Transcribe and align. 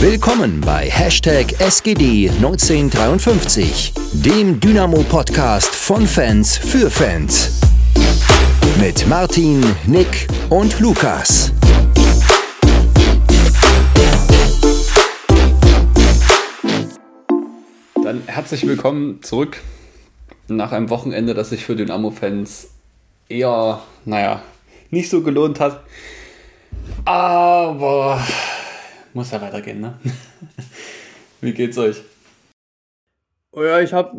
Willkommen 0.00 0.60
bei 0.60 0.88
Hashtag 0.88 1.46
SGD1953, 1.58 3.90
dem 4.12 4.60
Dynamo-Podcast 4.60 5.74
von 5.74 6.06
Fans 6.06 6.56
für 6.56 6.88
Fans. 6.88 7.60
Mit 8.80 9.08
Martin, 9.08 9.60
Nick 9.88 10.28
und 10.50 10.78
Lukas. 10.78 11.52
Dann 18.04 18.22
herzlich 18.26 18.68
willkommen 18.68 19.20
zurück 19.24 19.60
nach 20.46 20.70
einem 20.70 20.90
Wochenende, 20.90 21.34
das 21.34 21.50
sich 21.50 21.64
für 21.64 21.74
Dynamo-Fans 21.74 22.68
eher, 23.28 23.82
naja, 24.04 24.42
nicht 24.90 25.10
so 25.10 25.22
gelohnt 25.22 25.58
hat. 25.58 25.82
Aber 27.04 28.20
muss 29.14 29.30
ja 29.30 29.40
weitergehen, 29.40 29.80
ne? 29.80 29.98
Wie 31.40 31.52
geht's 31.52 31.78
euch? 31.78 32.02
Oh 33.52 33.62
ja, 33.62 33.80
ich 33.80 33.92
hab 33.92 34.14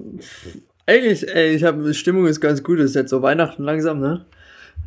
eigentlich, 0.86 1.28
ey, 1.28 1.56
ich 1.56 1.64
habe 1.64 1.94
Stimmung 1.94 2.26
ist 2.26 2.42
ganz 2.42 2.64
gut. 2.64 2.80
Es 2.80 2.92
ist 2.92 2.96
jetzt 2.96 3.12
so 3.12 3.22
Weihnachten 3.22 3.64
langsam, 3.64 4.00
ne? 4.00 4.26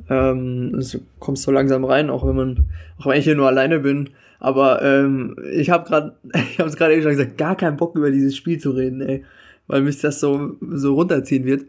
Ähm, 0.08 0.72
du 0.72 1.00
kommst 1.20 1.44
so 1.44 1.52
langsam 1.52 1.84
rein, 1.84 2.10
auch 2.10 2.26
wenn 2.26 2.34
man, 2.34 2.70
auch 2.98 3.06
wenn 3.06 3.18
ich 3.18 3.24
hier 3.24 3.36
nur 3.36 3.46
alleine 3.46 3.80
bin. 3.80 4.10
Aber 4.40 4.82
ähm, 4.82 5.36
ich 5.52 5.70
habe 5.70 5.88
gerade, 5.88 6.16
ich 6.50 6.58
habe 6.58 6.68
es 6.68 6.76
gerade 6.76 6.94
eben 6.94 7.02
schon 7.02 7.12
gesagt, 7.12 7.38
gar 7.38 7.56
keinen 7.56 7.76
Bock 7.76 7.94
über 7.94 8.10
dieses 8.10 8.36
Spiel 8.36 8.58
zu 8.58 8.72
reden, 8.72 9.00
ey, 9.00 9.24
weil 9.68 9.82
mich 9.82 10.00
das 10.00 10.18
so 10.18 10.56
so 10.70 10.94
runterziehen 10.94 11.44
wird. 11.44 11.66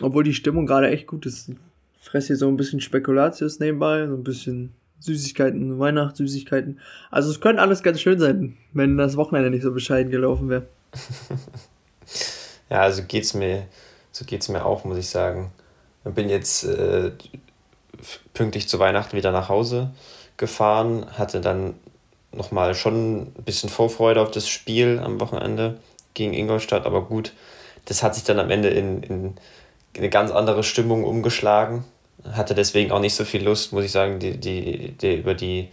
Obwohl 0.00 0.24
die 0.24 0.34
Stimmung 0.34 0.66
gerade 0.66 0.88
echt 0.88 1.06
gut 1.06 1.26
ist. 1.26 1.48
Ich 1.48 2.08
fresse 2.08 2.28
hier 2.28 2.36
so 2.36 2.48
ein 2.48 2.56
bisschen 2.56 2.80
Spekulatius 2.80 3.60
nebenbei, 3.60 4.06
so 4.06 4.14
ein 4.14 4.24
bisschen 4.24 4.74
Süßigkeiten, 5.02 5.78
Weihnachtssüßigkeiten. 5.78 6.80
Also 7.10 7.30
es 7.30 7.40
könnte 7.40 7.62
alles 7.62 7.82
ganz 7.82 8.00
schön 8.00 8.18
sein, 8.18 8.56
wenn 8.72 8.96
das 8.96 9.16
Wochenende 9.16 9.50
nicht 9.50 9.62
so 9.62 9.72
bescheiden 9.72 10.10
gelaufen 10.10 10.48
wäre. 10.48 10.66
ja, 12.70 12.80
also 12.80 13.02
geht's 13.06 13.34
mir, 13.34 13.66
so 14.12 14.24
geht's 14.24 14.48
mir 14.48 14.64
auch, 14.64 14.84
muss 14.84 14.98
ich 14.98 15.08
sagen. 15.08 15.50
Ich 16.04 16.12
bin 16.12 16.28
jetzt 16.28 16.64
äh, 16.64 17.10
pünktlich 18.34 18.68
zu 18.68 18.78
Weihnachten 18.78 19.16
wieder 19.16 19.32
nach 19.32 19.48
Hause 19.48 19.90
gefahren, 20.36 21.06
hatte 21.18 21.40
dann 21.40 21.74
nochmal 22.32 22.74
schon 22.74 23.22
ein 23.22 23.44
bisschen 23.44 23.68
Vorfreude 23.68 24.20
auf 24.20 24.30
das 24.30 24.48
Spiel 24.48 25.00
am 25.00 25.20
Wochenende 25.20 25.78
gegen 26.14 26.32
Ingolstadt, 26.32 26.86
aber 26.86 27.02
gut, 27.02 27.32
das 27.84 28.02
hat 28.02 28.14
sich 28.14 28.24
dann 28.24 28.38
am 28.38 28.50
Ende 28.50 28.68
in, 28.68 29.02
in 29.02 29.34
eine 29.96 30.08
ganz 30.08 30.30
andere 30.30 30.62
Stimmung 30.62 31.04
umgeschlagen 31.04 31.84
hatte 32.32 32.54
deswegen 32.54 32.92
auch 32.92 33.00
nicht 33.00 33.14
so 33.14 33.24
viel 33.24 33.42
Lust, 33.42 33.72
muss 33.72 33.84
ich 33.84 33.92
sagen, 33.92 34.18
die, 34.18 34.38
die, 34.38 34.92
die 34.92 35.16
über 35.16 35.34
die 35.34 35.68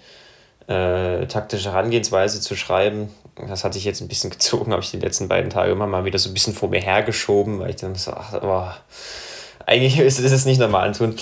äh, 0.67 1.25
taktische 1.27 1.71
Herangehensweise 1.71 2.41
zu 2.41 2.55
schreiben. 2.55 3.09
Das 3.47 3.63
hatte 3.63 3.77
ich 3.77 3.85
jetzt 3.85 4.01
ein 4.01 4.07
bisschen 4.07 4.29
gezogen, 4.31 4.71
habe 4.71 4.83
ich 4.83 4.91
die 4.91 4.99
letzten 4.99 5.27
beiden 5.27 5.49
Tage 5.49 5.71
immer 5.71 5.87
mal 5.87 6.05
wieder 6.05 6.19
so 6.19 6.29
ein 6.29 6.33
bisschen 6.33 6.53
vor 6.53 6.69
mir 6.69 6.81
hergeschoben, 6.81 7.59
weil 7.59 7.71
ich 7.71 7.77
dann 7.77 7.95
so, 7.95 8.11
ach, 8.11 8.33
oh, 8.41 8.67
eigentlich 9.65 9.99
ist 9.99 10.19
es 10.19 10.45
nicht 10.45 10.59
normal 10.59 10.87
antun. 10.87 11.15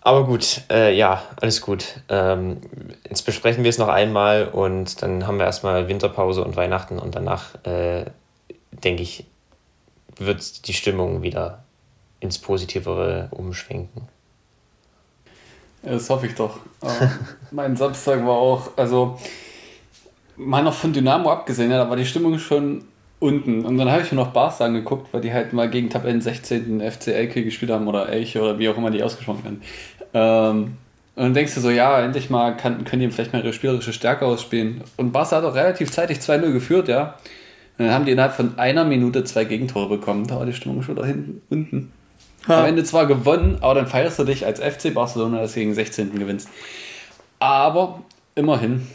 Aber 0.00 0.24
gut, 0.24 0.60
äh, 0.70 0.94
ja, 0.96 1.24
alles 1.40 1.60
gut. 1.60 1.84
Ähm, 2.08 2.60
jetzt 3.08 3.22
besprechen 3.22 3.64
wir 3.64 3.70
es 3.70 3.78
noch 3.78 3.88
einmal 3.88 4.46
und 4.46 5.02
dann 5.02 5.26
haben 5.26 5.38
wir 5.38 5.46
erstmal 5.46 5.88
Winterpause 5.88 6.44
und 6.44 6.54
Weihnachten 6.54 7.00
und 7.00 7.16
danach, 7.16 7.56
äh, 7.64 8.04
denke 8.70 9.02
ich, 9.02 9.24
wird 10.16 10.68
die 10.68 10.74
Stimmung 10.74 11.22
wieder 11.22 11.64
ins 12.20 12.38
Positivere 12.38 13.28
umschwenken. 13.32 14.08
Das 15.86 16.10
hoffe 16.10 16.26
ich 16.26 16.34
doch. 16.34 16.58
Ähm, 16.82 17.10
mein 17.52 17.76
Samstag 17.76 18.24
war 18.26 18.34
auch, 18.34 18.70
also 18.76 19.18
mal 20.36 20.62
noch 20.62 20.74
von 20.74 20.92
Dynamo 20.92 21.30
abgesehen, 21.30 21.70
ja, 21.70 21.78
da 21.78 21.88
war 21.88 21.96
die 21.96 22.06
Stimmung 22.06 22.38
schon 22.38 22.84
unten. 23.20 23.64
Und 23.64 23.78
dann 23.78 23.90
habe 23.90 24.02
ich 24.02 24.12
mir 24.12 24.16
noch 24.16 24.32
Bars 24.32 24.60
angeguckt, 24.60 25.12
weil 25.12 25.20
die 25.20 25.32
halt 25.32 25.52
mal 25.52 25.70
gegen 25.70 25.88
Tabellen 25.88 26.20
16. 26.20 26.80
FC 26.80 27.08
Elke 27.08 27.44
gespielt 27.44 27.70
haben 27.70 27.86
oder 27.88 28.08
Elche 28.08 28.42
oder 28.42 28.58
wie 28.58 28.68
auch 28.68 28.76
immer 28.76 28.90
die 28.90 29.02
ausgesprochen 29.02 29.44
werden. 29.44 29.62
Ähm, 30.12 30.76
und 31.14 31.22
dann 31.22 31.34
denkst 31.34 31.54
du 31.54 31.60
so, 31.60 31.70
ja, 31.70 31.98
endlich 32.00 32.28
mal 32.28 32.56
kann, 32.56 32.84
können 32.84 33.00
die 33.00 33.10
vielleicht 33.10 33.32
mal 33.32 33.42
ihre 33.42 33.54
spielerische 33.54 33.94
Stärke 33.94 34.26
ausspielen. 34.26 34.82
Und 34.98 35.12
Barca 35.12 35.36
hat 35.36 35.44
auch 35.44 35.54
relativ 35.54 35.90
zeitig 35.90 36.18
2-0 36.18 36.52
geführt, 36.52 36.88
ja. 36.88 37.14
Und 37.78 37.86
dann 37.86 37.94
haben 37.94 38.04
die 38.04 38.12
innerhalb 38.12 38.34
von 38.34 38.58
einer 38.58 38.84
Minute 38.84 39.24
zwei 39.24 39.44
Gegentore 39.44 39.88
bekommen. 39.88 40.26
Da 40.26 40.36
war 40.36 40.46
die 40.46 40.52
Stimmung 40.52 40.82
schon 40.82 40.96
da 40.96 41.06
hinten 41.06 41.42
unten. 41.48 41.92
Ha. 42.48 42.60
Am 42.60 42.66
Ende 42.66 42.84
zwar 42.84 43.06
gewonnen, 43.06 43.58
aber 43.60 43.74
dann 43.74 43.86
feierst 43.86 44.18
du 44.18 44.24
dich 44.24 44.46
als 44.46 44.60
FC 44.60 44.94
Barcelona, 44.94 45.40
dass 45.40 45.54
du 45.54 45.60
gegen 45.60 45.74
16. 45.74 46.18
gewinnst. 46.18 46.48
Aber 47.38 48.02
immerhin, 48.34 48.86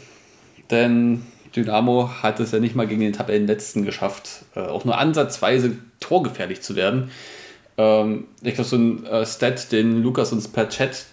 denn 0.70 1.26
Dynamo 1.54 2.10
hat 2.22 2.40
es 2.40 2.52
ja 2.52 2.60
nicht 2.60 2.74
mal 2.74 2.86
gegen 2.86 3.00
den 3.00 3.12
Tabellenletzten 3.12 3.84
geschafft, 3.84 4.44
äh, 4.54 4.60
auch 4.60 4.84
nur 4.84 4.98
ansatzweise 4.98 5.76
torgefährlich 6.00 6.62
zu 6.62 6.76
werden. 6.76 7.10
Ähm, 7.76 8.24
ich 8.42 8.54
glaube, 8.54 8.68
so 8.68 8.76
ein 8.76 9.04
äh, 9.06 9.26
Stat, 9.26 9.70
den 9.70 10.02
Lukas 10.02 10.32
uns 10.32 10.48
per 10.48 10.68
Chat 10.68 11.04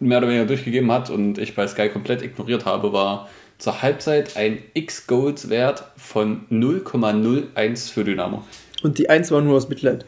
mehr 0.00 0.18
oder 0.18 0.28
weniger 0.28 0.46
durchgegeben 0.46 0.90
hat 0.92 1.10
und 1.10 1.38
ich 1.38 1.54
bei 1.54 1.66
Sky 1.66 1.88
komplett 1.88 2.22
ignoriert 2.22 2.64
habe, 2.64 2.92
war 2.92 3.28
zur 3.58 3.82
Halbzeit 3.82 4.36
ein 4.36 4.58
X-Goals-Wert 4.72 5.84
von 5.96 6.46
0,01 6.50 7.92
für 7.92 8.04
Dynamo. 8.04 8.42
Und 8.82 8.98
die 8.98 9.10
1 9.10 9.30
war 9.30 9.42
nur 9.42 9.56
aus 9.56 9.68
Mitleid. 9.68 10.06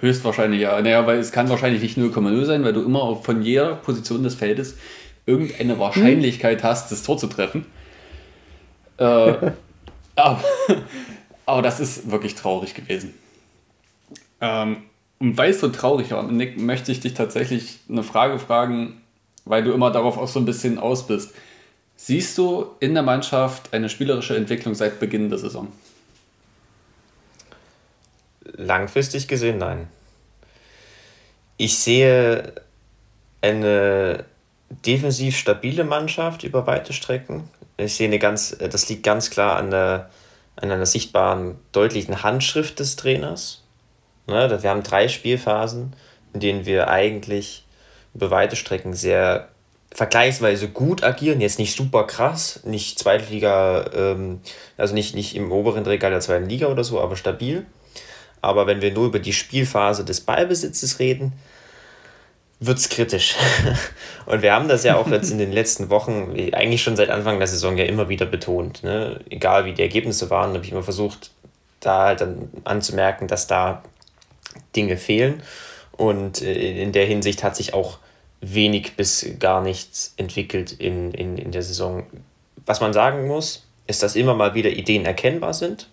Höchstwahrscheinlich 0.00 0.60
ja. 0.60 0.80
Naja, 0.80 1.06
weil 1.06 1.18
es 1.18 1.32
kann 1.32 1.48
wahrscheinlich 1.48 1.82
nicht 1.82 1.98
0,0 1.98 2.44
sein, 2.44 2.64
weil 2.64 2.72
du 2.72 2.82
immer 2.82 3.16
von 3.16 3.42
jeder 3.42 3.76
Position 3.76 4.22
des 4.22 4.34
Feldes 4.34 4.76
irgendeine 5.26 5.78
Wahrscheinlichkeit 5.78 6.62
hm. 6.62 6.68
hast, 6.68 6.92
das 6.92 7.02
Tor 7.02 7.18
zu 7.18 7.26
treffen. 7.26 7.66
Äh, 8.98 9.04
aber, 10.16 10.44
aber 11.46 11.62
das 11.62 11.80
ist 11.80 12.10
wirklich 12.10 12.34
traurig 12.34 12.74
gewesen. 12.74 13.14
Ähm, 14.40 14.78
und 15.18 15.38
weil 15.38 15.50
es 15.50 15.60
so 15.60 15.68
traurig 15.68 16.10
war, 16.10 16.22
Nick, 16.24 16.58
möchte 16.60 16.92
ich 16.92 17.00
dich 17.00 17.14
tatsächlich 17.14 17.78
eine 17.88 18.02
Frage 18.02 18.38
fragen, 18.38 19.00
weil 19.44 19.64
du 19.64 19.72
immer 19.72 19.90
darauf 19.90 20.18
auch 20.18 20.28
so 20.28 20.38
ein 20.38 20.44
bisschen 20.44 20.78
aus 20.78 21.06
bist. 21.06 21.34
Siehst 21.96 22.36
du 22.36 22.66
in 22.80 22.94
der 22.94 23.02
Mannschaft 23.02 23.72
eine 23.72 23.88
spielerische 23.88 24.36
Entwicklung 24.36 24.74
seit 24.74 25.00
Beginn 25.00 25.30
der 25.30 25.38
Saison? 25.38 25.68
Langfristig 28.56 29.28
gesehen, 29.28 29.58
nein. 29.58 29.88
Ich 31.56 31.78
sehe 31.78 32.52
eine 33.40 34.24
defensiv 34.86 35.36
stabile 35.36 35.84
Mannschaft 35.84 36.44
über 36.44 36.66
weite 36.66 36.92
Strecken. 36.92 37.48
Ich 37.76 37.96
sehe 37.96 38.06
eine 38.06 38.18
ganz, 38.18 38.56
das 38.58 38.88
liegt 38.88 39.02
ganz 39.02 39.30
klar 39.30 39.56
an, 39.56 39.70
der, 39.70 40.10
an 40.56 40.70
einer 40.70 40.86
sichtbaren, 40.86 41.58
deutlichen 41.72 42.22
Handschrift 42.22 42.78
des 42.78 42.96
Trainers. 42.96 43.62
Ne, 44.26 44.62
wir 44.62 44.70
haben 44.70 44.82
drei 44.82 45.08
Spielphasen, 45.08 45.94
in 46.32 46.40
denen 46.40 46.66
wir 46.66 46.88
eigentlich 46.88 47.64
über 48.14 48.30
weite 48.30 48.56
Strecken 48.56 48.94
sehr 48.94 49.48
vergleichsweise 49.92 50.68
gut 50.68 51.04
agieren, 51.04 51.40
jetzt 51.40 51.58
nicht 51.58 51.76
super 51.76 52.04
krass, 52.04 52.60
nicht 52.64 52.98
Zweitliga, 52.98 53.84
ähm, 53.94 54.40
also 54.76 54.94
nicht, 54.94 55.14
nicht 55.14 55.36
im 55.36 55.52
oberen 55.52 55.84
Regal 55.84 56.10
der 56.10 56.20
zweiten 56.20 56.48
Liga 56.48 56.66
oder 56.66 56.82
so, 56.82 57.00
aber 57.00 57.16
stabil. 57.16 57.66
Aber 58.44 58.66
wenn 58.66 58.82
wir 58.82 58.92
nur 58.92 59.06
über 59.06 59.18
die 59.18 59.32
Spielphase 59.32 60.04
des 60.04 60.20
Ballbesitzes 60.20 60.98
reden, 60.98 61.32
wird 62.60 62.78
es 62.78 62.88
kritisch. 62.88 63.34
Und 64.26 64.42
wir 64.42 64.52
haben 64.52 64.68
das 64.68 64.84
ja 64.84 64.96
auch 64.96 65.08
jetzt 65.08 65.30
in 65.30 65.38
den 65.38 65.52
letzten 65.52 65.90
Wochen, 65.90 66.34
eigentlich 66.52 66.82
schon 66.82 66.96
seit 66.96 67.10
Anfang 67.10 67.38
der 67.38 67.48
Saison 67.48 67.76
ja 67.76 67.84
immer 67.84 68.08
wieder 68.08 68.26
betont. 68.26 68.82
Ne? 68.82 69.20
Egal 69.28 69.64
wie 69.64 69.72
die 69.72 69.82
Ergebnisse 69.82 70.30
waren, 70.30 70.54
habe 70.54 70.64
ich 70.64 70.72
immer 70.72 70.82
versucht, 70.82 71.30
da 71.80 72.06
halt 72.06 72.20
dann 72.20 72.48
anzumerken, 72.64 73.28
dass 73.28 73.46
da 73.46 73.82
Dinge 74.76 74.96
fehlen. 74.96 75.42
Und 75.92 76.42
äh, 76.42 76.82
in 76.82 76.92
der 76.92 77.06
Hinsicht 77.06 77.42
hat 77.44 77.56
sich 77.56 77.74
auch 77.74 77.98
wenig 78.40 78.96
bis 78.96 79.26
gar 79.38 79.62
nichts 79.62 80.14
entwickelt 80.16 80.72
in, 80.72 81.12
in, 81.12 81.38
in 81.38 81.50
der 81.50 81.62
Saison. 81.62 82.04
Was 82.66 82.80
man 82.80 82.92
sagen 82.92 83.26
muss, 83.26 83.66
ist, 83.86 84.02
dass 84.02 84.16
immer 84.16 84.34
mal 84.34 84.54
wieder 84.54 84.70
Ideen 84.70 85.04
erkennbar 85.04 85.54
sind. 85.54 85.88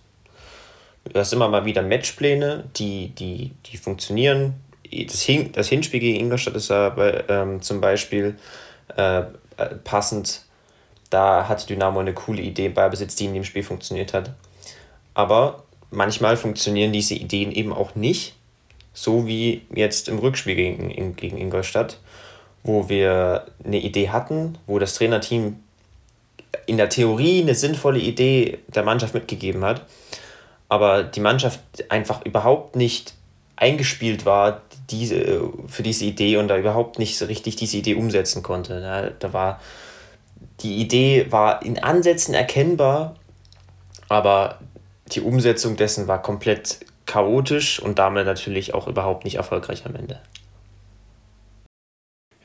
Du 1.04 1.18
hast 1.18 1.32
immer 1.32 1.48
mal 1.48 1.64
wieder 1.64 1.82
Matchpläne, 1.82 2.64
die, 2.76 3.08
die, 3.08 3.50
die 3.66 3.76
funktionieren. 3.76 4.54
Das, 5.06 5.22
Hin 5.22 5.50
das 5.52 5.68
Hinspiel 5.68 6.00
gegen 6.00 6.20
Ingolstadt 6.20 6.54
ist 6.54 6.70
aber 6.70 7.28
ähm, 7.28 7.60
zum 7.60 7.80
Beispiel 7.80 8.36
äh, 8.96 9.20
äh, 9.20 9.24
passend. 9.82 10.44
Da 11.10 11.48
hat 11.48 11.68
Dynamo 11.68 12.00
eine 12.00 12.14
coole 12.14 12.40
Idee 12.40 12.68
bei 12.68 12.88
Besitz, 12.88 13.16
die 13.16 13.26
in 13.26 13.34
dem 13.34 13.44
Spiel 13.44 13.62
funktioniert 13.62 14.14
hat. 14.14 14.30
Aber 15.14 15.64
manchmal 15.90 16.36
funktionieren 16.36 16.92
diese 16.92 17.14
Ideen 17.14 17.52
eben 17.52 17.72
auch 17.72 17.94
nicht. 17.94 18.36
So 18.94 19.26
wie 19.26 19.62
jetzt 19.74 20.08
im 20.08 20.18
Rückspiel 20.18 20.54
gegen, 20.54 21.16
gegen 21.16 21.38
Ingolstadt, 21.38 21.98
wo 22.62 22.88
wir 22.88 23.46
eine 23.64 23.80
Idee 23.80 24.10
hatten, 24.10 24.56
wo 24.66 24.78
das 24.78 24.94
Trainerteam 24.94 25.58
in 26.66 26.76
der 26.76 26.90
Theorie 26.90 27.42
eine 27.42 27.54
sinnvolle 27.54 27.98
Idee 27.98 28.58
der 28.68 28.84
Mannschaft 28.84 29.14
mitgegeben 29.14 29.64
hat 29.64 29.84
aber 30.72 31.02
die 31.02 31.20
Mannschaft 31.20 31.60
einfach 31.90 32.24
überhaupt 32.24 32.76
nicht 32.76 33.12
eingespielt 33.56 34.24
war 34.24 34.62
diese, 34.88 35.50
für 35.66 35.82
diese 35.82 36.06
Idee 36.06 36.38
und 36.38 36.48
da 36.48 36.56
überhaupt 36.56 36.98
nicht 36.98 37.18
so 37.18 37.26
richtig 37.26 37.56
diese 37.56 37.76
Idee 37.76 37.94
umsetzen 37.94 38.42
konnte. 38.42 38.80
Da, 38.80 39.10
da 39.10 39.34
war 39.34 39.60
die 40.60 40.76
Idee 40.76 41.26
war 41.28 41.62
in 41.62 41.78
Ansätzen 41.78 42.32
erkennbar, 42.32 43.16
aber 44.08 44.60
die 45.08 45.20
Umsetzung 45.20 45.76
dessen 45.76 46.08
war 46.08 46.22
komplett 46.22 46.78
chaotisch 47.04 47.78
und 47.78 47.98
damit 47.98 48.24
natürlich 48.24 48.72
auch 48.72 48.88
überhaupt 48.88 49.24
nicht 49.26 49.34
erfolgreich 49.34 49.84
am 49.84 49.94
Ende. 49.94 50.20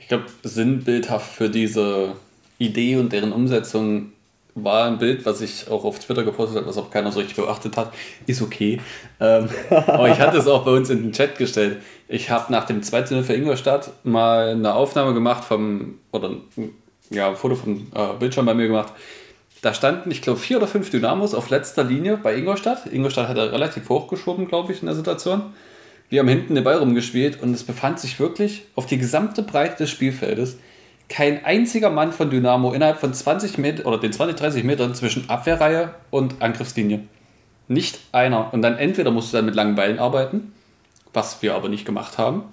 Ich 0.01 0.09
glaube, 0.09 0.25
sinnbildhaft 0.43 1.31
für 1.31 1.49
diese 1.49 2.17
Idee 2.57 2.97
und 2.97 3.13
deren 3.13 3.31
Umsetzung 3.31 4.11
war 4.63 4.87
ein 4.87 4.97
Bild, 4.97 5.25
was 5.25 5.41
ich 5.41 5.69
auch 5.69 5.83
auf 5.83 5.99
Twitter 5.99 6.23
gepostet 6.23 6.57
habe, 6.57 6.67
was 6.67 6.77
auch 6.77 6.89
keiner 6.89 7.11
so 7.11 7.19
richtig 7.19 7.35
beachtet 7.35 7.77
hat. 7.77 7.93
Ist 8.25 8.41
okay. 8.41 8.81
Ähm, 9.19 9.49
aber 9.69 10.09
ich 10.09 10.19
hatte 10.19 10.37
es 10.37 10.47
auch 10.47 10.65
bei 10.65 10.71
uns 10.71 10.89
in 10.89 11.03
den 11.03 11.11
Chat 11.11 11.37
gestellt. 11.37 11.77
Ich 12.07 12.29
habe 12.29 12.51
nach 12.51 12.65
dem 12.65 12.81
2 12.81 13.23
für 13.23 13.33
Ingolstadt 13.33 13.91
mal 14.03 14.49
eine 14.49 14.73
Aufnahme 14.73 15.13
gemacht 15.13 15.43
vom, 15.43 15.99
oder 16.11 16.31
ja, 17.09 17.29
ein 17.29 17.35
Foto 17.35 17.55
vom 17.55 17.87
äh, 17.93 18.13
Bildschirm 18.19 18.45
bei 18.45 18.53
mir 18.53 18.67
gemacht. 18.67 18.93
Da 19.61 19.73
standen, 19.73 20.11
ich 20.11 20.21
glaube, 20.21 20.39
vier 20.39 20.57
oder 20.57 20.67
fünf 20.67 20.89
Dynamos 20.89 21.33
auf 21.33 21.49
letzter 21.49 21.83
Linie 21.83 22.17
bei 22.17 22.35
Ingolstadt. 22.35 22.85
Ingolstadt 22.91 23.27
hat 23.27 23.37
er 23.37 23.51
relativ 23.51 23.89
hochgeschoben, 23.89 24.47
glaube 24.47 24.71
ich, 24.71 24.81
in 24.81 24.85
der 24.85 24.95
Situation. 24.95 25.53
Wir 26.09 26.21
haben 26.21 26.27
hinten 26.27 26.55
den 26.55 26.63
Ball 26.63 26.77
rumgespielt 26.77 27.41
und 27.41 27.53
es 27.53 27.63
befand 27.63 27.99
sich 27.99 28.19
wirklich 28.19 28.63
auf 28.75 28.85
die 28.85 28.97
gesamte 28.97 29.43
Breite 29.43 29.83
des 29.83 29.89
Spielfeldes 29.89 30.57
kein 31.09 31.45
einziger 31.45 31.89
Mann 31.89 32.11
von 32.11 32.29
Dynamo 32.29 32.73
innerhalb 32.73 32.99
von 32.99 33.13
20 33.13 33.57
Metern 33.57 33.85
oder 33.85 33.97
den 33.97 34.11
20, 34.11 34.35
30 34.35 34.63
Metern 34.63 34.93
zwischen 34.93 35.29
Abwehrreihe 35.29 35.93
und 36.09 36.41
Angriffslinie. 36.41 37.03
Nicht 37.67 37.99
einer. 38.11 38.53
Und 38.53 38.61
dann 38.61 38.77
entweder 38.77 39.11
musst 39.11 39.31
du 39.31 39.37
dann 39.37 39.45
mit 39.45 39.55
langen 39.55 39.75
Bällen 39.75 39.99
arbeiten, 39.99 40.53
was 41.13 41.41
wir 41.41 41.55
aber 41.55 41.69
nicht 41.69 41.85
gemacht 41.85 42.17
haben. 42.17 42.43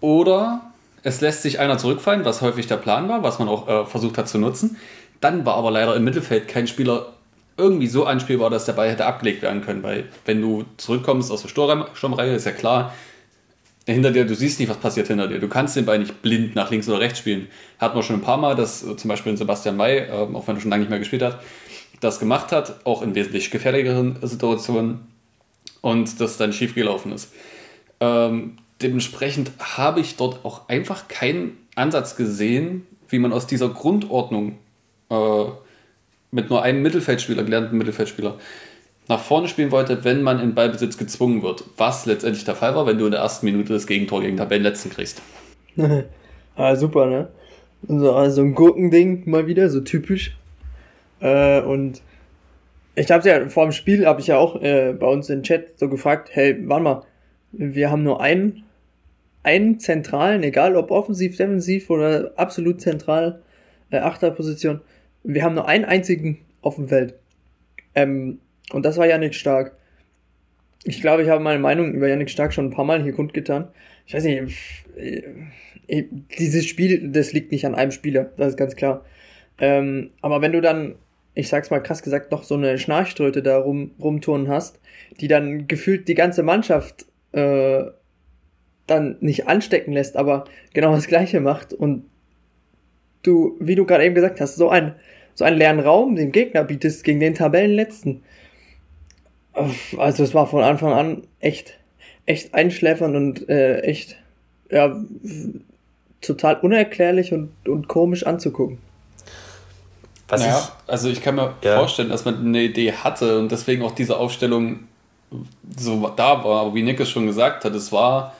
Oder 0.00 0.72
es 1.02 1.20
lässt 1.20 1.42
sich 1.42 1.58
einer 1.58 1.78
zurückfallen, 1.78 2.24
was 2.24 2.42
häufig 2.42 2.66
der 2.66 2.76
Plan 2.76 3.08
war, 3.08 3.22
was 3.22 3.38
man 3.38 3.48
auch 3.48 3.68
äh, 3.68 3.86
versucht 3.86 4.18
hat 4.18 4.28
zu 4.28 4.38
nutzen. 4.38 4.76
Dann 5.20 5.46
war 5.46 5.56
aber 5.56 5.70
leider 5.70 5.94
im 5.96 6.04
Mittelfeld 6.04 6.48
kein 6.48 6.66
Spieler 6.66 7.12
irgendwie 7.56 7.86
so 7.86 8.04
anspielbar, 8.04 8.50
dass 8.50 8.64
der 8.64 8.72
Ball 8.72 8.90
hätte 8.90 9.06
abgelegt 9.06 9.42
werden 9.42 9.62
können. 9.62 9.82
Weil 9.82 10.08
wenn 10.24 10.40
du 10.40 10.64
zurückkommst 10.76 11.30
aus 11.30 11.42
der 11.42 11.48
Sturmreihe, 11.48 12.34
ist 12.34 12.46
ja 12.46 12.52
klar, 12.52 12.92
hinter 13.86 14.10
dir, 14.12 14.24
du 14.24 14.34
siehst 14.34 14.60
nicht, 14.60 14.68
was 14.68 14.76
passiert 14.76 15.08
hinter 15.08 15.28
dir. 15.28 15.38
Du 15.38 15.48
kannst 15.48 15.76
den 15.76 15.84
Ball 15.84 15.98
nicht 15.98 16.22
blind 16.22 16.54
nach 16.54 16.70
links 16.70 16.88
oder 16.88 17.00
rechts 17.00 17.18
spielen. 17.18 17.48
Hatten 17.78 17.96
wir 17.96 18.02
schon 18.02 18.16
ein 18.16 18.22
paar 18.22 18.38
Mal, 18.38 18.54
dass 18.54 18.82
äh, 18.82 18.96
zum 18.96 19.08
Beispiel 19.08 19.36
Sebastian 19.36 19.76
May, 19.76 19.98
äh, 19.98 20.10
auch 20.10 20.46
wenn 20.46 20.56
er 20.56 20.60
schon 20.60 20.70
lange 20.70 20.82
nicht 20.82 20.90
mehr 20.90 20.98
gespielt 20.98 21.22
hat, 21.22 21.40
das 22.00 22.18
gemacht 22.18 22.52
hat, 22.52 22.84
auch 22.84 23.02
in 23.02 23.14
wesentlich 23.14 23.50
gefährlicheren 23.50 24.16
Situationen 24.22 25.00
und 25.80 26.20
das 26.20 26.36
dann 26.36 26.52
schief 26.52 26.74
gelaufen 26.74 27.12
ist. 27.12 27.32
Ähm, 28.00 28.56
dementsprechend 28.80 29.52
habe 29.58 30.00
ich 30.00 30.16
dort 30.16 30.44
auch 30.44 30.68
einfach 30.68 31.08
keinen 31.08 31.56
Ansatz 31.74 32.16
gesehen, 32.16 32.86
wie 33.08 33.18
man 33.18 33.32
aus 33.32 33.46
dieser 33.46 33.68
Grundordnung 33.68 34.58
äh, 35.10 35.44
mit 36.30 36.50
nur 36.50 36.62
einem 36.62 36.82
Mittelfeldspieler, 36.82 37.44
gelernten 37.44 37.78
Mittelfeldspieler, 37.78 38.38
nach 39.12 39.20
vorne 39.20 39.46
spielen 39.46 39.70
wollte, 39.70 40.04
wenn 40.04 40.22
man 40.22 40.40
in 40.40 40.54
Ballbesitz 40.54 40.96
gezwungen 40.96 41.42
wird. 41.42 41.64
Was 41.76 42.06
letztendlich 42.06 42.44
der 42.44 42.54
Fall 42.54 42.74
war, 42.74 42.86
wenn 42.86 42.98
du 42.98 43.04
in 43.04 43.10
der 43.10 43.20
ersten 43.20 43.44
Minute 43.44 43.74
das 43.74 43.86
Gegentor 43.86 44.22
gegen 44.22 44.38
Tabellenletzten 44.38 44.90
kriegst. 44.90 45.20
ah, 46.56 46.76
super, 46.76 47.06
ne? 47.06 47.28
So 47.86 48.12
also 48.12 48.42
ein 48.42 48.54
Gurkending 48.54 49.28
mal 49.28 49.46
wieder, 49.46 49.68
so 49.68 49.80
typisch. 49.80 50.36
Äh, 51.20 51.60
und 51.60 52.00
ich 52.94 53.10
habe 53.10 53.28
ja 53.28 53.48
vor 53.48 53.64
dem 53.64 53.72
Spiel, 53.72 54.06
habe 54.06 54.20
ich 54.20 54.28
ja 54.28 54.38
auch 54.38 54.60
äh, 54.62 54.94
bei 54.98 55.06
uns 55.06 55.28
im 55.28 55.42
Chat 55.42 55.78
so 55.78 55.88
gefragt, 55.88 56.30
hey, 56.32 56.56
warte 56.68 56.82
mal, 56.82 57.02
wir 57.52 57.90
haben 57.90 58.02
nur 58.02 58.20
einen, 58.20 58.64
einen 59.42 59.78
zentralen, 59.78 60.42
egal 60.42 60.76
ob 60.76 60.90
offensiv, 60.90 61.36
defensiv 61.36 61.90
oder 61.90 62.32
absolut 62.36 62.80
zentral, 62.80 63.42
äh, 63.90 63.98
Achterposition, 63.98 64.80
wir 65.22 65.42
haben 65.42 65.54
nur 65.54 65.68
einen 65.68 65.84
einzigen 65.84 66.38
auf 66.62 66.76
dem 66.76 66.88
Feld. 66.88 67.14
Ähm, 67.94 68.38
und 68.72 68.84
das 68.84 68.96
war 68.96 69.06
Yannick 69.06 69.34
Stark. 69.34 69.76
Ich 70.84 71.00
glaube, 71.00 71.22
ich 71.22 71.28
habe 71.28 71.42
meine 71.42 71.60
Meinung 71.60 71.92
über 71.92 72.08
Yannick 72.08 72.30
Stark 72.30 72.52
schon 72.52 72.66
ein 72.66 72.70
paar 72.70 72.84
Mal 72.84 73.02
hier 73.02 73.12
kundgetan. 73.12 73.68
Ich 74.06 74.14
weiß 74.14 74.24
nicht, 74.24 74.84
äh, 74.96 76.04
dieses 76.38 76.66
Spiel, 76.66 77.10
das 77.10 77.32
liegt 77.32 77.52
nicht 77.52 77.66
an 77.66 77.74
einem 77.74 77.90
Spieler, 77.90 78.30
das 78.36 78.48
ist 78.48 78.56
ganz 78.56 78.76
klar. 78.76 79.04
Ähm, 79.58 80.10
aber 80.22 80.40
wenn 80.40 80.52
du 80.52 80.60
dann, 80.60 80.96
ich 81.34 81.48
sag's 81.48 81.70
mal 81.70 81.82
krass 81.82 82.02
gesagt, 82.02 82.30
noch 82.30 82.42
so 82.42 82.54
eine 82.54 82.78
Schnarchtröte 82.78 83.42
da 83.42 83.58
rum, 83.58 83.92
rumturnen 84.00 84.48
hast, 84.48 84.80
die 85.20 85.28
dann 85.28 85.68
gefühlt 85.68 86.08
die 86.08 86.14
ganze 86.14 86.42
Mannschaft 86.42 87.06
äh, 87.32 87.84
dann 88.86 89.16
nicht 89.20 89.46
anstecken 89.46 89.92
lässt, 89.92 90.16
aber 90.16 90.44
genau 90.74 90.94
das 90.94 91.06
Gleiche 91.06 91.40
macht 91.40 91.72
und 91.72 92.04
du, 93.22 93.56
wie 93.60 93.74
du 93.74 93.86
gerade 93.86 94.04
eben 94.04 94.14
gesagt 94.14 94.40
hast, 94.40 94.56
so, 94.56 94.68
ein, 94.68 94.94
so 95.34 95.44
einen 95.44 95.58
leeren 95.58 95.80
Raum 95.80 96.16
dem 96.16 96.32
Gegner 96.32 96.64
bietest 96.64 97.04
gegen 97.04 97.20
den 97.20 97.34
Tabellenletzten. 97.34 98.22
Also 99.98 100.24
es 100.24 100.34
war 100.34 100.46
von 100.46 100.62
Anfang 100.62 100.92
an 100.92 101.22
echt, 101.40 101.74
echt 102.26 102.54
einschläfernd 102.54 103.16
und 103.16 103.48
äh, 103.48 103.80
echt, 103.80 104.16
ja, 104.70 104.96
total 106.20 106.56
unerklärlich 106.60 107.32
und, 107.32 107.52
und 107.68 107.88
komisch 107.88 108.24
anzugucken. 108.24 108.78
Was 110.28 110.40
naja, 110.40 110.58
ich, 110.58 110.90
also 110.90 111.08
ich 111.08 111.20
kann 111.20 111.34
mir 111.34 111.54
ja. 111.62 111.76
vorstellen, 111.76 112.08
dass 112.08 112.24
man 112.24 112.38
eine 112.38 112.62
Idee 112.62 112.92
hatte 112.92 113.38
und 113.38 113.52
deswegen 113.52 113.82
auch 113.82 113.94
diese 113.94 114.16
Aufstellung 114.16 114.80
so 115.76 116.08
da 116.16 116.42
war. 116.44 116.62
Aber 116.62 116.74
wie 116.74 116.82
Nick 116.82 117.00
es 117.00 117.10
schon 117.10 117.26
gesagt 117.26 117.64
hat, 117.64 117.74
es 117.74 117.92
war 117.92 118.34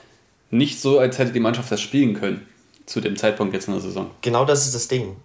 nicht 0.49 0.79
so, 0.79 0.99
als 0.99 1.19
hätte 1.19 1.31
die 1.31 1.39
Mannschaft 1.39 1.71
das 1.71 1.81
spielen 1.81 2.15
können 2.15 2.47
zu 2.85 2.99
dem 3.01 3.15
Zeitpunkt 3.15 3.53
jetzt 3.53 3.67
in 3.67 3.73
der 3.73 3.81
Saison. 3.81 4.09
Genau 4.21 4.45
das 4.45 4.65
ist 4.65 4.75
das 4.75 4.87
Ding. 4.87 5.15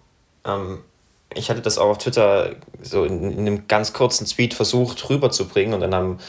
Ähm, 0.45 0.79
ich 1.35 1.49
hatte 1.49 1.61
das 1.61 1.77
auch 1.77 1.89
auf 1.89 1.97
Twitter 1.99 2.55
so 2.81 3.03
in, 3.03 3.31
in 3.31 3.39
einem 3.39 3.67
ganz 3.67 3.93
kurzen 3.93 4.25
Tweet 4.25 4.53
versucht 4.53 5.09
rüberzubringen 5.09 5.73
und 5.73 5.81
dann 5.81 5.93
haben 5.93 6.19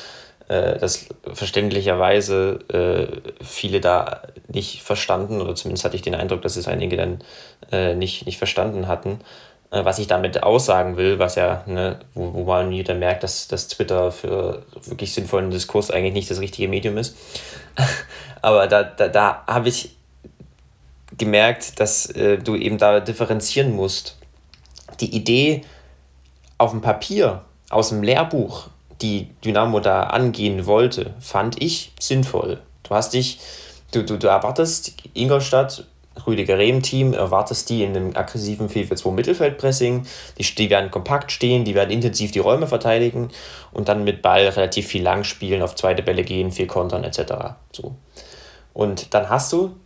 äh, 0.49 0.79
das 0.79 1.07
verständlicherweise 1.33 2.59
äh, 2.73 3.45
viele 3.45 3.81
da 3.81 4.23
nicht 4.49 4.83
verstanden 4.83 5.41
oder 5.41 5.55
zumindest 5.55 5.85
hatte 5.85 5.97
ich 5.97 6.03
den 6.03 6.15
Eindruck, 6.15 6.43
dass 6.43 6.57
es 6.57 6.69
einige 6.69 6.97
dann 6.97 7.25
äh, 7.73 7.95
nicht, 7.95 8.27
nicht 8.27 8.39
verstanden 8.39 8.89
hatten. 8.89 9.21
Äh, 9.71 9.85
was 9.85 9.99
ich 9.99 10.07
damit 10.07 10.43
aussagen 10.43 10.97
will, 10.97 11.19
was 11.19 11.37
ja, 11.37 11.63
ne, 11.67 12.01
wo, 12.15 12.35
wo 12.35 12.45
man 12.45 12.71
wieder 12.71 12.95
merkt, 12.95 13.23
dass, 13.23 13.49
dass 13.49 13.69
Twitter 13.69 14.11
für 14.13 14.65
wirklich 14.85 15.15
sinnvollen 15.15 15.51
Diskurs 15.51 15.91
eigentlich 15.91 16.15
nicht 16.15 16.31
das 16.31 16.41
richtige 16.41 16.69
Medium 16.69 16.99
ist. 16.99 17.17
Aber 18.43 18.67
da, 18.67 18.83
da, 18.83 19.09
da 19.09 19.45
habe 19.47 19.69
ich 19.69 19.97
gemerkt, 21.17 21.81
dass 21.81 22.07
äh, 22.11 22.39
du 22.39 22.57
eben 22.57 22.79
da 22.79 23.01
differenzieren 23.01 23.73
musst 23.73 24.20
die 25.01 25.15
Idee 25.15 25.63
auf 26.59 26.71
dem 26.71 26.81
Papier, 26.81 27.43
aus 27.71 27.91
dem 27.91 28.03
Lehrbuch, 28.03 28.69
die 29.01 29.29
Dynamo 29.45 29.81
da 29.81 30.05
angehen 30.05 30.67
wollte, 30.67 31.15
fand 31.21 31.61
ich 31.63 31.93
sinnvoll. 31.99 32.61
Du 32.83 32.95
hast 32.95 33.15
dich, 33.15 33.41
du, 33.93 34.03
du, 34.03 34.19
du 34.19 34.27
erwartest 34.27 34.95
Ingolstadt, 35.15 35.85
Rüdiger 36.27 36.59
Rehm-Team, 36.59 37.15
erwartest 37.15 37.71
die 37.71 37.83
in 37.83 37.97
einem 37.97 38.17
aggressiven 38.17 38.69
4-4-2 38.69 39.13
Mittelfeldpressing. 39.13 40.07
Die, 40.39 40.43
die 40.43 40.71
werden 40.71 40.91
kompakt 40.91 41.33
stehen, 41.33 41.65
die 41.65 41.75
werden 41.75 41.91
intensiv 41.91 42.33
die 42.33 42.41
Räume 42.41 42.67
verteidigen 42.67 43.31
und 43.73 43.89
dann 43.89 44.05
mit 44.05 44.21
Ball 44.21 44.49
relativ 44.49 44.89
viel 44.89 45.03
lang 45.03 45.25
spielen, 45.25 45.63
auf 45.63 45.77
zweite 45.77 46.03
Bälle 46.03 46.25
gehen, 46.25 46.53
viel 46.53 46.67
kontern 46.67 47.05
etc. 47.05 47.55
So. 47.73 47.95
Und 48.75 49.15
dann 49.15 49.29
hast 49.29 49.53
du, 49.53 49.77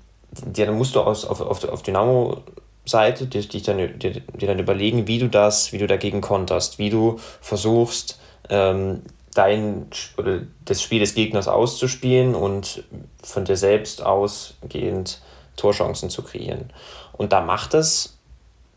dann 0.44 0.74
musst 0.76 0.94
du 0.94 1.00
aus, 1.00 1.24
auf, 1.24 1.40
auf, 1.40 1.64
auf 1.68 1.82
Dynamo 1.82 2.42
Seite, 2.84 3.26
die, 3.26 3.46
die, 3.48 3.62
dann, 3.62 3.98
die, 3.98 4.20
die 4.20 4.46
dann 4.46 4.58
überlegen, 4.58 5.06
wie 5.06 5.18
du 5.18 5.28
das, 5.28 5.72
wie 5.72 5.78
du 5.78 5.86
dagegen 5.86 6.20
konterst, 6.20 6.78
wie 6.78 6.90
du 6.90 7.18
versuchst, 7.40 8.18
ähm, 8.50 9.02
dein 9.34 9.86
oder 10.16 10.40
das 10.64 10.82
Spiel 10.82 11.00
des 11.00 11.14
Gegners 11.14 11.48
auszuspielen 11.48 12.34
und 12.34 12.84
von 13.22 13.44
dir 13.44 13.56
selbst 13.56 14.02
ausgehend 14.02 15.20
Torchancen 15.56 16.10
zu 16.10 16.22
kreieren. 16.22 16.72
Und 17.12 17.32
da 17.32 17.40
macht 17.40 17.74
es 17.74 18.18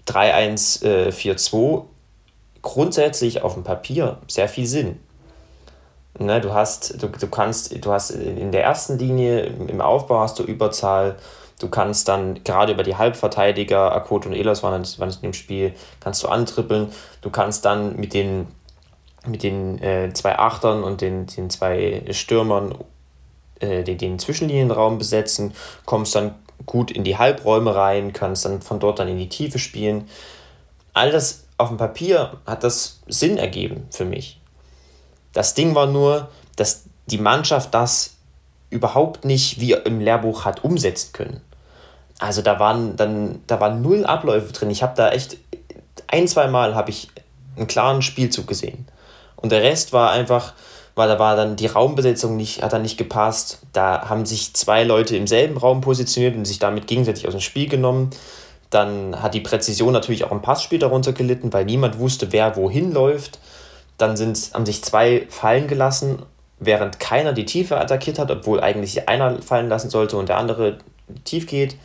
3-1-4-2 0.07 1.79
äh, 1.79 1.83
grundsätzlich 2.61 3.41
auf 3.41 3.53
dem 3.53 3.63
Papier 3.63 4.17
sehr 4.27 4.49
viel 4.49 4.65
Sinn. 4.65 4.99
Ne, 6.19 6.41
du 6.41 6.53
hast, 6.53 7.01
du, 7.01 7.09
du 7.09 7.27
kannst, 7.27 7.85
du 7.85 7.91
hast 7.91 8.09
in 8.09 8.51
der 8.51 8.63
ersten 8.63 8.97
Linie 8.97 9.45
im 9.45 9.81
Aufbau 9.81 10.21
hast 10.21 10.39
du 10.39 10.43
Überzahl, 10.43 11.17
Du 11.59 11.69
kannst 11.69 12.07
dann 12.07 12.43
gerade 12.43 12.73
über 12.73 12.83
die 12.83 12.97
Halbverteidiger, 12.97 13.91
Akot 13.91 14.25
und 14.25 14.33
Elos 14.33 14.61
waren, 14.61 14.85
waren 14.97 15.09
in 15.09 15.21
dem 15.21 15.33
Spiel, 15.33 15.73
kannst 15.99 16.23
du 16.23 16.27
antrippeln. 16.27 16.91
Du 17.21 17.31
kannst 17.31 17.65
dann 17.65 17.95
mit 17.95 18.13
den, 18.13 18.47
mit 19.25 19.41
den 19.41 19.81
äh, 19.81 20.13
zwei 20.13 20.37
Achtern 20.37 20.83
und 20.83 21.01
den, 21.01 21.25
den 21.25 21.49
zwei 21.49 22.03
Stürmern 22.11 22.75
äh, 23.59 23.83
den, 23.83 23.97
den 23.97 24.19
Zwischenlinienraum 24.19 24.99
besetzen, 24.99 25.53
kommst 25.85 26.13
dann 26.13 26.35
gut 26.67 26.91
in 26.91 27.03
die 27.03 27.17
Halbräume 27.17 27.75
rein, 27.75 28.13
kannst 28.13 28.45
dann 28.45 28.61
von 28.61 28.79
dort 28.79 28.99
dann 28.99 29.07
in 29.07 29.17
die 29.17 29.29
Tiefe 29.29 29.57
spielen. 29.57 30.07
All 30.93 31.11
das 31.11 31.45
auf 31.57 31.69
dem 31.69 31.77
Papier 31.77 32.37
hat 32.45 32.63
das 32.63 33.01
Sinn 33.07 33.37
ergeben 33.37 33.87
für 33.89 34.05
mich. 34.05 34.39
Das 35.33 35.55
Ding 35.55 35.73
war 35.73 35.87
nur, 35.87 36.29
dass 36.55 36.83
die 37.07 37.17
Mannschaft 37.17 37.73
das 37.73 38.15
überhaupt 38.69 39.25
nicht 39.25 39.59
wie 39.59 39.73
im 39.73 40.01
Lehrbuch 40.01 40.45
hat 40.45 40.63
umsetzen 40.63 41.13
können. 41.13 41.41
Also 42.19 42.41
da 42.41 42.59
waren 42.59 42.95
dann, 42.95 43.41
da 43.47 43.59
waren 43.59 43.81
null 43.81 44.05
Abläufe 44.05 44.51
drin. 44.53 44.71
Ich 44.71 44.81
habe 44.81 44.93
da 44.95 45.09
echt 45.09 45.37
ein, 46.07 46.27
zwei 46.27 46.47
Mal 46.47 46.75
habe 46.75 46.89
ich 46.89 47.09
einen 47.55 47.67
klaren 47.67 48.01
Spielzug 48.01 48.47
gesehen. 48.47 48.87
Und 49.35 49.51
der 49.51 49.61
Rest 49.61 49.93
war 49.93 50.11
einfach, 50.11 50.53
weil 50.95 51.07
da 51.07 51.19
war 51.19 51.35
dann 51.35 51.55
die 51.55 51.67
Raumbesetzung 51.67 52.35
nicht, 52.35 52.63
hat 52.63 52.73
dann 52.73 52.81
nicht 52.81 52.97
gepasst. 52.97 53.59
Da 53.73 54.09
haben 54.09 54.25
sich 54.25 54.53
zwei 54.53 54.83
Leute 54.83 55.15
im 55.15 55.27
selben 55.27 55.57
Raum 55.57 55.81
positioniert 55.81 56.35
und 56.35 56.45
sich 56.45 56.59
damit 56.59 56.87
gegenseitig 56.87 57.27
aus 57.27 57.33
dem 57.33 57.41
Spiel 57.41 57.69
genommen. 57.69 58.09
Dann 58.69 59.21
hat 59.21 59.33
die 59.33 59.41
Präzision 59.41 59.93
natürlich 59.93 60.23
auch 60.23 60.31
im 60.31 60.41
Passspiel 60.41 60.79
darunter 60.79 61.13
gelitten, 61.13 61.53
weil 61.53 61.65
niemand 61.65 61.99
wusste, 61.99 62.31
wer 62.31 62.55
wohin 62.55 62.91
läuft. 62.91 63.39
Dann 63.97 64.17
sind, 64.17 64.51
haben 64.53 64.65
sich 64.65 64.83
zwei 64.83 65.25
fallen 65.29 65.67
gelassen, 65.67 66.23
während 66.59 66.99
keiner 66.99 67.33
die 67.33 67.45
Tiefe 67.45 67.79
attackiert 67.79 68.19
hat, 68.19 68.31
obwohl 68.31 68.59
eigentlich 68.59 69.07
einer 69.07 69.41
fallen 69.41 69.69
lassen 69.69 69.89
sollte 69.89 70.17
und 70.17 70.29
der 70.29 70.37
andere 70.37 70.79
tief 71.23 71.47
geht. 71.47 71.75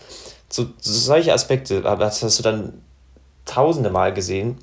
So, 0.48 0.66
solche 0.78 1.32
Aspekte, 1.32 1.84
aber 1.84 2.04
das 2.04 2.22
hast 2.22 2.38
du 2.38 2.42
dann 2.42 2.82
tausende 3.44 3.90
Mal 3.90 4.12
gesehen. 4.12 4.58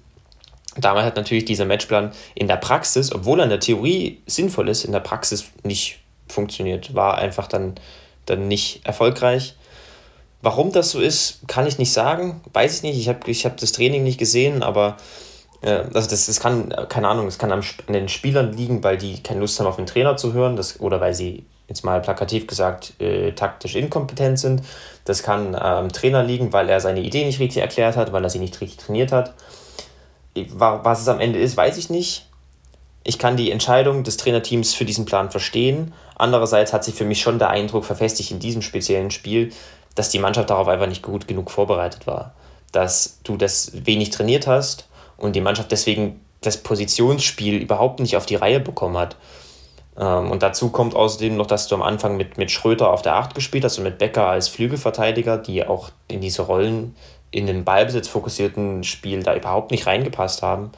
Damals 0.78 1.06
hat 1.06 1.16
natürlich 1.16 1.46
dieser 1.46 1.66
Matchplan 1.66 2.12
in 2.36 2.48
der 2.48 2.58
Praxis, 2.58 3.12
obwohl 3.12 3.40
er 3.40 3.46
in 3.46 3.50
der 3.50 3.60
Theorie 3.60 4.22
sinnvoll 4.28 4.70
ist, 4.70 4.86
in 4.86 4.92
der 4.92 5.00
Praxis 5.00 5.46
nicht 5.64 6.00
funktioniert. 6.28 6.94
War 6.94 7.18
einfach 7.18 7.48
dann, 7.48 7.76
dann 8.26 8.48
nicht 8.48 8.86
erfolgreich. 8.86 9.56
Warum 10.42 10.72
das 10.72 10.92
so 10.92 11.02
ist, 11.02 11.42
kann 11.48 11.68
ich 11.68 11.80
nicht 11.80 11.92
sagen. 11.92 12.42
Weiß 12.54 12.78
ich 12.78 12.84
nicht. 12.84 12.98
Ich 12.98 13.10
habe 13.10 13.30
ich 13.30 13.46
hab 13.46 13.58
das 13.58 13.72
Training 13.72 14.04
nicht 14.04 14.20
gesehen, 14.20 14.64
aber 14.64 14.98
äh, 15.62 15.84
also 15.94 16.10
das, 16.10 16.28
das 16.28 16.40
kann, 16.40 16.74
keine 16.88 17.08
Ahnung, 17.08 17.28
es 17.28 17.38
kann 17.38 17.52
an 17.52 17.64
den 17.90 18.08
Spielern 18.10 18.54
liegen, 18.54 18.84
weil 18.84 18.98
die 18.98 19.22
keine 19.22 19.42
Lust 19.42 19.60
haben, 19.60 19.68
auf 19.68 19.76
den 19.76 19.86
Trainer 19.86 20.18
zu 20.18 20.34
hören, 20.34 20.56
das, 20.56 20.80
oder 20.80 21.02
weil 21.02 21.14
sie, 21.14 21.46
jetzt 21.70 21.86
mal 21.86 22.02
plakativ 22.02 22.48
gesagt, 22.48 23.00
äh, 23.00 23.32
taktisch 23.32 23.76
inkompetent 23.76 24.40
sind. 24.40 24.64
Das 25.06 25.24
kann 25.24 25.56
am 25.56 25.90
Trainer 25.92 26.24
liegen, 26.24 26.52
weil 26.52 26.68
er 26.68 26.82
seine 26.82 27.02
Idee 27.02 27.26
nicht 27.26 27.40
richtig 27.40 27.62
erklärt 27.62 27.96
hat, 27.96 28.12
weil 28.12 28.24
er 28.24 28.30
sie 28.30 28.40
nicht 28.40 28.60
richtig 28.60 28.86
trainiert 28.86 29.12
hat. 29.12 29.34
Was 30.36 31.02
es 31.02 31.08
am 31.08 31.20
Ende 31.20 31.40
ist, 31.40 31.56
weiß 31.56 31.78
ich 31.78 31.90
nicht. 31.90 32.28
Ich 33.04 33.18
kann 33.18 33.38
die 33.38 33.52
Entscheidung 33.52 34.04
des 34.04 34.18
Trainerteams 34.18 34.74
für 34.74 34.86
diesen 34.86 35.06
Plan 35.06 35.32
verstehen. 35.32 35.94
Andererseits 36.16 36.74
hat 36.74 36.84
sich 36.84 36.96
für 36.96 37.06
mich 37.06 37.22
schon 37.22 37.40
der 37.40 37.50
Eindruck 37.50 37.86
verfestigt 37.86 38.32
in 38.32 38.40
diesem 38.40 38.62
speziellen 38.62 39.12
Spiel, 39.12 39.54
dass 39.96 40.10
die 40.10 40.20
Mannschaft 40.20 40.50
darauf 40.50 40.68
einfach 40.68 40.88
nicht 40.88 41.02
gut 41.02 41.28
genug 41.28 41.50
vorbereitet 41.50 42.08
war. 42.08 42.34
Dass 42.72 43.20
du 43.24 43.38
das 43.38 43.72
wenig 43.86 44.10
trainiert 44.10 44.48
hast 44.48 44.88
und 45.18 45.36
die 45.36 45.42
Mannschaft 45.42 45.72
deswegen 45.72 46.20
das 46.42 46.58
Positionsspiel 46.58 47.56
überhaupt 47.56 48.00
nicht 48.00 48.16
auf 48.16 48.26
die 48.26 48.36
Reihe 48.36 48.60
bekommen 48.60 48.98
hat. 48.98 49.16
Ähm, 50.00 50.32
und 50.32 50.42
dazu 50.42 50.70
kommt 50.70 50.96
außerdem 50.96 51.36
noch, 51.36 51.48
dass 51.48 51.68
du 51.68 51.76
am 51.76 51.82
Anfang 51.82 52.18
mit, 52.18 52.38
mit 52.38 52.52
Schröter 52.52 52.92
auf 52.92 53.02
der 53.02 53.16
8 53.16 53.36
gespielt 53.36 53.66
hast 53.66 53.78
und 53.78 53.84
mit 53.84 53.98
Becker 53.98 54.28
als 54.28 54.48
Flügelverteidiger, 54.48 55.38
die 55.38 55.66
auch 55.66 55.92
in 56.08 56.22
diese 56.22 56.44
Rollen 56.44 56.96
in 57.32 57.46
den 57.46 57.64
Ballbesitz 57.64 58.08
fokussierten 58.08 58.84
Spiel 58.84 59.22
da 59.22 59.36
überhaupt 59.36 59.72
nicht 59.72 59.86
reingepasst 59.86 60.42
haben. 60.42 60.72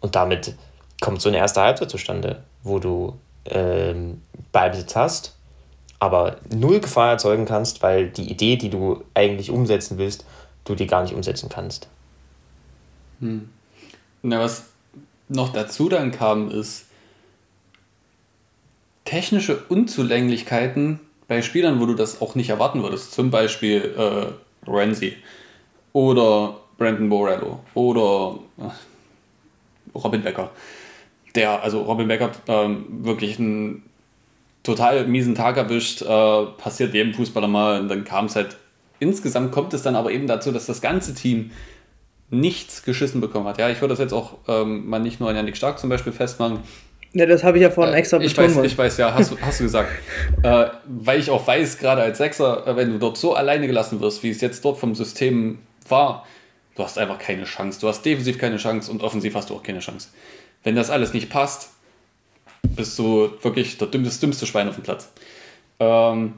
Und 0.00 0.14
damit 0.14 0.54
kommt 1.00 1.20
so 1.20 1.28
eine 1.28 1.38
erste 1.38 1.60
Halbzeit 1.60 1.90
zustande, 1.90 2.42
wo 2.62 2.78
du 2.78 3.18
ähm, 3.46 4.22
Ballbesitz 4.52 4.96
hast, 4.96 5.36
aber 5.98 6.36
null 6.48 6.80
Gefahr 6.80 7.10
erzeugen 7.10 7.44
kannst, 7.44 7.82
weil 7.82 8.08
die 8.08 8.30
Idee, 8.30 8.56
die 8.56 8.70
du 8.70 9.02
eigentlich 9.14 9.50
umsetzen 9.50 9.98
willst, 9.98 10.24
du 10.64 10.74
die 10.74 10.86
gar 10.86 11.02
nicht 11.02 11.14
umsetzen 11.14 11.48
kannst. 11.48 11.88
Hm. 13.20 13.50
Na, 14.22 14.40
was 14.40 14.64
noch 15.28 15.52
dazu 15.52 15.88
dann 15.88 16.10
kam, 16.12 16.50
ist 16.50 16.86
technische 19.10 19.56
Unzulänglichkeiten 19.68 21.00
bei 21.26 21.42
Spielern, 21.42 21.80
wo 21.80 21.86
du 21.86 21.94
das 21.94 22.20
auch 22.20 22.36
nicht 22.36 22.48
erwarten 22.48 22.80
würdest. 22.84 23.10
Zum 23.10 23.32
Beispiel 23.32 23.92
äh, 23.98 24.70
Renzi 24.70 25.16
oder 25.92 26.60
Brandon 26.78 27.08
Borello 27.08 27.58
oder 27.74 28.38
äh, 28.58 29.98
Robin 29.98 30.22
Becker. 30.22 30.50
Der, 31.34 31.60
also 31.60 31.82
Robin 31.82 32.06
Becker 32.06 32.30
ähm, 32.46 32.86
wirklich 33.04 33.40
einen 33.40 33.82
total 34.62 35.08
miesen 35.08 35.34
Tag 35.34 35.56
erwischt, 35.56 36.02
äh, 36.02 36.46
passiert 36.56 36.94
jedem 36.94 37.12
Fußballer 37.12 37.48
mal 37.48 37.80
und 37.80 37.88
dann 37.88 38.04
kam 38.04 38.26
es 38.26 38.36
halt, 38.36 38.58
insgesamt 39.00 39.50
kommt 39.50 39.74
es 39.74 39.82
dann 39.82 39.96
aber 39.96 40.12
eben 40.12 40.28
dazu, 40.28 40.52
dass 40.52 40.66
das 40.66 40.80
ganze 40.80 41.14
Team 41.14 41.50
nichts 42.30 42.84
geschissen 42.84 43.20
bekommen 43.20 43.48
hat. 43.48 43.58
Ja, 43.58 43.70
ich 43.70 43.80
würde 43.80 43.92
das 43.92 43.98
jetzt 43.98 44.12
auch 44.12 44.38
ähm, 44.46 44.88
mal 44.88 45.00
nicht 45.00 45.18
nur 45.18 45.28
an 45.30 45.34
Janik 45.34 45.56
Stark 45.56 45.80
zum 45.80 45.90
Beispiel 45.90 46.12
festmachen. 46.12 46.60
Ja, 47.12 47.26
das 47.26 47.42
habe 47.42 47.58
ich 47.58 47.62
ja 47.62 47.70
vorhin 47.70 47.94
äh, 47.94 47.98
extra 47.98 48.20
ich 48.20 48.36
weiß, 48.36 48.56
Ich 48.58 48.78
weiß, 48.78 48.96
ja, 48.98 49.12
hast, 49.12 49.34
hast 49.40 49.60
du 49.60 49.64
gesagt. 49.64 49.90
äh, 50.42 50.66
weil 50.86 51.18
ich 51.18 51.30
auch 51.30 51.44
weiß, 51.44 51.78
gerade 51.78 52.02
als 52.02 52.18
Sechser, 52.18 52.66
äh, 52.66 52.76
wenn 52.76 52.92
du 52.92 52.98
dort 52.98 53.18
so 53.18 53.34
alleine 53.34 53.66
gelassen 53.66 54.00
wirst, 54.00 54.22
wie 54.22 54.30
es 54.30 54.40
jetzt 54.40 54.64
dort 54.64 54.78
vom 54.78 54.94
System 54.94 55.58
war, 55.88 56.26
du 56.76 56.84
hast 56.84 56.98
einfach 56.98 57.18
keine 57.18 57.44
Chance. 57.44 57.80
Du 57.80 57.88
hast 57.88 58.02
defensiv 58.02 58.38
keine 58.38 58.58
Chance 58.58 58.90
und 58.90 59.02
offensiv 59.02 59.34
hast 59.34 59.50
du 59.50 59.54
auch 59.54 59.62
keine 59.62 59.80
Chance. 59.80 60.08
Wenn 60.62 60.76
das 60.76 60.90
alles 60.90 61.12
nicht 61.12 61.30
passt, 61.30 61.70
bist 62.62 62.98
du 62.98 63.30
wirklich 63.42 63.76
der 63.78 63.88
dümmste, 63.88 64.20
dümmste 64.20 64.46
Schwein 64.46 64.68
auf 64.68 64.76
dem 64.76 64.84
Platz. 64.84 65.10
Ähm, 65.80 66.34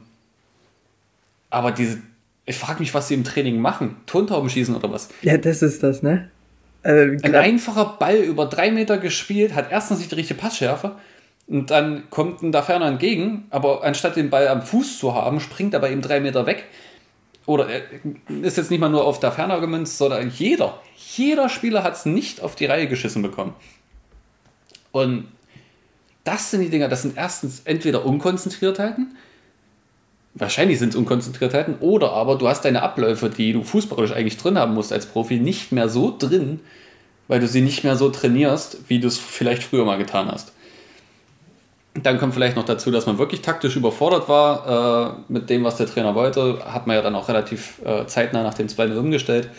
aber 1.51 1.73
diese, 1.73 1.99
ich 2.47 2.57
frage 2.57 2.81
mich, 2.81 2.95
was 2.95 3.09
sie 3.09 3.15
im 3.15 3.25
Training 3.25 3.61
machen. 3.61 3.97
Tontauben 4.07 4.49
schießen 4.49 4.75
oder 4.75 4.91
was? 4.91 5.11
Ja, 5.21 5.37
das 5.37 5.61
ist 5.61 5.83
das, 5.83 6.03
ne? 6.03 6.31
Also, 6.83 7.17
Ein 7.23 7.35
einfacher 7.35 7.97
Ball 7.99 8.17
über 8.17 8.47
drei 8.47 8.71
Meter 8.71 8.99
gespielt, 8.99 9.55
hat 9.55 9.71
erstens 9.71 9.99
nicht 9.99 10.11
die 10.11 10.17
richtige 10.17 10.41
Passschärfe 10.41 10.97
und 11.47 11.71
dann 11.71 12.11
kommt 12.11 12.43
ein 12.43 12.53
da 12.53 12.63
ferner 12.63 12.87
entgegen, 12.87 13.47
aber 13.51 13.85
anstatt 13.85 14.17
den 14.17 14.31
Ball 14.31 14.49
am 14.49 14.63
Fuß 14.63 14.99
zu 14.99 15.15
haben, 15.15 15.41
springt 15.41 15.75
er 15.75 15.81
bei 15.81 15.93
ihm 15.93 16.03
drei 16.03 16.21
Meter 16.21 16.47
weg. 16.47 16.65
Oder 17.47 17.67
ist 18.43 18.57
jetzt 18.57 18.71
nicht 18.71 18.81
mal 18.81 18.89
nur 18.89 19.05
auf 19.05 19.19
da 19.19 19.33
ferner 19.33 19.61
gemünzt, 19.61 19.99
sondern 19.99 20.31
jeder, 20.31 20.81
jeder 21.17 21.49
Spieler 21.49 21.83
hat 21.83 21.95
es 21.95 22.07
nicht 22.07 22.41
auf 22.41 22.55
die 22.55 22.67
Reihe 22.67 22.87
geschissen 22.87 23.23
bekommen. 23.23 23.55
Und 24.93 25.27
das 26.25 26.51
sind 26.51 26.61
die 26.61 26.69
Dinger, 26.69 26.89
das 26.89 27.03
sind 27.03 27.17
erstens 27.17 27.63
entweder 27.65 28.05
Unkonzentriertheiten, 28.05 29.17
wahrscheinlich 30.35 30.79
sind 30.79 30.91
es 30.91 30.97
Unkonzentriertheiten, 30.97 31.77
oder 31.81 32.13
aber 32.13 32.37
du 32.37 32.49
hast 32.49 32.65
deine 32.65 32.83
Abläufe, 32.83 33.29
die 33.29 33.53
du 33.53 33.63
fußballisch 33.63 34.13
eigentlich 34.13 34.37
drin 34.37 34.59
haben 34.59 34.75
musst 34.75 34.93
als 34.93 35.07
Profi, 35.07 35.39
nicht 35.39 35.73
mehr 35.73 35.89
so 35.89 36.15
drin, 36.17 36.61
weil 37.29 37.41
du 37.41 37.47
sie 37.47 37.61
nicht 37.61 37.85
mehr 37.85 37.97
so 37.97 38.11
trainierst, 38.11 38.89
wie 38.89 39.01
du 39.01 39.09
es 39.09 39.19
vielleicht 39.19 39.63
früher 39.63 39.85
mal 39.85 39.99
getan 39.99 40.31
hast. 40.31 40.53
Dann 41.95 42.19
kommt 42.19 42.33
vielleicht 42.33 42.57
noch 42.57 42.65
dazu, 42.65 42.91
dass 42.91 43.05
man 43.05 43.19
wirklich 43.19 43.43
taktisch 43.43 43.77
überfordert 43.77 44.27
war 44.29 45.19
äh, 45.29 45.33
mit 45.33 45.51
dem, 45.51 45.63
was 45.63 45.77
der 45.77 45.87
Trainer 45.87 46.15
wollte. 46.15 46.61
Hat 46.65 46.87
man 46.87 46.97
ja 46.97 47.03
dann 47.03 47.15
auch 47.15 47.29
relativ 47.29 47.83
äh, 47.85 48.07
zeitnah 48.07 48.43
nach 48.43 48.55
dem 48.55 48.69
2 48.69 48.97
umgestellt. 48.97 49.51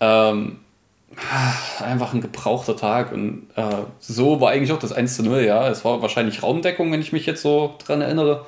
Ähm, 0.00 0.58
einfach 1.80 2.14
ein 2.14 2.20
gebrauchter 2.20 2.76
Tag. 2.76 3.12
Und 3.12 3.46
äh, 3.54 3.84
so 4.00 4.40
war 4.40 4.50
eigentlich 4.50 4.72
auch 4.72 4.80
das 4.80 4.92
1 4.92 5.16
zu 5.16 5.22
0, 5.22 5.42
ja. 5.42 5.68
Es 5.68 5.84
war 5.84 6.02
wahrscheinlich 6.02 6.42
Raumdeckung, 6.42 6.90
wenn 6.90 7.00
ich 7.00 7.12
mich 7.12 7.26
jetzt 7.26 7.42
so 7.42 7.74
dran 7.84 8.00
erinnere. 8.00 8.44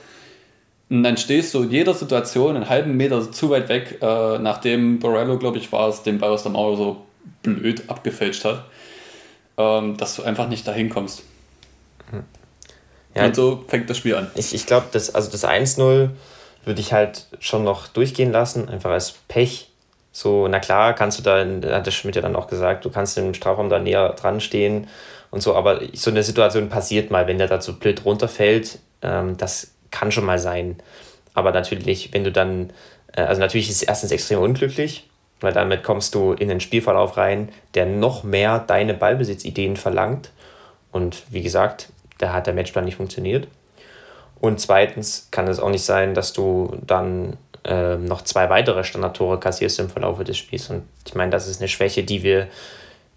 Und 0.95 1.03
dann 1.03 1.17
stehst 1.17 1.53
du 1.55 1.65
in 1.65 1.73
jeder 1.73 1.93
Situation 1.93 2.55
einen 2.55 2.69
halben 2.69 2.97
Meter 2.97 3.33
zu 3.33 3.51
weit 3.51 3.69
weg, 3.69 3.99
äh, 4.01 4.39
nachdem 4.39 5.01
Borello, 5.01 5.41
glaube 5.41 5.59
ich, 5.59 5.73
war 5.73 5.89
es, 5.89 6.05
den 6.05 6.19
Ball 6.19 6.31
aus 6.31 6.45
der 6.45 6.53
Mauer 6.53 6.77
so 6.77 7.05
blöd 7.43 7.91
abgefälscht 7.91 8.45
hat, 8.45 8.65
ähm, 9.59 9.97
dass 9.97 10.15
du 10.15 10.23
einfach 10.23 10.47
nicht 10.49 10.69
dahin 10.69 10.91
kommst. 10.91 11.25
Ja, 13.13 13.25
Und 13.25 13.35
so 13.35 13.65
fängt 13.67 13.91
das 13.91 13.99
Spiel 13.99 14.15
an. 14.15 14.31
Ich, 14.37 14.55
ich 14.55 14.67
glaube, 14.67 14.87
das, 14.93 15.13
also 15.13 15.33
das 15.33 15.45
1-0 15.45 16.11
würde 16.65 16.81
ich 16.81 16.93
halt 16.93 17.27
schon 17.41 17.65
noch 17.65 17.89
durchgehen 17.89 18.31
lassen, 18.31 18.69
einfach 18.69 18.93
als 18.93 19.15
Pech. 19.27 19.73
So, 20.13 20.47
na 20.47 20.61
klar, 20.61 20.95
kannst 20.95 21.19
du 21.19 21.25
da, 21.25 21.45
hat 21.75 21.87
der 21.87 21.91
Schmidt 21.91 22.15
ja 22.15 22.23
dann 22.23 22.37
auch 22.37 22.47
gesagt, 22.47 22.85
du 22.85 22.91
kannst 22.91 23.19
im 23.19 23.35
Strafraum 23.35 23.69
da 23.69 23.81
näher 23.81 24.11
dran 24.11 24.41
stehen 24.41 24.87
und 25.33 25.43
so, 25.43 25.57
aber 25.57 25.81
so 25.93 26.11
eine 26.11 26.23
Situation 26.23 26.69
passiert 26.69 27.11
mal, 27.11 27.27
wenn 27.27 27.39
der 27.39 27.49
da 27.49 27.61
so 27.61 27.73
blöd 27.73 28.05
runterfällt, 28.05 28.79
ähm, 29.03 29.37
das 29.37 29.74
kann 29.95 30.11
schon 30.11 30.27
mal 30.27 30.39
sein. 30.39 30.77
Aber 31.35 31.53
natürlich, 31.53 32.13
wenn 32.13 32.25
du 32.25 32.33
dann, 32.33 32.71
äh, 33.13 33.23
also 33.23 33.41
natürlich 33.41 33.71
ist 33.71 33.77
es 33.77 33.89
erstens 33.89 34.11
extrem 34.11 34.41
unglücklich, 34.41 35.09
weil 35.41 35.53
damit 35.53 35.85
kommst 35.85 36.15
du 36.15 36.33
in 36.33 36.49
den 36.49 36.61
Spielverlauf 36.61 37.17
rein, 37.17 37.49
der 37.75 37.87
noch 37.87 38.25
mehr 38.25 38.59
deine 38.59 38.95
Ballbesitzideen 38.95 39.77
verlangt. 39.77 40.31
Und 40.91 41.23
wie 41.31 41.43
gesagt, 41.43 41.89
da 42.19 42.33
hat 42.33 42.47
der 42.47 42.55
Matchplan 42.55 42.85
nicht 42.85 42.97
funktioniert. 42.97 43.47
Und 44.41 44.61
zweitens 44.61 45.29
kann 45.31 45.47
es 45.49 45.61
auch 45.61 45.71
nicht 45.71 45.85
sein, 45.85 46.15
dass 46.15 46.33
du 46.33 46.77
dann 46.87 47.37
äh, 47.65 47.97
noch 47.97 48.23
zwei 48.23 48.51
weitere 48.51 48.85
Standardtore 48.85 49.39
kassierst 49.39 49.79
im 49.79 49.91
Verlauf 49.91 50.23
des 50.23 50.37
Spiels. 50.37 50.71
Und 50.71 50.83
ich 51.07 51.15
meine, 51.15 51.31
das 51.31 51.49
ist 51.49 51.61
eine 51.61 51.69
Schwäche, 51.69 52.03
die 52.03 52.23
wir, 52.23 52.49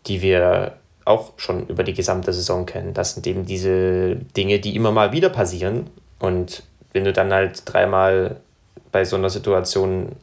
die 0.06 0.22
wir 0.22 0.74
auch 1.06 1.34
schon 1.38 1.68
über 1.68 1.84
die 1.84 1.94
gesamte 1.94 2.34
Saison 2.34 2.66
kennen. 2.66 2.94
Das 2.94 3.14
sind 3.14 3.26
eben 3.26 3.46
diese 3.46 4.16
Dinge, 4.16 4.60
die 4.60 4.76
immer 4.76 4.92
mal 4.92 5.12
wieder 5.12 5.30
passieren. 5.30 5.90
Und 6.20 6.64
wenn 6.94 7.04
du 7.04 7.14
dann 7.14 7.34
halt 7.34 7.62
dreimal 7.66 8.38
bei 8.92 9.06
so 9.06 9.16
einer 9.16 9.30
Situation 9.30 10.16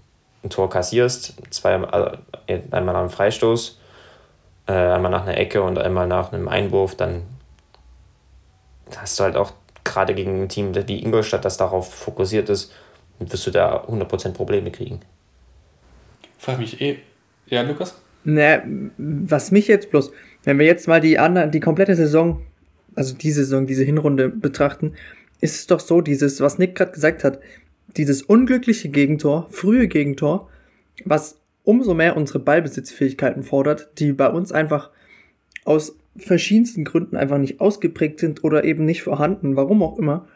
ein 0.43 0.51
Tor 0.51 0.69
kassierst, 0.71 1.35
zweimal, 1.51 2.19
äh, 2.47 2.61
einmal 2.71 2.95
nach 2.95 3.01
einem 3.01 3.11
Freistoß, 3.11 3.79
äh, 4.67 4.73
einmal 4.73 5.11
nach 5.11 5.27
einer 5.27 5.37
Ecke 5.37 5.63
und 5.63 5.79
einmal 5.79 6.07
nach 6.07 6.33
einem 6.33 6.49
Einwurf, 6.49 6.97
dann 6.97 7.23
hast 8.97 9.19
du 9.19 9.25
halt 9.25 9.37
auch 9.37 9.53
gerade 9.85 10.15
gegen 10.15 10.43
ein 10.43 10.49
Team 10.49 10.75
wie 10.75 11.03
Ingolstadt, 11.03 11.45
das 11.45 11.57
darauf 11.57 11.93
fokussiert 11.93 12.49
ist, 12.49 12.73
wirst 13.19 13.47
du 13.47 13.51
da 13.51 13.85
100% 13.85 14.33
Probleme 14.33 14.71
kriegen. 14.71 15.01
Frag 16.39 16.59
mich 16.59 16.81
eh. 16.81 16.99
Ja, 17.47 17.63
Lukas? 17.63 17.95
Ne, 18.25 18.91
was 18.97 19.51
mich 19.51 19.69
jetzt 19.69 19.91
bloß. 19.91 20.11
wenn 20.45 20.59
wir 20.59 20.67
jetzt 20.67 20.89
mal 20.89 21.01
die 21.01 21.19
andere, 21.19 21.49
die 21.49 21.61
komplette 21.61 21.95
Saison, 21.95 22.43
also 22.95 23.15
diese 23.15 23.45
Saison, 23.45 23.67
diese 23.67 23.85
Hinrunde 23.85 24.29
betrachten, 24.29 24.95
ist 25.45 25.57
es 25.57 25.67
doch 25.67 25.81
so, 25.81 26.01
dieses, 26.01 26.41
was 26.41 26.57
Nick 26.57 26.75
gerade 26.75 26.93
gesagt 26.93 27.23
hat, 27.23 27.39
dieses 27.99 28.23
unglückliche 28.23 28.89
Gegentor, 28.89 29.47
frühe 29.51 29.89
Gegentor, 29.89 30.49
was 31.05 31.39
umso 31.65 31.93
mehr 31.93 32.17
unsere 32.17 32.39
Ballbesitzfähigkeiten 32.39 33.43
fordert, 33.43 33.91
die 33.99 34.15
bei 34.15 34.31
uns 34.31 34.53
einfach 34.53 34.91
aus 35.67 35.99
verschiedensten 36.17 36.85
Gründen 36.85 37.17
einfach 37.17 37.37
nicht 37.37 37.61
ausgeprägt 37.61 38.21
sind 38.21 38.43
oder 38.43 38.65
eben 38.65 38.87
nicht 38.87 39.03
vorhanden, 39.03 39.55
warum 39.55 39.83
auch 39.83 39.99
immer. 39.99 40.27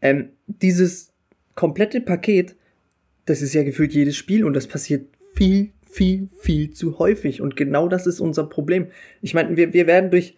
Ähm, 0.00 0.30
dieses 0.46 1.12
komplette 1.54 2.00
Paket, 2.00 2.56
das 3.26 3.42
ist 3.42 3.52
ja 3.52 3.62
gefühlt 3.62 3.92
jedes 3.92 4.16
Spiel 4.16 4.42
und 4.42 4.54
das 4.54 4.68
passiert 4.68 5.06
viel, 5.34 5.72
viel, 5.82 6.30
viel 6.38 6.70
zu 6.70 6.98
häufig. 6.98 7.42
Und 7.42 7.56
genau 7.56 7.88
das 7.88 8.06
ist 8.06 8.20
unser 8.20 8.44
Problem. 8.44 8.86
Ich 9.20 9.34
meine, 9.34 9.54
wir, 9.58 9.74
wir 9.74 9.86
werden 9.86 10.10
durch, 10.10 10.34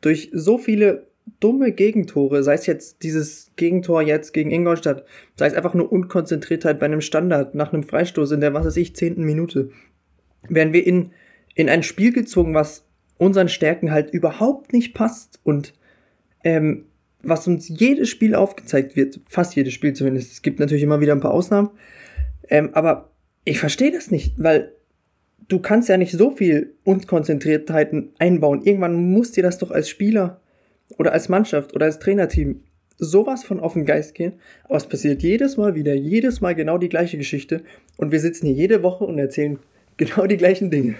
durch 0.00 0.30
so 0.32 0.58
viele 0.58 1.07
dumme 1.40 1.72
Gegentore, 1.72 2.42
sei 2.42 2.54
es 2.54 2.66
jetzt 2.66 3.02
dieses 3.02 3.52
Gegentor 3.56 4.02
jetzt 4.02 4.32
gegen 4.32 4.50
Ingolstadt, 4.50 5.04
sei 5.36 5.46
es 5.46 5.54
einfach 5.54 5.74
nur 5.74 5.90
Unkonzentriertheit 5.90 6.78
bei 6.78 6.86
einem 6.86 7.00
Standard 7.00 7.54
nach 7.54 7.72
einem 7.72 7.82
Freistoß 7.82 8.32
in 8.32 8.40
der, 8.40 8.54
was 8.54 8.66
weiß 8.66 8.76
ich, 8.76 8.96
zehnten 8.96 9.24
Minute, 9.24 9.70
werden 10.48 10.72
wir 10.72 10.86
in, 10.86 11.10
in 11.54 11.68
ein 11.68 11.82
Spiel 11.82 12.12
gezogen, 12.12 12.54
was 12.54 12.86
unseren 13.18 13.48
Stärken 13.48 13.90
halt 13.90 14.10
überhaupt 14.10 14.72
nicht 14.72 14.94
passt 14.94 15.40
und 15.42 15.74
ähm, 16.44 16.86
was 17.22 17.46
uns 17.48 17.68
jedes 17.68 18.08
Spiel 18.08 18.34
aufgezeigt 18.34 18.94
wird, 18.96 19.20
fast 19.28 19.56
jedes 19.56 19.74
Spiel 19.74 19.92
zumindest, 19.92 20.32
es 20.32 20.42
gibt 20.42 20.60
natürlich 20.60 20.84
immer 20.84 21.00
wieder 21.00 21.12
ein 21.12 21.20
paar 21.20 21.34
Ausnahmen, 21.34 21.70
ähm, 22.48 22.70
aber 22.72 23.10
ich 23.44 23.58
verstehe 23.58 23.90
das 23.90 24.10
nicht, 24.10 24.34
weil 24.36 24.72
du 25.48 25.58
kannst 25.58 25.88
ja 25.88 25.96
nicht 25.96 26.12
so 26.12 26.30
viel 26.30 26.74
Unkonzentriertheiten 26.84 28.10
einbauen. 28.18 28.62
Irgendwann 28.62 29.10
muss 29.10 29.32
dir 29.32 29.42
das 29.42 29.58
doch 29.58 29.70
als 29.70 29.88
Spieler 29.88 30.40
oder 30.96 31.12
als 31.12 31.28
Mannschaft 31.28 31.74
oder 31.74 31.86
als 31.86 31.98
Trainerteam 31.98 32.62
sowas 32.98 33.44
von 33.44 33.60
auf 33.60 33.74
den 33.74 33.86
Geist 33.86 34.14
gehen. 34.14 34.34
Aber 34.64 34.76
es 34.76 34.86
passiert 34.86 35.22
jedes 35.22 35.56
Mal 35.56 35.74
wieder, 35.74 35.94
jedes 35.94 36.40
Mal 36.40 36.54
genau 36.54 36.78
die 36.78 36.88
gleiche 36.88 37.16
Geschichte. 37.16 37.62
Und 37.96 38.12
wir 38.12 38.20
sitzen 38.20 38.46
hier 38.46 38.54
jede 38.54 38.82
Woche 38.82 39.04
und 39.04 39.18
erzählen 39.18 39.58
genau 39.96 40.26
die 40.26 40.36
gleichen 40.36 40.70
Dinge. 40.70 40.94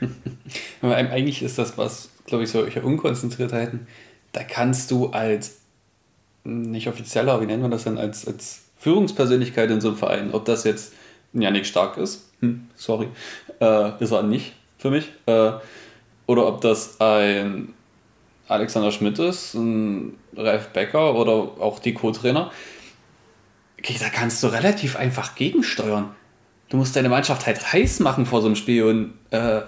Aber 0.82 0.96
eigentlich 0.96 1.42
ist 1.42 1.58
das 1.58 1.78
was, 1.78 2.10
glaube 2.26 2.44
ich, 2.44 2.50
solche 2.50 2.82
Unkonzentriertheiten, 2.82 3.86
da 4.32 4.42
kannst 4.42 4.90
du 4.90 5.06
als, 5.06 5.58
nicht 6.44 6.88
offizieller, 6.88 7.40
wie 7.40 7.46
nennt 7.46 7.62
man 7.62 7.70
das 7.70 7.84
denn, 7.84 7.96
als, 7.96 8.26
als 8.26 8.64
Führungspersönlichkeit 8.76 9.70
in 9.70 9.80
so 9.80 9.88
einem 9.88 9.96
Verein, 9.96 10.34
ob 10.34 10.44
das 10.44 10.64
jetzt 10.64 10.92
Janik 11.32 11.64
Stark 11.64 11.96
ist, 11.96 12.30
hm, 12.40 12.66
sorry, 12.74 13.08
äh, 13.60 14.02
ist 14.02 14.12
er 14.12 14.22
nicht 14.22 14.52
für 14.78 14.90
mich, 14.90 15.10
äh, 15.26 15.52
oder 16.26 16.46
ob 16.46 16.60
das 16.60 17.00
ein 17.00 17.72
Alexander 18.48 18.92
Schmidt 18.92 19.18
ist, 19.18 19.54
ein 19.54 20.14
Ralf 20.36 20.68
Becker 20.68 21.14
oder 21.14 21.32
auch 21.32 21.78
die 21.78 21.94
Co-Trainer, 21.94 22.50
da 23.82 24.08
kannst 24.08 24.42
du 24.42 24.48
relativ 24.48 24.96
einfach 24.96 25.34
gegensteuern. 25.34 26.10
Du 26.68 26.76
musst 26.76 26.96
deine 26.96 27.08
Mannschaft 27.08 27.46
halt 27.46 27.72
heiß 27.72 28.00
machen 28.00 28.26
vor 28.26 28.40
so 28.40 28.46
einem 28.46 28.56
Spiel 28.56 28.84
und 28.84 29.12
äh, 29.30 29.60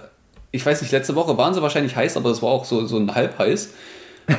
ich 0.51 0.65
weiß 0.65 0.81
nicht, 0.81 0.91
letzte 0.91 1.15
Woche 1.15 1.37
waren 1.37 1.53
sie 1.53 1.61
wahrscheinlich 1.61 1.95
heiß, 1.95 2.17
aber 2.17 2.29
es 2.31 2.41
war 2.41 2.49
auch 2.49 2.65
so, 2.65 2.85
so 2.85 2.97
ein 2.97 3.13
halb 3.13 3.37
heiß. 3.37 3.73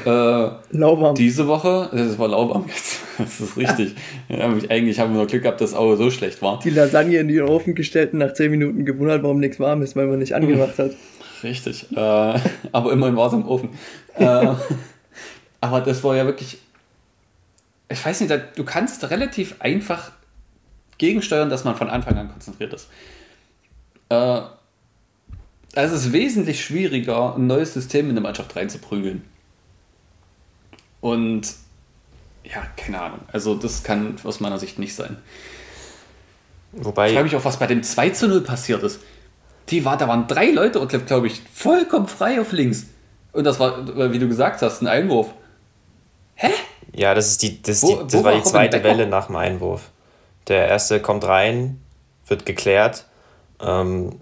Äh, 0.06 0.50
lauwarm. 0.70 1.16
Diese 1.16 1.48
Woche, 1.48 1.88
das 1.92 2.16
war 2.16 2.28
lauwarm 2.28 2.66
jetzt, 2.68 3.00
das 3.18 3.40
ist 3.40 3.56
richtig. 3.56 3.96
Ja, 4.28 4.44
eigentlich 4.68 5.00
haben 5.00 5.10
wir 5.10 5.16
nur 5.16 5.26
Glück 5.26 5.42
gehabt, 5.42 5.60
dass 5.60 5.72
das 5.72 5.78
Auge 5.80 5.96
so 5.96 6.12
schlecht 6.12 6.40
war. 6.42 6.60
Die 6.62 6.70
Lasagne 6.70 7.18
in 7.18 7.26
den 7.26 7.42
Ofen 7.42 7.74
gestellt 7.74 8.12
und 8.12 8.20
nach 8.20 8.32
10 8.32 8.52
Minuten 8.52 8.84
gewundert, 8.84 9.24
warum 9.24 9.40
nichts 9.40 9.58
warm 9.58 9.82
ist, 9.82 9.96
weil 9.96 10.06
man 10.06 10.20
nicht 10.20 10.32
angemacht 10.32 10.78
hat. 10.78 10.92
Richtig, 11.42 11.90
äh, 11.92 11.96
aber 12.72 12.92
immerhin 12.92 13.16
war 13.16 13.28
es 13.28 13.32
im 13.32 13.46
Ofen. 13.46 13.70
äh, 14.16 14.54
aber 15.60 15.80
das 15.80 16.02
war 16.04 16.16
ja 16.16 16.26
wirklich, 16.26 16.58
ich 17.88 18.04
weiß 18.04 18.20
nicht, 18.20 18.34
du 18.56 18.64
kannst 18.64 19.10
relativ 19.10 19.56
einfach 19.60 20.12
gegensteuern, 20.98 21.50
dass 21.50 21.64
man 21.64 21.76
von 21.76 21.88
Anfang 21.88 22.16
an 22.18 22.30
konzentriert 22.30 22.72
ist. 22.74 22.88
Äh, 24.10 24.42
also 25.74 25.94
es 25.94 26.06
ist 26.06 26.12
wesentlich 26.12 26.64
schwieriger, 26.64 27.36
ein 27.36 27.46
neues 27.46 27.74
System 27.74 28.06
in 28.06 28.12
eine 28.12 28.20
Mannschaft 28.20 28.54
reinzuprügeln. 28.56 29.24
Und 31.00 31.54
ja, 32.44 32.66
keine 32.76 33.00
Ahnung. 33.00 33.20
Also 33.32 33.54
das 33.54 33.82
kann 33.82 34.16
aus 34.24 34.40
meiner 34.40 34.58
Sicht 34.58 34.78
nicht 34.78 34.94
sein. 34.94 35.16
Wobei. 36.72 37.08
Ich 37.08 37.12
frage 37.14 37.24
mich 37.24 37.36
auch, 37.36 37.44
was 37.44 37.58
bei 37.58 37.66
dem 37.66 37.82
2 37.82 38.10
zu 38.10 38.28
0 38.28 38.42
passiert 38.42 38.82
ist. 38.82 39.00
Die 39.70 39.84
war, 39.84 39.96
da 39.96 40.08
waren 40.08 40.26
drei 40.26 40.50
Leute, 40.50 40.84
glaube 40.86 41.28
ich, 41.28 41.42
vollkommen 41.52 42.08
frei 42.08 42.40
auf 42.40 42.52
links. 42.52 42.86
Und 43.32 43.44
das 43.44 43.60
war, 43.60 44.12
wie 44.12 44.18
du 44.18 44.28
gesagt 44.28 44.62
hast, 44.62 44.82
ein 44.82 44.88
Einwurf. 44.88 45.28
Hä? 46.34 46.48
Ja, 46.94 47.14
das 47.14 47.28
ist 47.28 47.42
die, 47.42 47.62
das, 47.62 47.82
wo, 47.82 48.02
die, 48.02 48.12
das 48.12 48.24
war 48.24 48.34
die 48.34 48.42
zweite 48.42 48.82
Welle 48.82 49.06
nach 49.06 49.26
dem 49.26 49.36
Einwurf. 49.36 49.90
Der 50.48 50.66
erste 50.66 51.00
kommt 51.00 51.24
rein, 51.24 51.80
wird 52.26 52.46
geklärt. 52.46 53.06
Ähm, 53.60 54.20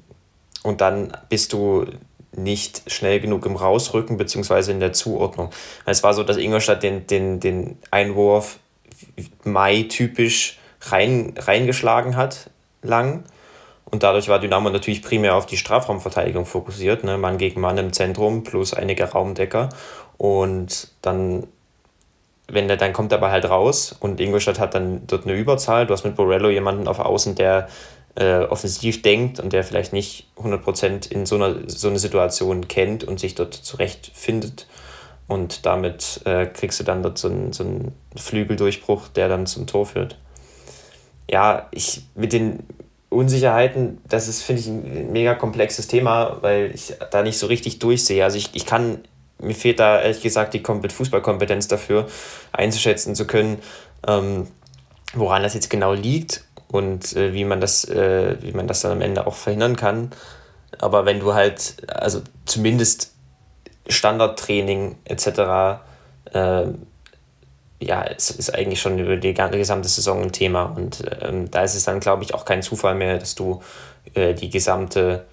und 0.62 0.80
dann 0.80 1.16
bist 1.28 1.52
du 1.52 1.86
nicht 2.32 2.90
schnell 2.90 3.20
genug 3.20 3.46
im 3.46 3.56
Rausrücken 3.56 4.16
beziehungsweise 4.16 4.72
in 4.72 4.80
der 4.80 4.92
Zuordnung. 4.92 5.50
Es 5.86 6.02
war 6.02 6.12
so, 6.12 6.22
dass 6.22 6.36
Ingolstadt 6.36 6.82
den, 6.82 7.06
den, 7.06 7.40
den 7.40 7.78
Einwurf 7.90 8.58
Mai 9.44 9.86
typisch 9.88 10.58
rein, 10.82 11.34
reingeschlagen 11.36 12.16
hat, 12.16 12.50
lang. 12.82 13.24
Und 13.90 14.02
dadurch 14.02 14.28
war 14.28 14.38
Dynamo 14.38 14.68
natürlich 14.70 15.02
primär 15.02 15.34
auf 15.34 15.46
die 15.46 15.56
Strafraumverteidigung 15.56 16.44
fokussiert, 16.44 17.04
ne? 17.04 17.16
Mann 17.16 17.38
gegen 17.38 17.60
Mann 17.60 17.78
im 17.78 17.92
Zentrum 17.92 18.44
plus 18.44 18.74
einige 18.74 19.04
Raumdecker. 19.04 19.70
Und 20.18 20.88
dann, 21.00 21.46
wenn 22.48 22.68
der, 22.68 22.76
dann 22.76 22.92
kommt 22.92 23.12
er 23.12 23.18
aber 23.18 23.30
halt 23.30 23.48
raus 23.48 23.96
und 23.98 24.20
Ingolstadt 24.20 24.58
hat 24.58 24.74
dann 24.74 25.06
dort 25.06 25.24
eine 25.24 25.34
Überzahl. 25.34 25.86
Du 25.86 25.94
hast 25.94 26.04
mit 26.04 26.16
Borello 26.16 26.50
jemanden 26.50 26.86
auf 26.86 26.98
Außen, 26.98 27.34
der 27.34 27.68
äh, 28.16 28.40
offensiv 28.40 29.00
denkt 29.00 29.40
und 29.40 29.52
der 29.52 29.64
vielleicht 29.64 29.92
nicht 29.92 30.26
100% 30.36 31.10
in 31.10 31.24
so 31.24 31.36
einer 31.36 31.56
so 31.66 31.88
eine 31.88 31.98
Situation 31.98 32.68
kennt 32.68 33.04
und 33.04 33.18
sich 33.20 33.34
dort 33.34 33.54
zurechtfindet. 33.54 34.66
Und 35.28 35.66
damit 35.66 36.22
äh, 36.24 36.46
kriegst 36.46 36.80
du 36.80 36.84
dann 36.84 37.02
dort 37.02 37.18
so 37.18 37.28
einen, 37.28 37.52
so 37.52 37.62
einen 37.62 37.92
Flügeldurchbruch, 38.16 39.08
der 39.08 39.28
dann 39.28 39.46
zum 39.46 39.66
Tor 39.66 39.86
führt. 39.86 40.18
Ja, 41.30 41.68
ich 41.70 42.02
mit 42.14 42.32
den 42.32 42.64
Unsicherheiten, 43.10 43.98
das 44.06 44.28
ist, 44.28 44.42
finde 44.42 44.60
ich, 44.60 44.68
ein 44.68 45.12
mega 45.12 45.34
komplexes 45.34 45.86
Thema, 45.88 46.38
weil 46.42 46.72
ich 46.74 46.94
da 47.10 47.22
nicht 47.22 47.38
so 47.38 47.46
richtig 47.46 47.78
durchsehe. 47.78 48.22
Also 48.22 48.36
ich, 48.36 48.50
ich 48.54 48.66
kann, 48.66 49.00
mir 49.40 49.54
fehlt 49.54 49.80
da 49.80 50.00
ehrlich 50.00 50.22
gesagt 50.22 50.52
die 50.52 50.62
Fußballkompetenz 50.62 51.68
dafür, 51.68 52.06
einzuschätzen 52.52 53.14
zu 53.14 53.26
können, 53.26 53.58
ähm, 54.06 54.46
woran 55.14 55.42
das 55.42 55.54
jetzt 55.54 55.70
genau 55.70 55.94
liegt 55.94 56.44
und 56.68 57.16
äh, 57.16 57.32
wie, 57.32 57.44
man 57.44 57.60
das, 57.60 57.86
äh, 57.88 58.36
wie 58.42 58.52
man 58.52 58.66
das 58.66 58.82
dann 58.82 58.92
am 58.92 59.00
Ende 59.00 59.26
auch 59.26 59.34
verhindern 59.34 59.76
kann. 59.76 60.10
Aber 60.78 61.06
wenn 61.06 61.18
du 61.18 61.32
halt, 61.32 61.76
also 61.88 62.20
zumindest 62.44 63.14
Standardtraining 63.88 64.96
etc., 65.04 65.80
äh, 66.34 66.66
ja, 67.80 68.04
es 68.04 68.30
ist 68.30 68.54
eigentlich 68.54 68.80
schon 68.80 68.98
über 68.98 69.16
die 69.16 69.34
gesamte 69.34 69.88
Saison 69.88 70.22
ein 70.22 70.32
Thema. 70.32 70.64
Und 70.64 71.04
ähm, 71.20 71.50
da 71.50 71.62
ist 71.62 71.74
es 71.74 71.84
dann, 71.84 72.00
glaube 72.00 72.24
ich, 72.24 72.34
auch 72.34 72.44
kein 72.44 72.62
Zufall 72.62 72.94
mehr, 72.94 73.18
dass 73.18 73.34
du 73.34 73.62
äh, 74.14 74.34
die 74.34 74.50
gesamte, 74.50 75.24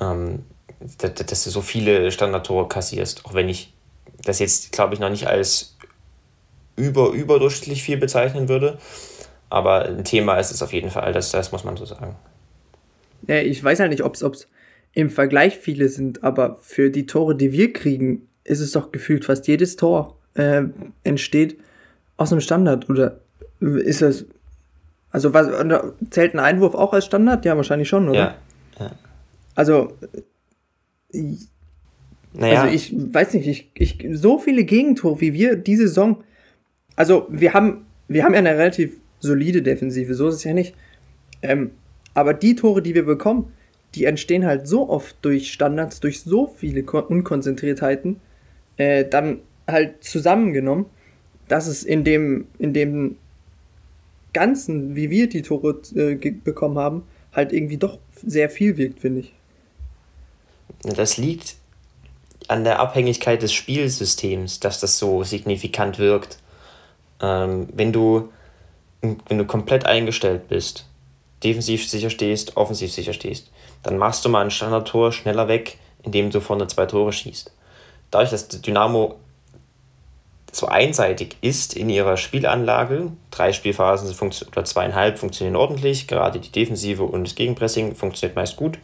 ähm, 0.00 0.44
dass, 0.98 1.44
du 1.44 1.50
so 1.50 1.62
viele 1.62 2.10
Standardtore 2.10 2.68
kassierst. 2.68 3.24
Auch 3.24 3.34
wenn 3.34 3.48
ich 3.48 3.72
das 4.22 4.38
jetzt, 4.38 4.72
glaube 4.72 4.94
ich, 4.94 5.00
noch 5.00 5.08
nicht 5.08 5.26
als 5.26 5.76
über, 6.76 7.10
überdurchschnittlich 7.10 7.82
viel 7.82 7.96
bezeichnen 7.96 8.48
würde. 8.48 8.78
Aber 9.48 9.86
ein 9.86 10.04
Thema 10.04 10.38
ist 10.38 10.50
es 10.50 10.62
auf 10.62 10.72
jeden 10.72 10.90
Fall, 10.90 11.12
das, 11.12 11.30
das 11.30 11.52
muss 11.52 11.64
man 11.64 11.76
so 11.76 11.86
sagen. 11.86 12.16
Ja, 13.26 13.36
ich 13.36 13.62
weiß 13.62 13.78
ja 13.78 13.88
nicht, 13.88 14.02
ob 14.02 14.14
es 14.14 14.48
im 14.92 15.10
Vergleich 15.10 15.56
viele 15.56 15.88
sind, 15.88 16.22
aber 16.22 16.58
für 16.60 16.90
die 16.90 17.06
Tore, 17.06 17.34
die 17.34 17.52
wir 17.52 17.72
kriegen, 17.72 18.28
ist 18.42 18.60
es 18.60 18.72
doch 18.72 18.92
gefühlt 18.92 19.24
fast 19.24 19.46
jedes 19.48 19.76
Tor 19.76 20.18
äh, 20.34 20.62
entsteht 21.02 21.56
aus 22.16 22.32
einem 22.32 22.40
Standard. 22.40 22.88
Oder 22.88 23.20
ist 23.60 24.02
das. 24.02 24.26
Also 25.10 25.32
was, 25.32 25.48
zählt 26.10 26.34
ein 26.34 26.40
Einwurf 26.40 26.74
auch 26.74 26.92
als 26.92 27.06
Standard? 27.06 27.44
Ja, 27.44 27.56
wahrscheinlich 27.56 27.88
schon, 27.88 28.08
oder? 28.08 28.18
Ja. 28.18 28.34
ja. 28.80 28.90
Also. 29.54 29.92
Naja. 32.32 32.62
Also 32.62 32.74
ich 32.74 32.92
weiß 33.14 33.34
nicht, 33.34 33.46
ich, 33.46 33.70
ich, 33.74 34.06
so 34.12 34.38
viele 34.38 34.64
Gegentore 34.64 35.20
wie 35.20 35.32
wir 35.32 35.56
diese 35.56 35.86
Saison. 35.86 36.24
Also 36.96 37.26
wir 37.30 37.54
haben, 37.54 37.86
wir 38.08 38.24
haben 38.24 38.32
ja 38.32 38.40
eine 38.40 38.58
relativ 38.58 38.98
solide 39.20 39.62
Defensive, 39.62 40.14
so 40.14 40.28
ist 40.28 40.36
es 40.36 40.44
ja 40.44 40.52
nicht. 40.52 40.74
Ähm, 41.42 41.70
aber 42.14 42.34
die 42.34 42.56
Tore, 42.56 42.82
die 42.82 42.94
wir 42.94 43.04
bekommen, 43.04 43.52
die 43.94 44.04
entstehen 44.04 44.44
halt 44.44 44.66
so 44.66 44.88
oft 44.88 45.16
durch 45.22 45.52
Standards, 45.52 46.00
durch 46.00 46.22
so 46.22 46.48
viele 46.48 46.82
Unkonzentriertheiten, 46.82 48.20
äh, 48.76 49.04
dann 49.04 49.40
halt 49.66 50.02
zusammengenommen, 50.02 50.86
dass 51.48 51.66
es 51.66 51.82
in 51.82 52.04
dem, 52.04 52.46
in 52.58 52.72
dem 52.72 53.16
Ganzen, 54.32 54.96
wie 54.96 55.10
wir 55.10 55.28
die 55.28 55.42
Tore 55.42 55.80
äh, 55.94 56.14
bekommen 56.14 56.78
haben, 56.78 57.04
halt 57.32 57.52
irgendwie 57.52 57.76
doch 57.76 57.98
sehr 58.14 58.50
viel 58.50 58.76
wirkt, 58.76 59.00
finde 59.00 59.20
ich. 59.20 59.32
Das 60.82 61.16
liegt, 61.16 61.56
an 62.48 62.64
der 62.64 62.80
Abhängigkeit 62.80 63.42
des 63.42 63.52
Spielsystems, 63.52 64.60
dass 64.60 64.80
das 64.80 64.98
so 64.98 65.24
signifikant 65.24 65.98
wirkt. 65.98 66.38
Ähm, 67.20 67.68
wenn, 67.72 67.92
du, 67.92 68.30
wenn 69.00 69.38
du 69.38 69.44
komplett 69.46 69.86
eingestellt 69.86 70.48
bist, 70.48 70.86
defensiv 71.42 71.88
sicher 71.88 72.10
stehst, 72.10 72.56
offensiv 72.56 72.92
sicher 72.92 73.12
stehst, 73.12 73.50
dann 73.82 73.98
machst 73.98 74.24
du 74.24 74.28
mal 74.28 74.42
ein 74.42 74.50
Standardtor 74.50 75.12
schneller 75.12 75.48
weg, 75.48 75.78
indem 76.02 76.30
du 76.30 76.40
vorne 76.40 76.66
zwei 76.66 76.86
Tore 76.86 77.12
schießt. 77.12 77.52
Dadurch, 78.10 78.30
dass 78.30 78.48
Dynamo 78.48 79.16
so 80.54 80.66
einseitig 80.66 81.36
ist 81.40 81.74
in 81.74 81.90
ihrer 81.90 82.16
Spielanlage, 82.16 83.10
drei 83.30 83.52
Spielphasen 83.52 84.14
oder 84.46 84.64
zweieinhalb 84.64 85.18
funktionieren 85.18 85.56
ordentlich, 85.56 86.06
gerade 86.06 86.38
die 86.38 86.52
Defensive 86.52 87.02
und 87.02 87.24
das 87.24 87.34
Gegenpressing 87.34 87.96
funktioniert 87.96 88.36
meist 88.36 88.56
gut. 88.56 88.78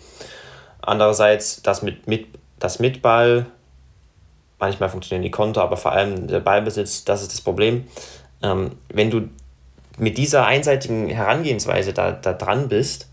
Andererseits 0.83 1.62
das 1.62 1.83
mit, 1.83 2.09
mit, 2.09 2.26
das 2.59 2.80
mit 2.80 3.02
Ball, 3.02 3.46
manchmal 4.59 4.88
funktionieren 4.88 5.22
die 5.22 5.30
Konter, 5.30 5.62
aber 5.62 5.76
vor 5.76 5.92
allem 5.92 6.26
der 6.26 6.40
Ballbesitz, 6.40 7.04
das 7.04 7.22
ist 7.22 7.33
das 7.33 7.40
Problem. 7.40 7.87
Ähm, 8.42 8.72
wenn 8.88 9.11
du 9.11 9.28
mit 9.96 10.18
dieser 10.18 10.46
einseitigen 10.46 11.09
Herangehensweise 11.09 11.92
da, 11.92 12.11
da 12.11 12.33
dran 12.33 12.68
bist, 12.68 13.09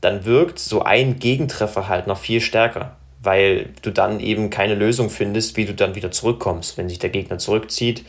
dann 0.00 0.24
wirkt 0.24 0.58
so 0.58 0.82
ein 0.82 1.20
Gegentreffer 1.20 1.88
halt 1.88 2.08
noch 2.08 2.18
viel 2.18 2.40
stärker, 2.40 2.96
weil 3.22 3.70
du 3.82 3.90
dann 3.90 4.20
eben 4.20 4.50
keine 4.50 4.74
Lösung 4.74 5.10
findest, 5.10 5.56
wie 5.56 5.64
du 5.64 5.74
dann 5.74 5.94
wieder 5.94 6.10
zurückkommst, 6.10 6.76
wenn 6.76 6.88
sich 6.88 6.98
der 6.98 7.10
Gegner 7.10 7.38
zurückzieht 7.38 8.04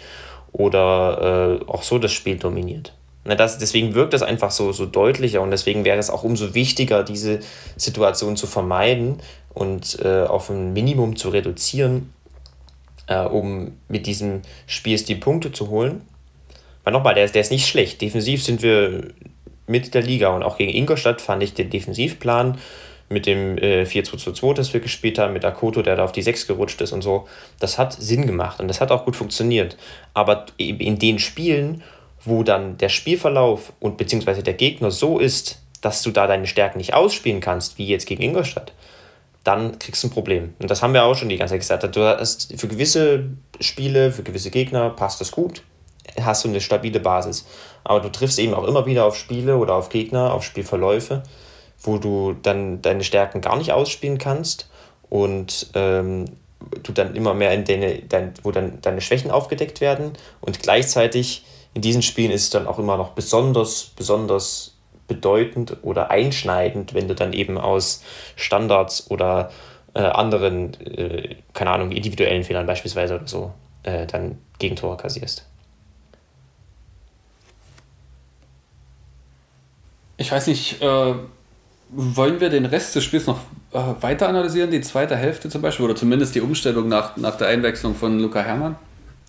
oder 0.51 1.59
äh, 1.61 1.65
auch 1.69 1.83
so 1.83 1.99
das 1.99 2.11
Spiel 2.11 2.37
dominiert. 2.37 2.93
Na, 3.25 3.35
das, 3.35 3.57
deswegen 3.57 3.93
wirkt 3.93 4.13
das 4.13 4.21
einfach 4.21 4.51
so, 4.51 4.71
so 4.71 4.85
deutlicher 4.85 5.41
und 5.41 5.51
deswegen 5.51 5.85
wäre 5.85 5.97
es 5.97 6.09
auch 6.09 6.23
umso 6.23 6.53
wichtiger, 6.55 7.03
diese 7.03 7.39
Situation 7.77 8.35
zu 8.35 8.47
vermeiden 8.47 9.19
und 9.53 9.99
äh, 10.03 10.23
auf 10.23 10.49
ein 10.49 10.73
Minimum 10.73 11.15
zu 11.15 11.29
reduzieren, 11.29 12.13
äh, 13.07 13.19
um 13.19 13.77
mit 13.87 14.07
diesem 14.07 14.41
Spielstil 14.67 15.17
Punkte 15.17 15.51
zu 15.51 15.69
holen. 15.69 16.01
Weil 16.83 16.91
nochmal, 16.91 17.15
der, 17.15 17.27
der 17.29 17.41
ist 17.41 17.51
nicht 17.51 17.67
schlecht. 17.67 18.01
Defensiv 18.01 18.43
sind 18.43 18.61
wir 18.61 19.13
mit 19.67 19.93
der 19.93 20.01
Liga 20.01 20.29
und 20.29 20.43
auch 20.43 20.57
gegen 20.57 20.73
Ingolstadt 20.73 21.21
fand 21.21 21.43
ich 21.43 21.53
den 21.53 21.69
Defensivplan 21.69 22.57
mit 23.13 23.25
dem 23.25 23.57
äh, 23.57 23.83
4-2-2-2, 23.83 24.53
das 24.53 24.73
wir 24.73 24.79
gespielt 24.79 25.19
haben, 25.19 25.33
mit 25.33 25.45
Akoto, 25.45 25.81
der 25.81 25.95
da 25.95 26.03
auf 26.03 26.11
die 26.11 26.21
6 26.21 26.47
gerutscht 26.47 26.81
ist 26.81 26.91
und 26.91 27.01
so, 27.01 27.27
das 27.59 27.77
hat 27.77 27.93
Sinn 27.93 28.27
gemacht 28.27 28.59
und 28.59 28.67
das 28.67 28.81
hat 28.81 28.91
auch 28.91 29.05
gut 29.05 29.15
funktioniert. 29.15 29.77
Aber 30.13 30.47
in 30.57 30.99
den 30.99 31.19
Spielen, 31.19 31.83
wo 32.23 32.43
dann 32.43 32.77
der 32.77 32.89
Spielverlauf 32.89 33.73
und 33.79 33.97
beziehungsweise 33.97 34.43
der 34.43 34.53
Gegner 34.53 34.91
so 34.91 35.19
ist, 35.19 35.61
dass 35.81 36.01
du 36.01 36.11
da 36.11 36.27
deine 36.27 36.47
Stärken 36.47 36.77
nicht 36.77 36.93
ausspielen 36.93 37.41
kannst, 37.41 37.77
wie 37.77 37.87
jetzt 37.87 38.07
gegen 38.07 38.23
Ingolstadt, 38.23 38.73
dann 39.43 39.77
kriegst 39.77 40.03
du 40.03 40.07
ein 40.07 40.11
Problem. 40.11 40.53
Und 40.59 40.71
das 40.71 40.81
haben 40.81 40.93
wir 40.93 41.03
auch 41.03 41.15
schon 41.15 41.29
die 41.29 41.37
ganze 41.37 41.53
Zeit 41.53 41.79
gesagt. 41.79 41.95
Du 41.95 42.01
hast 42.01 42.53
für 42.57 42.67
gewisse 42.67 43.25
Spiele, 43.59 44.11
für 44.11 44.23
gewisse 44.23 44.51
Gegner 44.51 44.89
passt 44.89 45.19
das 45.19 45.31
gut 45.31 45.63
hast 46.21 46.43
du 46.43 46.49
eine 46.49 46.61
stabile 46.61 46.99
Basis. 46.99 47.45
Aber 47.83 47.99
du 47.99 48.11
triffst 48.11 48.39
eben 48.39 48.53
auch 48.53 48.65
immer 48.65 48.85
wieder 48.85 49.05
auf 49.05 49.15
Spiele 49.15 49.57
oder 49.57 49.75
auf 49.75 49.89
Gegner, 49.89 50.33
auf 50.33 50.43
Spielverläufe, 50.43 51.23
wo 51.83 51.97
du 51.97 52.33
dann 52.33 52.81
deine 52.81 53.03
Stärken 53.03 53.41
gar 53.41 53.57
nicht 53.57 53.71
ausspielen 53.71 54.17
kannst 54.17 54.69
und 55.09 55.67
ähm, 55.75 56.25
du 56.81 56.91
dann 56.91 57.15
immer 57.15 57.33
mehr 57.33 57.53
in 57.53 57.65
deine, 57.65 57.99
dein, 57.99 58.33
wo 58.41 58.51
dann 58.51 58.79
deine 58.81 59.01
Schwächen 59.01 59.31
aufgedeckt 59.31 59.81
werden 59.81 60.13
und 60.41 60.61
gleichzeitig 60.61 61.45
in 61.73 61.81
diesen 61.81 62.01
Spielen 62.01 62.31
ist 62.31 62.43
es 62.43 62.49
dann 62.51 62.67
auch 62.67 62.79
immer 62.79 62.97
noch 62.97 63.09
besonders, 63.09 63.91
besonders 63.95 64.75
bedeutend 65.07 65.77
oder 65.81 66.11
einschneidend, 66.11 66.93
wenn 66.93 67.07
du 67.07 67.15
dann 67.15 67.33
eben 67.33 67.57
aus 67.57 68.03
Standards 68.35 69.09
oder 69.11 69.51
äh, 69.93 69.99
anderen, 70.01 70.73
äh, 70.81 71.35
keine 71.53 71.71
Ahnung, 71.71 71.91
individuellen 71.91 72.43
Fehlern 72.43 72.65
beispielsweise 72.65 73.15
oder 73.15 73.27
so, 73.27 73.53
äh, 73.83 74.07
dann 74.07 74.39
Gegentore 74.59 74.97
kassierst. 74.97 75.45
Ich 80.17 80.31
weiß 80.31 80.47
nicht, 80.47 80.81
äh, 80.81 81.15
wollen 81.95 82.39
wir 82.39 82.49
den 82.49 82.65
Rest 82.65 82.95
des 82.95 83.03
Spiels 83.03 83.27
noch 83.27 83.39
äh, 83.71 83.79
weiter 84.01 84.27
analysieren, 84.27 84.71
die 84.71 84.81
zweite 84.81 85.15
Hälfte 85.15 85.49
zum 85.49 85.61
Beispiel, 85.61 85.85
oder 85.85 85.95
zumindest 85.95 86.35
die 86.35 86.41
Umstellung 86.41 86.87
nach, 86.87 87.17
nach 87.17 87.35
der 87.35 87.47
Einwechslung 87.47 87.95
von 87.95 88.19
Luca 88.19 88.41
Hermann? 88.41 88.75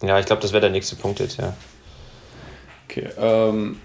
Ja, 0.03 0.19
ich 0.19 0.27
glaube, 0.27 0.43
das 0.43 0.53
wäre 0.53 0.63
der 0.63 0.71
nächste 0.71 0.97
Punkt 0.97 1.21
jetzt, 1.21 1.39
ja. 1.39 1.55
Okay, 2.89 3.09
ähm, 3.19 3.77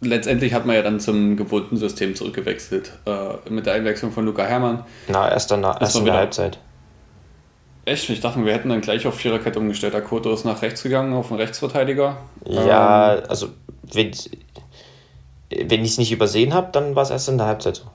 letztendlich 0.00 0.54
hat 0.54 0.66
man 0.66 0.76
ja 0.76 0.82
dann 0.82 1.00
zum 1.00 1.36
gewohnten 1.36 1.76
System 1.76 2.14
zurückgewechselt 2.14 2.92
äh, 3.06 3.50
mit 3.50 3.66
der 3.66 3.74
Einwechslung 3.74 4.12
von 4.12 4.24
Luca 4.24 4.44
Hermann. 4.44 4.84
Na, 5.08 5.30
erst 5.30 5.50
dann 5.50 5.64
erst 5.64 5.96
in 5.96 6.04
der 6.04 6.14
Halbzeit. 6.14 6.58
Echt? 7.84 8.10
Ich 8.10 8.20
dachte, 8.20 8.44
wir 8.44 8.52
hätten 8.52 8.68
dann 8.68 8.82
gleich 8.82 9.06
auf 9.06 9.14
Viererkette 9.14 9.58
umgestellt. 9.58 9.94
Akoto 9.94 10.32
ist 10.32 10.44
nach 10.44 10.60
rechts 10.60 10.82
gegangen, 10.82 11.14
auf 11.14 11.28
den 11.28 11.38
Rechtsverteidiger. 11.38 12.18
Ja, 12.44 13.16
ähm, 13.16 13.22
also 13.28 13.48
wenn, 15.50 15.84
ich 15.84 15.92
es 15.92 15.98
nicht 15.98 16.12
übersehen 16.12 16.54
habe, 16.54 16.70
dann 16.72 16.94
war 16.94 17.02
es 17.02 17.10
erst 17.10 17.28
in 17.28 17.38
der 17.38 17.46
Halbzeit 17.46 17.76
so. 17.76 17.90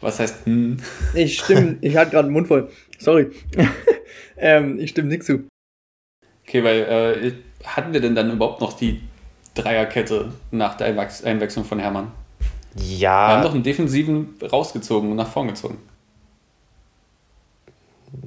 Was 0.00 0.20
heißt 0.20 0.44
hm? 0.46 0.78
Ich 1.14 1.38
stimme, 1.38 1.78
ich 1.80 1.96
hatte 1.96 2.12
gerade 2.12 2.28
den 2.28 2.32
Mund 2.32 2.48
voll. 2.48 2.70
Sorry. 2.98 3.30
ähm, 4.36 4.78
ich 4.78 4.90
stimme 4.90 5.08
nichts 5.08 5.26
zu. 5.26 5.48
Okay, 6.46 6.62
weil 6.62 6.80
äh, 6.80 7.66
hatten 7.66 7.92
wir 7.92 8.00
denn 8.00 8.14
dann 8.14 8.30
überhaupt 8.30 8.60
noch 8.60 8.74
die 8.74 9.00
Dreierkette 9.54 10.32
nach 10.50 10.76
der 10.76 10.88
Einwechslung 10.88 11.64
von 11.64 11.78
Hermann? 11.78 12.12
Ja. 12.76 13.28
Wir 13.28 13.34
haben 13.36 13.42
doch 13.42 13.54
einen 13.54 13.62
Defensiven 13.62 14.34
rausgezogen 14.42 15.10
und 15.10 15.16
nach 15.16 15.28
vorn 15.28 15.48
gezogen. 15.48 15.78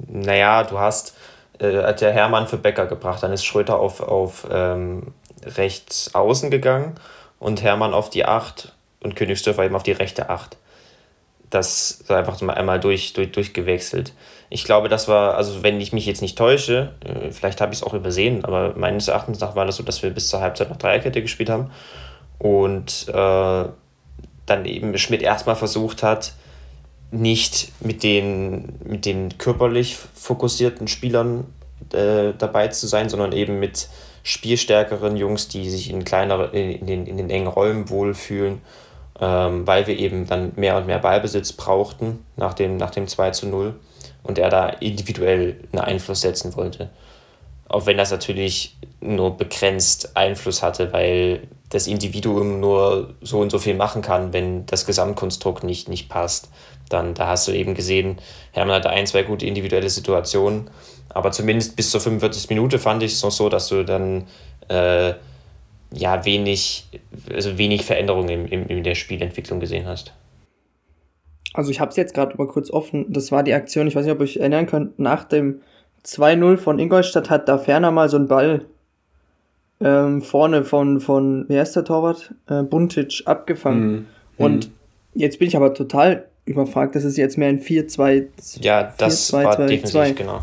Naja, 0.08 0.64
du 0.64 0.78
hast 0.78 1.16
äh, 1.60 1.82
hat 1.82 2.00
der 2.00 2.12
Hermann 2.12 2.46
für 2.46 2.56
Becker 2.56 2.86
gebracht, 2.86 3.22
dann 3.22 3.32
ist 3.32 3.44
Schröter 3.44 3.78
auf, 3.78 4.00
auf 4.00 4.46
ähm, 4.50 5.14
rechts 5.44 6.14
außen 6.14 6.50
gegangen 6.50 6.94
und 7.38 7.62
Hermann 7.62 7.94
auf 7.94 8.10
die 8.10 8.24
8 8.24 8.72
und 9.00 9.16
Königsdörfer 9.16 9.64
eben 9.64 9.76
auf 9.76 9.82
die 9.82 9.92
rechte 9.92 10.30
8. 10.30 10.56
Das 11.50 11.92
ist 11.92 12.10
einfach 12.10 12.40
mal 12.42 12.54
einmal 12.54 12.78
durch, 12.78 13.14
durch, 13.14 13.32
durchgewechselt. 13.32 14.12
Ich 14.50 14.64
glaube, 14.64 14.88
das 14.88 15.08
war, 15.08 15.34
also 15.34 15.62
wenn 15.62 15.80
ich 15.80 15.92
mich 15.92 16.06
jetzt 16.06 16.20
nicht 16.20 16.36
täusche, 16.36 16.92
äh, 17.04 17.30
vielleicht 17.30 17.60
habe 17.60 17.72
ich 17.72 17.80
es 17.80 17.82
auch 17.82 17.94
übersehen, 17.94 18.44
aber 18.44 18.74
meines 18.76 19.08
Erachtens 19.08 19.40
nach 19.40 19.56
war 19.56 19.64
das 19.64 19.76
so, 19.76 19.82
dass 19.82 20.02
wir 20.02 20.10
bis 20.10 20.28
zur 20.28 20.40
Halbzeit 20.40 20.68
noch 20.68 20.76
Dreierkette 20.76 21.22
gespielt 21.22 21.48
haben 21.48 21.70
und 22.38 23.08
äh, 23.08 23.64
dann 24.46 24.64
eben 24.64 24.96
Schmidt 24.98 25.22
erstmal 25.22 25.56
versucht 25.56 26.02
hat, 26.02 26.32
nicht 27.10 27.72
mit 27.80 28.02
den, 28.02 28.78
mit 28.84 29.06
den 29.06 29.38
körperlich 29.38 29.96
fokussierten 29.96 30.88
Spielern 30.88 31.46
äh, 31.92 32.32
dabei 32.36 32.68
zu 32.68 32.86
sein, 32.86 33.08
sondern 33.08 33.32
eben 33.32 33.58
mit 33.58 33.88
spielstärkeren 34.28 35.16
Jungs, 35.16 35.48
die 35.48 35.70
sich 35.70 35.90
in, 35.90 36.04
kleinere, 36.04 36.48
in, 36.48 36.84
den, 36.84 37.06
in 37.06 37.16
den 37.16 37.30
engen 37.30 37.46
Räumen 37.46 37.88
wohlfühlen, 37.88 38.60
ähm, 39.18 39.66
weil 39.66 39.86
wir 39.86 39.98
eben 39.98 40.26
dann 40.26 40.52
mehr 40.56 40.76
und 40.76 40.86
mehr 40.86 40.98
Ballbesitz 40.98 41.54
brauchten 41.54 42.26
nach 42.36 42.52
dem, 42.52 42.76
nach 42.76 42.90
dem 42.90 43.08
2 43.08 43.30
zu 43.30 43.46
0 43.46 43.74
und 44.22 44.38
er 44.38 44.50
da 44.50 44.68
individuell 44.68 45.56
einen 45.72 45.80
Einfluss 45.80 46.20
setzen 46.20 46.54
wollte. 46.56 46.90
Auch 47.70 47.86
wenn 47.86 47.96
das 47.96 48.10
natürlich 48.10 48.76
nur 49.00 49.34
begrenzt 49.38 50.14
Einfluss 50.14 50.62
hatte, 50.62 50.92
weil 50.92 51.48
das 51.70 51.86
Individuum 51.86 52.60
nur 52.60 53.14
so 53.22 53.40
und 53.40 53.48
so 53.48 53.58
viel 53.58 53.74
machen 53.74 54.02
kann, 54.02 54.34
wenn 54.34 54.66
das 54.66 54.84
Gesamtkonstrukt 54.84 55.64
nicht, 55.64 55.88
nicht 55.88 56.10
passt. 56.10 56.50
Dann 56.90 57.14
da 57.14 57.28
hast 57.28 57.48
du 57.48 57.52
eben 57.52 57.74
gesehen, 57.74 58.18
Hermann 58.52 58.76
hatte 58.76 58.90
ein, 58.90 59.06
zwei 59.06 59.22
gute 59.22 59.46
individuelle 59.46 59.88
Situationen, 59.88 60.70
aber 61.08 61.32
zumindest 61.32 61.76
bis 61.76 61.90
zur 61.90 62.00
45. 62.00 62.48
Minute 62.50 62.78
fand 62.78 63.02
ich 63.02 63.12
es 63.12 63.22
noch 63.22 63.30
so, 63.30 63.48
dass 63.48 63.68
du 63.68 63.84
dann 63.84 64.24
äh, 64.68 65.14
ja 65.92 66.24
wenig, 66.24 66.88
also 67.32 67.58
wenig 67.58 67.84
Veränderungen 67.84 68.28
in, 68.28 68.48
in, 68.48 68.66
in 68.66 68.84
der 68.84 68.94
Spielentwicklung 68.94 69.60
gesehen 69.60 69.86
hast. 69.86 70.12
Also 71.54 71.70
ich 71.70 71.80
habe 71.80 71.90
es 71.90 71.96
jetzt 71.96 72.14
gerade 72.14 72.36
mal 72.36 72.46
kurz 72.46 72.70
offen. 72.70 73.06
Das 73.08 73.32
war 73.32 73.42
die 73.42 73.54
Aktion, 73.54 73.86
ich 73.86 73.96
weiß 73.96 74.04
nicht, 74.04 74.12
ob 74.12 74.20
ihr 74.20 74.24
euch 74.24 74.36
erinnern 74.36 74.66
könnt, 74.66 74.98
nach 74.98 75.24
dem 75.24 75.62
2-0 76.04 76.56
von 76.58 76.78
Ingolstadt 76.78 77.30
hat 77.30 77.48
da 77.48 77.58
ferner 77.58 77.90
mal 77.90 78.08
so 78.08 78.16
ein 78.16 78.28
Ball 78.28 78.66
ähm, 79.80 80.22
vorne 80.22 80.64
von, 80.64 81.00
von, 81.00 81.48
wie 81.48 81.58
heißt 81.58 81.76
der 81.76 81.84
Torwart? 81.84 82.34
Äh, 82.48 82.62
Buntic 82.62 83.22
abgefangen. 83.26 83.90
Mhm. 83.90 84.06
Und 84.36 84.68
mhm. 84.68 84.72
jetzt 85.14 85.38
bin 85.38 85.48
ich 85.48 85.56
aber 85.56 85.74
total 85.74 86.26
überfragt, 86.44 86.94
das 86.94 87.04
ist 87.04 87.16
jetzt 87.16 87.38
mehr 87.38 87.48
ein 87.48 87.60
4-2. 87.60 88.26
Ja, 88.60 88.92
das 88.96 89.30
4, 89.30 89.38
2, 89.38 89.44
war 89.44 89.56
2, 89.56 89.66
defensiv, 89.66 89.92
2. 89.92 90.10
genau. 90.12 90.42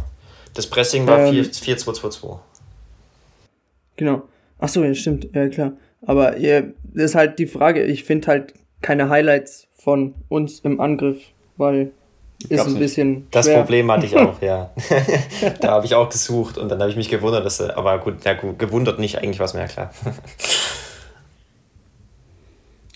Das 0.55 0.67
Pressing 0.67 1.05
war 1.05 1.19
ähm, 1.19 1.35
4-2-2-2. 1.35 2.39
Genau. 3.97 4.23
Achso, 4.57 4.83
ja, 4.83 4.93
stimmt. 4.93 5.27
Ja, 5.33 5.47
klar. 5.49 5.73
Aber 6.05 6.37
ja, 6.37 6.61
das 6.83 7.11
ist 7.11 7.15
halt 7.15 7.39
die 7.39 7.47
Frage. 7.47 7.83
Ich 7.83 8.03
finde 8.03 8.27
halt 8.27 8.53
keine 8.81 9.09
Highlights 9.09 9.67
von 9.75 10.15
uns 10.29 10.59
im 10.61 10.79
Angriff, 10.79 11.17
weil 11.57 11.91
ist 12.49 12.65
ein 12.65 12.79
bisschen. 12.79 13.13
Nicht. 13.13 13.35
Das 13.35 13.51
Problem 13.51 13.91
hatte 13.91 14.05
ich 14.05 14.15
auch, 14.17 14.41
ja. 14.41 14.71
da 15.61 15.71
habe 15.71 15.85
ich 15.85 15.95
auch 15.95 16.09
gesucht 16.09 16.57
und 16.57 16.69
dann 16.69 16.79
habe 16.79 16.89
ich 16.89 16.97
mich 16.97 17.09
gewundert, 17.09 17.45
dass, 17.45 17.61
aber 17.61 17.97
gut, 17.99 18.23
ja, 18.23 18.33
gut, 18.33 18.59
gewundert 18.59 18.99
nicht, 18.99 19.17
eigentlich 19.17 19.39
war 19.39 19.45
es 19.45 19.53
mir 19.53 19.61
ja 19.61 19.67
klar. 19.67 19.91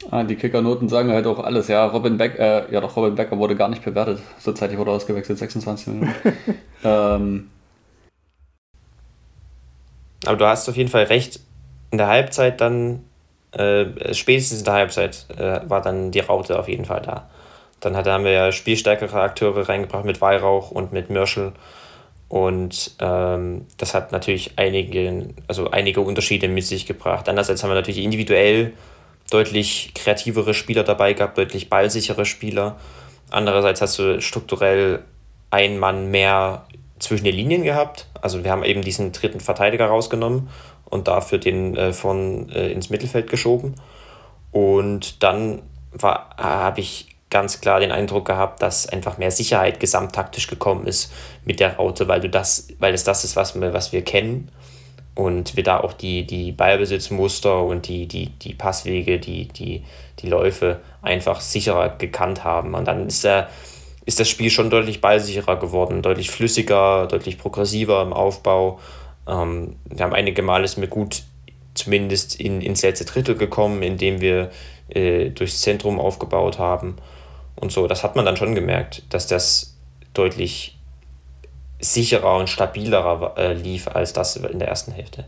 Ah, 0.10 0.24
die 0.24 0.36
Kickernoten 0.36 0.88
sagen 0.88 1.12
halt 1.12 1.28
auch 1.28 1.40
alles. 1.40 1.68
Ja, 1.68 1.86
Robin 1.86 2.18
Beck, 2.18 2.40
äh, 2.40 2.72
ja 2.72 2.80
doch, 2.80 2.96
Robin 2.96 3.16
Becker 3.16 3.38
wurde 3.38 3.56
gar 3.56 3.68
nicht 3.68 3.84
bewertet. 3.84 4.22
So 4.40 4.54
zeitig 4.54 4.78
wurde 4.78 4.92
ausgewechselt, 4.92 5.38
26 5.38 5.88
Minuten. 5.88 6.14
ähm. 6.84 7.50
Aber 10.26 10.38
du 10.38 10.46
hast 10.46 10.70
auf 10.70 10.78
jeden 10.78 10.90
Fall 10.90 11.04
recht. 11.04 11.40
In 11.92 11.98
der 11.98 12.08
Halbzeit 12.08 12.62
dann, 12.62 13.04
äh, 13.52 14.14
spätestens 14.14 14.60
in 14.60 14.66
der 14.66 14.74
Halbzeit, 14.74 15.26
äh, 15.38 15.62
war 15.70 15.82
dann 15.82 16.12
die 16.12 16.20
Raute 16.20 16.58
auf 16.58 16.70
jeden 16.70 16.86
Fall 16.86 17.02
da. 17.02 17.30
Dann 17.80 17.96
hat, 17.96 18.08
haben 18.08 18.24
wir 18.24 18.32
ja 18.32 18.52
spielstärkere 18.52 19.22
Akteure 19.22 19.68
reingebracht 19.68 20.06
mit 20.06 20.22
Weihrauch 20.22 20.72
und 20.72 20.94
mit 20.94 21.10
Mürschel. 21.10 21.54
Und 22.30 22.92
ähm, 23.00 23.66
das 23.78 23.96
hat 23.96 24.12
natürlich 24.12 24.54
einige, 24.58 25.30
also 25.48 25.72
einige 25.72 26.02
Unterschiede 26.02 26.48
mit 26.48 26.64
sich 26.64 26.86
gebracht. 26.86 27.28
Andererseits 27.28 27.64
haben 27.64 27.72
wir 27.72 27.76
natürlich 27.76 28.04
individuell 28.04 28.74
deutlich 29.30 29.92
kreativere 29.96 30.54
Spieler 30.54 30.84
dabei 30.84 31.14
gehabt, 31.14 31.38
deutlich 31.38 31.70
ballsichere 31.70 32.26
Spieler. 32.26 32.78
Andererseits 33.30 33.82
hast 33.82 34.00
du 34.00 34.22
strukturell 34.22 35.04
einen 35.52 35.80
Mann 35.80 36.12
mehr 36.12 36.66
zwischen 37.00 37.26
den 37.26 37.36
Linien 37.36 37.64
gehabt. 37.64 38.08
Also 38.22 38.44
wir 38.44 38.52
haben 38.52 38.64
eben 38.64 38.82
diesen 38.82 39.12
dritten 39.12 39.40
Verteidiger 39.40 39.88
rausgenommen 39.88 40.50
und 40.86 41.08
dafür 41.08 41.38
den 41.38 41.76
äh, 41.78 41.94
von 41.94 42.50
äh, 42.50 42.72
ins 42.72 42.90
Mittelfeld 42.90 43.30
geschoben. 43.30 43.76
Und 44.52 45.24
dann 45.24 45.62
habe 46.02 46.82
ich 46.82 47.08
ganz 47.30 47.62
klar 47.62 47.80
den 47.80 47.92
Eindruck 47.92 48.26
gehabt, 48.26 48.62
dass 48.62 48.88
einfach 48.88 49.18
mehr 49.18 49.32
Sicherheit 49.32 49.80
gesamttaktisch 49.80 50.48
gekommen 50.48 50.88
ist 50.88 51.12
mit 51.46 51.60
der 51.60 51.76
Raute, 51.78 52.08
weil 52.08 52.22
du 52.22 52.30
das, 52.30 52.68
weil 52.80 52.94
es 52.94 53.04
das 53.04 53.24
ist, 53.24 53.36
was 53.36 53.60
wir, 53.60 53.74
was 53.74 53.92
wir 53.92 54.04
kennen 54.04 54.52
und 55.20 55.58
wir 55.58 55.64
da 55.64 55.82
auch 55.82 55.92
die, 55.92 56.26
die 56.26 56.54
Ballbesitzmuster 56.54 57.62
und 57.62 57.90
die, 57.90 58.08
die, 58.08 58.28
die 58.28 58.54
Passwege, 58.54 59.20
die, 59.20 59.50
die, 59.50 59.84
die 60.20 60.30
Läufe 60.30 60.80
einfach 61.02 61.42
sicherer 61.42 61.90
gekannt 61.90 62.46
haben. 62.46 62.74
Und 62.74 62.88
dann 62.88 63.08
ist, 63.08 63.26
der, 63.26 63.50
ist 64.06 64.22
das 64.22 64.30
Spiel 64.30 64.50
schon 64.50 64.70
deutlich 64.70 65.02
ballsicherer 65.02 65.60
geworden, 65.60 66.02
deutlich 66.02 66.32
flüssiger, 66.32 67.06
deutlich 67.06 67.38
progressiver 67.38 68.02
im 68.02 68.14
Aufbau. 68.14 68.80
Ähm, 69.28 69.76
wir 69.84 70.06
haben 70.06 70.14
einige 70.14 70.42
Male 70.42 70.64
ist 70.64 70.78
mir 70.78 70.88
gut 70.88 71.24
zumindest 71.74 72.40
in, 72.40 72.62
ins 72.62 72.82
letzte 72.82 73.04
Drittel 73.04 73.36
gekommen, 73.36 73.84
indem 73.84 74.22
wir 74.22 74.52
äh, 74.88 75.32
durchs 75.32 75.60
Zentrum 75.60 76.00
aufgebaut 76.00 76.60
haben 76.60 76.96
und 77.58 77.74
so. 77.74 77.88
Das 77.88 78.06
hat 78.06 78.16
man 78.16 78.24
dann 78.24 78.38
schon 78.38 78.56
gemerkt, 78.56 79.04
dass 79.10 79.28
das 79.28 79.76
deutlich 80.14 80.79
sicherer 81.80 82.38
und 82.38 82.50
stabilerer 82.50 83.36
äh, 83.38 83.54
lief 83.54 83.88
als 83.88 84.14
das 84.14 84.36
in 84.36 84.60
der 84.60 84.68
ersten 84.68 84.92
Hälfte. 84.92 85.26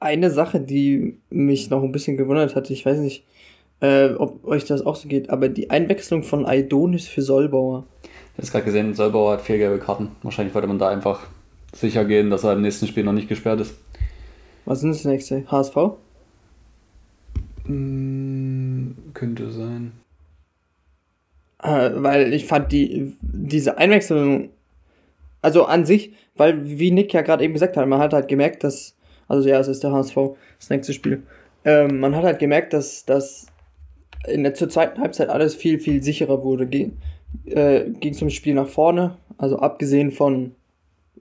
Eine 0.00 0.30
Sache, 0.30 0.60
die 0.60 1.18
mich 1.28 1.70
noch 1.70 1.82
ein 1.82 1.92
bisschen 1.92 2.16
gewundert 2.16 2.54
hat, 2.54 2.70
ich 2.70 2.86
weiß 2.86 2.98
nicht, 2.98 3.24
äh, 3.80 4.10
ob 4.10 4.44
euch 4.44 4.64
das 4.64 4.84
auch 4.84 4.96
so 4.96 5.08
geht, 5.08 5.30
aber 5.30 5.48
die 5.48 5.70
Einwechslung 5.70 6.22
von 6.22 6.46
Aidonis 6.46 7.08
für 7.08 7.22
Solbauer. 7.22 7.84
Ich 8.36 8.44
habe 8.44 8.52
gerade 8.52 8.64
gesehen, 8.66 8.94
Solbauer 8.94 9.32
hat 9.32 9.42
vier 9.42 9.58
gelbe 9.58 9.78
Karten. 9.78 10.12
Wahrscheinlich 10.22 10.54
wollte 10.54 10.68
man 10.68 10.78
da 10.78 10.88
einfach 10.88 11.26
sicher 11.72 12.04
gehen, 12.04 12.30
dass 12.30 12.44
er 12.44 12.52
im 12.52 12.62
nächsten 12.62 12.86
Spiel 12.86 13.02
noch 13.02 13.12
nicht 13.12 13.28
gesperrt 13.28 13.60
ist. 13.60 13.74
Was 14.64 14.82
ist 14.84 15.00
das 15.00 15.04
nächste? 15.04 15.44
HSV? 15.50 15.76
Mm, 17.64 18.92
könnte 19.14 19.50
sein. 19.50 19.92
Äh, 21.62 21.90
weil 21.94 22.32
ich 22.32 22.46
fand 22.46 22.70
die, 22.70 23.16
diese 23.20 23.78
Einwechslung 23.78 24.50
also 25.48 25.64
an 25.64 25.86
sich, 25.86 26.12
weil 26.36 26.78
wie 26.78 26.90
Nick 26.90 27.14
ja 27.14 27.22
gerade 27.22 27.42
eben 27.42 27.54
gesagt 27.54 27.78
hat, 27.78 27.88
man 27.88 28.00
hat 28.00 28.12
halt 28.12 28.28
gemerkt, 28.28 28.64
dass, 28.64 28.94
also 29.28 29.48
ja, 29.48 29.58
es 29.58 29.66
ist 29.66 29.82
der 29.82 29.92
HSV, 29.92 30.14
das 30.58 30.68
nächste 30.68 30.92
Spiel. 30.92 31.22
Ähm, 31.64 32.00
man 32.00 32.14
hat 32.14 32.24
halt 32.24 32.38
gemerkt, 32.38 32.74
dass, 32.74 33.06
dass 33.06 33.46
in 34.26 34.42
der 34.42 34.52
zur 34.52 34.68
zweiten 34.68 35.00
Halbzeit 35.00 35.30
alles 35.30 35.54
viel, 35.54 35.78
viel 35.78 36.02
sicherer 36.02 36.44
wurde. 36.44 36.66
Ging 36.66 36.98
äh, 37.46 37.88
ging 37.88 38.12
zum 38.12 38.28
Spiel 38.28 38.52
nach 38.52 38.68
vorne, 38.68 39.16
also 39.38 39.58
abgesehen 39.58 40.10
von 40.10 40.54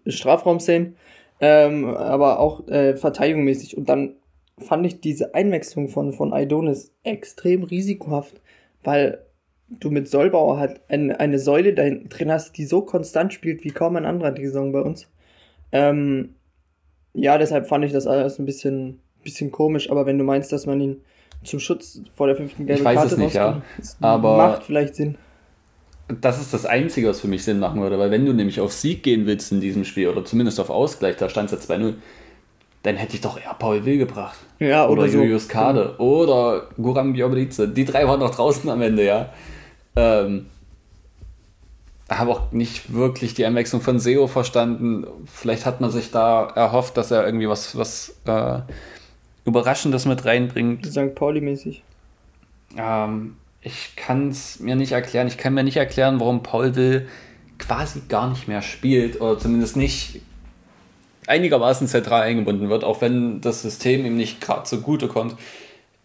Strafraumszenen, 0.05 0.97
ähm, 1.39 1.85
aber 1.85 2.41
auch 2.41 2.67
äh, 2.67 2.97
verteidigungsmäßig. 2.97 3.77
Und 3.77 3.87
dann 3.87 4.15
fand 4.57 4.85
ich 4.85 4.99
diese 4.99 5.35
Einwechslung 5.35 5.87
von, 5.87 6.11
von 6.11 6.33
Aidonis 6.33 6.91
extrem 7.03 7.63
risikohaft, 7.63 8.41
weil 8.83 9.23
du 9.69 9.89
mit 9.89 10.07
Solbauer 10.07 10.59
halt 10.59 10.81
eine, 10.87 11.19
eine 11.19 11.39
Säule 11.39 11.73
da 11.73 11.83
hinten 11.83 12.09
drin 12.09 12.31
hast, 12.31 12.57
die 12.57 12.65
so 12.65 12.81
konstant 12.81 13.33
spielt 13.33 13.63
wie 13.63 13.71
kaum 13.71 13.95
ein 13.95 14.05
anderer 14.05 14.31
die 14.31 14.45
Saison 14.45 14.71
bei 14.71 14.81
uns. 14.81 15.07
Ähm, 15.71 16.35
ja, 17.13 17.37
deshalb 17.37 17.67
fand 17.67 17.83
ich 17.83 17.91
das 17.91 18.07
alles 18.07 18.39
ein 18.39 18.45
bisschen, 18.45 18.99
bisschen 19.23 19.51
komisch, 19.51 19.91
aber 19.91 20.05
wenn 20.05 20.17
du 20.17 20.23
meinst, 20.23 20.51
dass 20.51 20.65
man 20.65 20.79
ihn 20.79 21.01
zum 21.43 21.59
Schutz 21.59 22.01
vor 22.15 22.27
der 22.27 22.35
fünften 22.35 22.65
gelben 22.65 22.83
Karte 22.83 23.13
es 23.13 23.17
nicht, 23.17 23.35
ja. 23.35 23.61
aber 23.99 24.37
macht 24.37 24.63
vielleicht 24.63 24.95
Sinn. 24.95 25.17
Das 26.21 26.39
ist 26.39 26.53
das 26.53 26.65
Einzige, 26.65 27.09
was 27.09 27.19
für 27.19 27.27
mich 27.27 27.43
Sinn 27.43 27.59
machen 27.59 27.81
würde, 27.81 27.99
weil 27.99 28.11
wenn 28.11 28.25
du 28.25 28.31
nämlich 28.31 28.61
auf 28.61 28.71
Sieg 28.71 29.03
gehen 29.03 29.25
willst 29.25 29.51
in 29.51 29.59
diesem 29.59 29.83
Spiel 29.83 30.07
oder 30.07 30.23
zumindest 30.23 30.59
auf 30.59 30.69
Ausgleich, 30.69 31.17
da 31.17 31.27
stand 31.27 31.51
es 31.51 31.67
ja 31.67 31.75
2-0, 31.75 31.95
dann 32.83 32.95
hätte 32.95 33.15
ich 33.15 33.21
doch 33.21 33.37
eher 33.37 33.53
Paul 33.59 33.83
Will 33.83 33.97
gebracht. 33.97 34.37
Ja, 34.59 34.85
oder, 34.85 35.03
oder 35.03 35.11
so. 35.11 35.17
Julius 35.17 35.49
Kade 35.49 35.95
mhm. 35.97 36.05
oder 36.05 36.67
Guram 36.81 37.11
Bioblice. 37.11 37.67
Die 37.73 37.83
drei 37.83 38.07
waren 38.07 38.21
noch 38.21 38.33
draußen 38.33 38.69
am 38.69 38.81
Ende, 38.81 39.05
ja. 39.05 39.29
Ähm, 39.97 40.45
habe 42.09 42.31
auch 42.31 42.51
nicht 42.51 42.93
wirklich 42.93 43.33
die 43.33 43.45
Einwechslung 43.45 43.81
von 43.81 43.99
SEO 43.99 44.27
verstanden. 44.27 45.05
Vielleicht 45.25 45.65
hat 45.65 45.81
man 45.81 45.91
sich 45.91 46.11
da 46.11 46.47
erhofft, 46.55 46.95
dass 46.95 47.11
er 47.11 47.25
irgendwie 47.25 47.49
was, 47.49 47.77
was 47.77 48.15
äh, 48.25 48.59
Überraschendes 49.45 50.05
mit 50.05 50.23
reinbringt. 50.23 50.85
St. 50.85 51.15
Pauli-mäßig. 51.15 51.83
Ähm, 52.77 53.35
ich 53.61 53.95
kann 53.95 54.29
es 54.29 54.59
mir 54.59 54.75
nicht 54.75 54.93
erklären. 54.93 55.27
Ich 55.27 55.37
kann 55.37 55.53
mir 55.53 55.63
nicht 55.63 55.77
erklären, 55.77 56.19
warum 56.19 56.43
Paul 56.43 56.75
Will 56.75 57.07
quasi 57.59 58.03
gar 58.07 58.29
nicht 58.29 58.47
mehr 58.47 58.61
spielt 58.61 59.19
oder 59.19 59.39
zumindest 59.39 59.75
nicht 59.75 60.21
einigermaßen 61.27 61.87
zentral 61.87 62.21
eingebunden 62.21 62.69
wird, 62.69 62.83
auch 62.83 63.01
wenn 63.01 63.41
das 63.41 63.61
System 63.61 64.05
ihm 64.05 64.15
nicht 64.15 64.39
gerade 64.39 64.67
so 64.67 64.79
gute 64.79 65.07
kommt, 65.07 65.35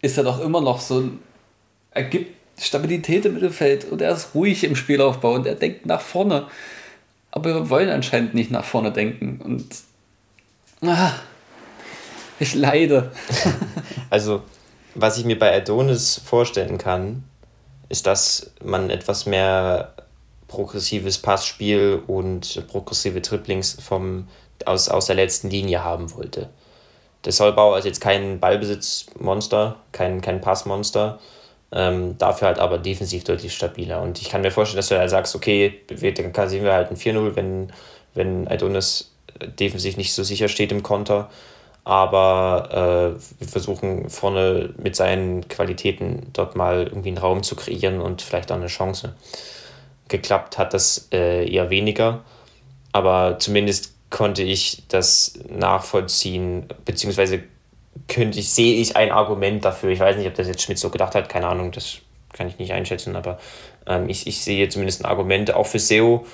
ist 0.00 0.18
er 0.18 0.24
doch 0.24 0.40
immer 0.40 0.60
noch 0.60 0.80
so 0.80 0.98
ein, 0.98 1.18
er 1.92 2.02
gibt 2.04 2.41
Stabilität 2.58 3.24
im 3.24 3.34
Mittelfeld 3.34 3.84
und 3.90 4.00
er 4.00 4.12
ist 4.12 4.34
ruhig 4.34 4.64
im 4.64 4.76
Spielaufbau 4.76 5.34
und 5.34 5.46
er 5.46 5.54
denkt 5.54 5.86
nach 5.86 6.00
vorne. 6.00 6.46
Aber 7.30 7.54
wir 7.54 7.70
wollen 7.70 7.88
anscheinend 7.88 8.34
nicht 8.34 8.50
nach 8.50 8.64
vorne 8.64 8.92
denken 8.92 9.40
und 9.42 9.66
ah, 10.86 11.12
ich 12.38 12.54
leide. 12.54 13.12
also, 14.10 14.42
was 14.94 15.18
ich 15.18 15.24
mir 15.24 15.38
bei 15.38 15.54
Adonis 15.56 16.20
vorstellen 16.24 16.78
kann, 16.78 17.24
ist, 17.88 18.06
dass 18.06 18.52
man 18.62 18.90
etwas 18.90 19.26
mehr 19.26 19.94
progressives 20.48 21.18
Passspiel 21.18 22.02
und 22.06 22.66
progressive 22.68 23.22
Triplings 23.22 23.78
vom, 23.80 24.28
aus, 24.66 24.88
aus 24.88 25.06
der 25.06 25.16
letzten 25.16 25.48
Linie 25.48 25.82
haben 25.82 26.12
wollte. 26.14 26.50
Der 27.24 27.32
Solbauer 27.32 27.78
ist 27.78 27.84
jetzt 27.84 28.00
kein 28.00 28.40
Ballbesitzmonster, 28.40 29.76
kein, 29.92 30.20
kein 30.20 30.40
Passmonster, 30.40 31.20
ähm, 31.72 32.18
dafür 32.18 32.48
halt 32.48 32.58
aber 32.58 32.78
defensiv 32.78 33.24
deutlich 33.24 33.54
stabiler. 33.54 34.02
Und 34.02 34.20
ich 34.20 34.28
kann 34.28 34.42
mir 34.42 34.50
vorstellen, 34.50 34.76
dass 34.76 34.88
du 34.88 34.98
halt 34.98 35.10
sagst, 35.10 35.34
okay, 35.34 35.80
dann 35.88 36.32
kassieren 36.32 36.64
wir 36.64 36.74
halt 36.74 36.90
ein 36.90 36.96
4-0, 36.96 37.34
wenn, 37.34 37.72
wenn 38.14 38.46
Adonis 38.48 39.10
defensiv 39.58 39.96
nicht 39.96 40.12
so 40.12 40.22
sicher 40.22 40.48
steht 40.48 40.72
im 40.72 40.82
Konter. 40.82 41.30
Aber 41.84 43.16
äh, 43.18 43.40
wir 43.40 43.48
versuchen 43.48 44.08
vorne 44.08 44.72
mit 44.76 44.94
seinen 44.94 45.48
Qualitäten 45.48 46.28
dort 46.32 46.54
mal 46.54 46.84
irgendwie 46.84 47.08
einen 47.08 47.18
Raum 47.18 47.42
zu 47.42 47.56
kreieren 47.56 48.00
und 48.00 48.22
vielleicht 48.22 48.52
auch 48.52 48.56
eine 48.56 48.68
Chance. 48.68 49.14
Geklappt 50.08 50.58
hat 50.58 50.74
das 50.74 51.08
äh, 51.10 51.50
eher 51.50 51.70
weniger, 51.70 52.20
aber 52.92 53.38
zumindest 53.38 53.94
konnte 54.10 54.42
ich 54.42 54.82
das 54.88 55.38
nachvollziehen, 55.48 56.66
beziehungsweise 56.84 57.42
könnte 58.08 58.38
ich, 58.38 58.50
sehe 58.50 58.80
ich 58.80 58.96
ein 58.96 59.10
Argument 59.10 59.64
dafür. 59.64 59.90
Ich 59.90 60.00
weiß 60.00 60.16
nicht, 60.16 60.26
ob 60.26 60.34
das 60.34 60.48
jetzt 60.48 60.62
Schmidt 60.62 60.78
so 60.78 60.90
gedacht 60.90 61.14
hat, 61.14 61.28
keine 61.28 61.46
Ahnung, 61.46 61.72
das 61.72 61.98
kann 62.32 62.48
ich 62.48 62.58
nicht 62.58 62.72
einschätzen, 62.72 63.16
aber 63.16 63.38
ähm, 63.86 64.08
ich, 64.08 64.26
ich 64.26 64.40
sehe 64.40 64.68
zumindest 64.68 65.04
ein 65.04 65.10
Argument. 65.10 65.54
Auch 65.54 65.66
für 65.66 65.78
SEO 65.78 66.26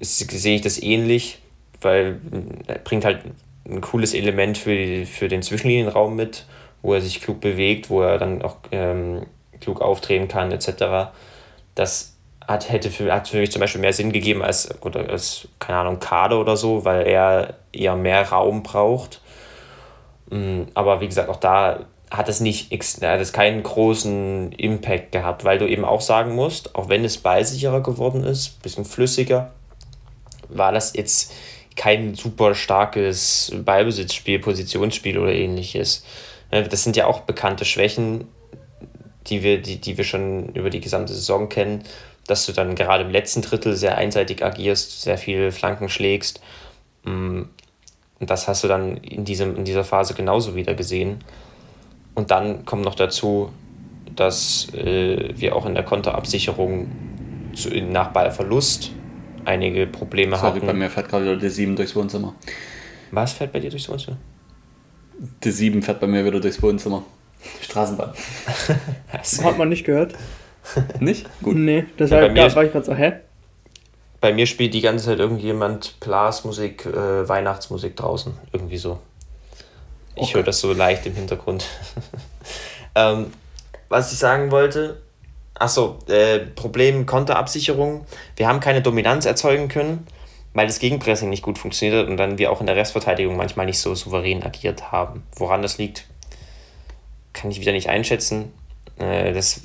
sehe 0.00 0.56
ich 0.56 0.62
das 0.62 0.82
ähnlich, 0.82 1.38
weil 1.80 2.20
er 2.66 2.78
bringt 2.78 3.04
halt 3.04 3.20
ein 3.66 3.80
cooles 3.80 4.14
Element 4.14 4.58
für, 4.58 4.74
die, 4.74 5.06
für 5.06 5.28
den 5.28 5.42
Zwischenlinienraum 5.42 6.16
mit, 6.16 6.46
wo 6.82 6.94
er 6.94 7.00
sich 7.00 7.20
klug 7.20 7.40
bewegt, 7.40 7.88
wo 7.90 8.02
er 8.02 8.18
dann 8.18 8.42
auch 8.42 8.56
ähm, 8.72 9.26
klug 9.60 9.80
auftreten 9.80 10.28
kann, 10.28 10.50
etc. 10.50 11.12
Das 11.74 12.16
hat, 12.46 12.70
hätte 12.70 12.90
für, 12.90 13.12
hat 13.12 13.28
für 13.28 13.38
mich 13.38 13.52
zum 13.52 13.60
Beispiel 13.60 13.80
mehr 13.80 13.92
Sinn 13.92 14.12
gegeben 14.12 14.42
als, 14.42 14.82
oder 14.82 15.08
als, 15.08 15.48
keine 15.60 15.78
Ahnung, 15.78 16.00
Kader 16.00 16.40
oder 16.40 16.56
so, 16.56 16.84
weil 16.84 17.06
er 17.06 17.54
eher 17.72 17.96
mehr 17.96 18.28
Raum 18.28 18.62
braucht 18.62 19.20
aber 20.74 21.00
wie 21.00 21.06
gesagt, 21.06 21.28
auch 21.28 21.36
da 21.36 21.80
hat 22.10 22.28
es 22.28 22.40
nicht 22.40 22.72
hat 22.72 23.20
es 23.20 23.32
keinen 23.32 23.62
großen 23.62 24.52
Impact 24.52 25.12
gehabt, 25.12 25.44
weil 25.44 25.58
du 25.58 25.68
eben 25.68 25.84
auch 25.84 26.00
sagen 26.00 26.34
musst, 26.34 26.74
auch 26.74 26.88
wenn 26.88 27.04
es 27.04 27.18
ballsicherer 27.18 27.82
geworden 27.82 28.24
ist, 28.24 28.62
bisschen 28.62 28.84
flüssiger, 28.84 29.52
war 30.48 30.72
das 30.72 30.92
jetzt 30.94 31.32
kein 31.76 32.14
super 32.14 32.54
starkes 32.54 33.52
Ballbesitzspiel, 33.64 34.38
Positionsspiel 34.38 35.18
oder 35.18 35.32
ähnliches. 35.32 36.04
Das 36.50 36.84
sind 36.84 36.96
ja 36.96 37.06
auch 37.06 37.20
bekannte 37.20 37.64
Schwächen 37.64 38.28
die 39.28 39.42
wir, 39.42 39.60
die, 39.60 39.80
die 39.80 39.96
wir 39.96 40.04
schon 40.04 40.50
über 40.50 40.70
die 40.70 40.80
gesamte 40.80 41.12
Saison 41.12 41.48
kennen, 41.48 41.84
dass 42.26 42.46
du 42.46 42.52
dann 42.52 42.74
gerade 42.74 43.04
im 43.04 43.10
letzten 43.10 43.42
Drittel 43.42 43.74
sehr 43.74 43.96
einseitig 43.96 44.44
agierst, 44.44 45.02
sehr 45.02 45.18
viele 45.18 45.52
Flanken 45.52 45.88
schlägst. 45.88 46.40
Und 48.24 48.30
das 48.30 48.48
hast 48.48 48.64
du 48.64 48.68
dann 48.68 48.96
in, 48.96 49.26
diesem, 49.26 49.54
in 49.54 49.66
dieser 49.66 49.84
Phase 49.84 50.14
genauso 50.14 50.56
wieder 50.56 50.72
gesehen. 50.72 51.18
Und 52.14 52.30
dann 52.30 52.64
kommt 52.64 52.82
noch 52.82 52.94
dazu, 52.94 53.50
dass 54.16 54.72
äh, 54.72 55.34
wir 55.36 55.54
auch 55.54 55.66
in 55.66 55.74
der 55.74 55.82
Konterabsicherung 55.84 56.90
zu, 57.54 57.68
nach 57.68 58.12
Ballverlust 58.14 58.92
einige 59.44 59.86
Probleme 59.86 60.38
Sorry, 60.38 60.54
hatten. 60.54 60.66
bei 60.66 60.72
mir 60.72 60.88
fährt 60.88 61.10
gerade 61.10 61.26
wieder 61.26 61.36
die 61.36 61.50
7 61.50 61.76
durchs 61.76 61.94
Wohnzimmer. 61.94 62.34
Was 63.10 63.34
fährt 63.34 63.52
bei 63.52 63.60
dir 63.60 63.68
durchs 63.68 63.90
Wohnzimmer? 63.90 64.16
Die 65.44 65.50
7 65.50 65.82
fährt 65.82 66.00
bei 66.00 66.06
mir 66.06 66.24
wieder 66.24 66.40
durchs 66.40 66.62
Wohnzimmer. 66.62 67.02
Straßenbahn. 67.60 68.14
Hat 69.42 69.58
man 69.58 69.68
nicht 69.68 69.84
gehört? 69.84 70.14
nicht? 70.98 71.28
Gut. 71.42 71.56
Nee, 71.56 71.84
das 71.98 72.08
ja, 72.08 72.22
war, 72.22 72.30
mir, 72.30 72.56
war 72.56 72.64
ich 72.64 72.72
gerade 72.72 72.86
so, 72.86 72.94
hä? 72.94 73.12
Bei 74.24 74.32
mir 74.32 74.46
spielt 74.46 74.72
die 74.72 74.80
ganze 74.80 75.04
Zeit 75.04 75.18
irgendjemand 75.18 76.00
Blasmusik, 76.00 76.86
äh, 76.86 77.28
Weihnachtsmusik 77.28 77.94
draußen. 77.94 78.32
Irgendwie 78.54 78.78
so. 78.78 78.98
Ich 80.16 80.22
okay. 80.22 80.36
höre 80.36 80.42
das 80.44 80.60
so 80.60 80.72
leicht 80.72 81.04
im 81.04 81.14
Hintergrund. 81.14 81.66
ähm, 82.94 83.34
was 83.90 84.10
ich 84.14 84.18
sagen 84.18 84.50
wollte, 84.50 85.02
achso, 85.52 85.98
äh, 86.08 86.38
Problem 86.38 87.04
Konterabsicherung. 87.04 88.06
Wir 88.36 88.48
haben 88.48 88.60
keine 88.60 88.80
Dominanz 88.80 89.26
erzeugen 89.26 89.68
können, 89.68 90.06
weil 90.54 90.68
das 90.68 90.78
Gegenpressing 90.78 91.28
nicht 91.28 91.42
gut 91.42 91.58
funktioniert 91.58 92.00
hat 92.00 92.08
und 92.08 92.16
dann 92.16 92.38
wir 92.38 92.50
auch 92.50 92.62
in 92.62 92.66
der 92.66 92.76
Restverteidigung 92.76 93.36
manchmal 93.36 93.66
nicht 93.66 93.78
so 93.78 93.94
souverän 93.94 94.42
agiert 94.42 94.90
haben. 94.90 95.22
Woran 95.36 95.60
das 95.60 95.76
liegt, 95.76 96.06
kann 97.34 97.50
ich 97.50 97.60
wieder 97.60 97.72
nicht 97.72 97.90
einschätzen. 97.90 98.54
Äh, 98.98 99.32
das 99.32 99.60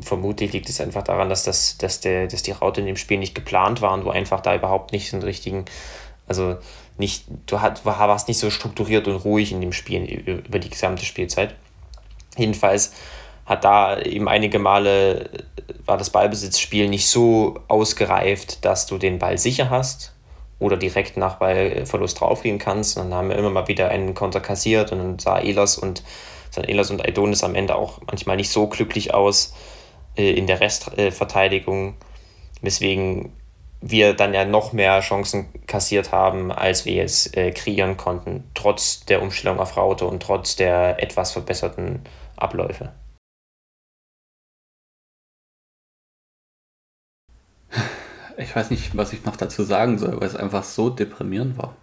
vermutlich 0.00 0.52
liegt 0.52 0.68
es 0.68 0.80
einfach 0.80 1.02
daran, 1.02 1.28
dass, 1.28 1.44
das, 1.44 1.78
dass, 1.78 2.00
der, 2.00 2.26
dass 2.26 2.42
die 2.42 2.52
Raute 2.52 2.80
in 2.80 2.86
dem 2.86 2.96
Spiel 2.96 3.18
nicht 3.18 3.34
geplant 3.34 3.80
war 3.80 3.92
und 3.92 4.04
du 4.04 4.10
einfach 4.10 4.40
da 4.40 4.54
überhaupt 4.54 4.92
nicht 4.92 5.12
den 5.12 5.22
richtigen, 5.22 5.64
also 6.26 6.56
nicht, 6.98 7.24
du 7.46 7.60
hat, 7.60 7.84
warst 7.84 8.28
nicht 8.28 8.38
so 8.38 8.50
strukturiert 8.50 9.08
und 9.08 9.16
ruhig 9.16 9.52
in 9.52 9.60
dem 9.60 9.72
Spiel 9.72 10.04
über 10.04 10.58
die 10.58 10.70
gesamte 10.70 11.04
Spielzeit. 11.04 11.54
Jedenfalls 12.36 12.92
hat 13.46 13.64
da 13.64 14.00
eben 14.00 14.28
einige 14.28 14.58
Male 14.58 15.28
war 15.84 15.98
das 15.98 16.10
Ballbesitzspiel 16.10 16.88
nicht 16.88 17.08
so 17.08 17.58
ausgereift, 17.68 18.64
dass 18.64 18.86
du 18.86 18.98
den 18.98 19.18
Ball 19.18 19.38
sicher 19.38 19.70
hast 19.70 20.12
oder 20.58 20.76
direkt 20.76 21.16
nach 21.16 21.36
Ballverlust 21.36 22.20
draufgehen 22.20 22.58
kannst. 22.58 22.96
Und 22.96 23.10
dann 23.10 23.14
haben 23.14 23.28
wir 23.30 23.36
immer 23.36 23.50
mal 23.50 23.68
wieder 23.68 23.88
einen 23.88 24.14
Konter 24.14 24.40
kassiert 24.40 24.92
und 24.92 24.98
dann 24.98 25.18
sah 25.18 25.40
Elas 25.40 25.76
und 25.76 26.02
sahen 26.52 26.68
Elas 26.68 26.90
und 26.90 27.04
Aidonis 27.04 27.42
am 27.42 27.54
Ende 27.54 27.74
auch 27.74 28.00
manchmal 28.06 28.36
nicht 28.36 28.50
so 28.50 28.68
glücklich 28.68 29.14
aus 29.14 29.54
äh, 30.16 30.32
in 30.32 30.46
der 30.46 30.60
Restverteidigung, 30.60 31.94
weswegen 32.60 33.32
wir 33.80 34.14
dann 34.14 34.32
ja 34.32 34.44
noch 34.44 34.72
mehr 34.72 35.00
Chancen 35.00 35.46
kassiert 35.66 36.12
haben, 36.12 36.52
als 36.52 36.84
wir 36.84 36.94
jetzt 36.94 37.36
äh, 37.36 37.50
kreieren 37.50 37.96
konnten, 37.96 38.44
trotz 38.54 39.04
der 39.06 39.22
Umstellung 39.22 39.58
auf 39.58 39.76
Raute 39.76 40.06
und 40.06 40.22
trotz 40.22 40.54
der 40.54 41.02
etwas 41.02 41.32
verbesserten 41.32 42.00
Abläufe. 42.36 42.92
Ich 48.38 48.54
weiß 48.54 48.70
nicht, 48.70 48.96
was 48.96 49.12
ich 49.12 49.24
noch 49.24 49.36
dazu 49.36 49.62
sagen 49.62 49.98
soll, 49.98 50.20
weil 50.20 50.26
es 50.26 50.36
einfach 50.36 50.64
so 50.64 50.90
deprimierend 50.90 51.58
war. 51.58 51.76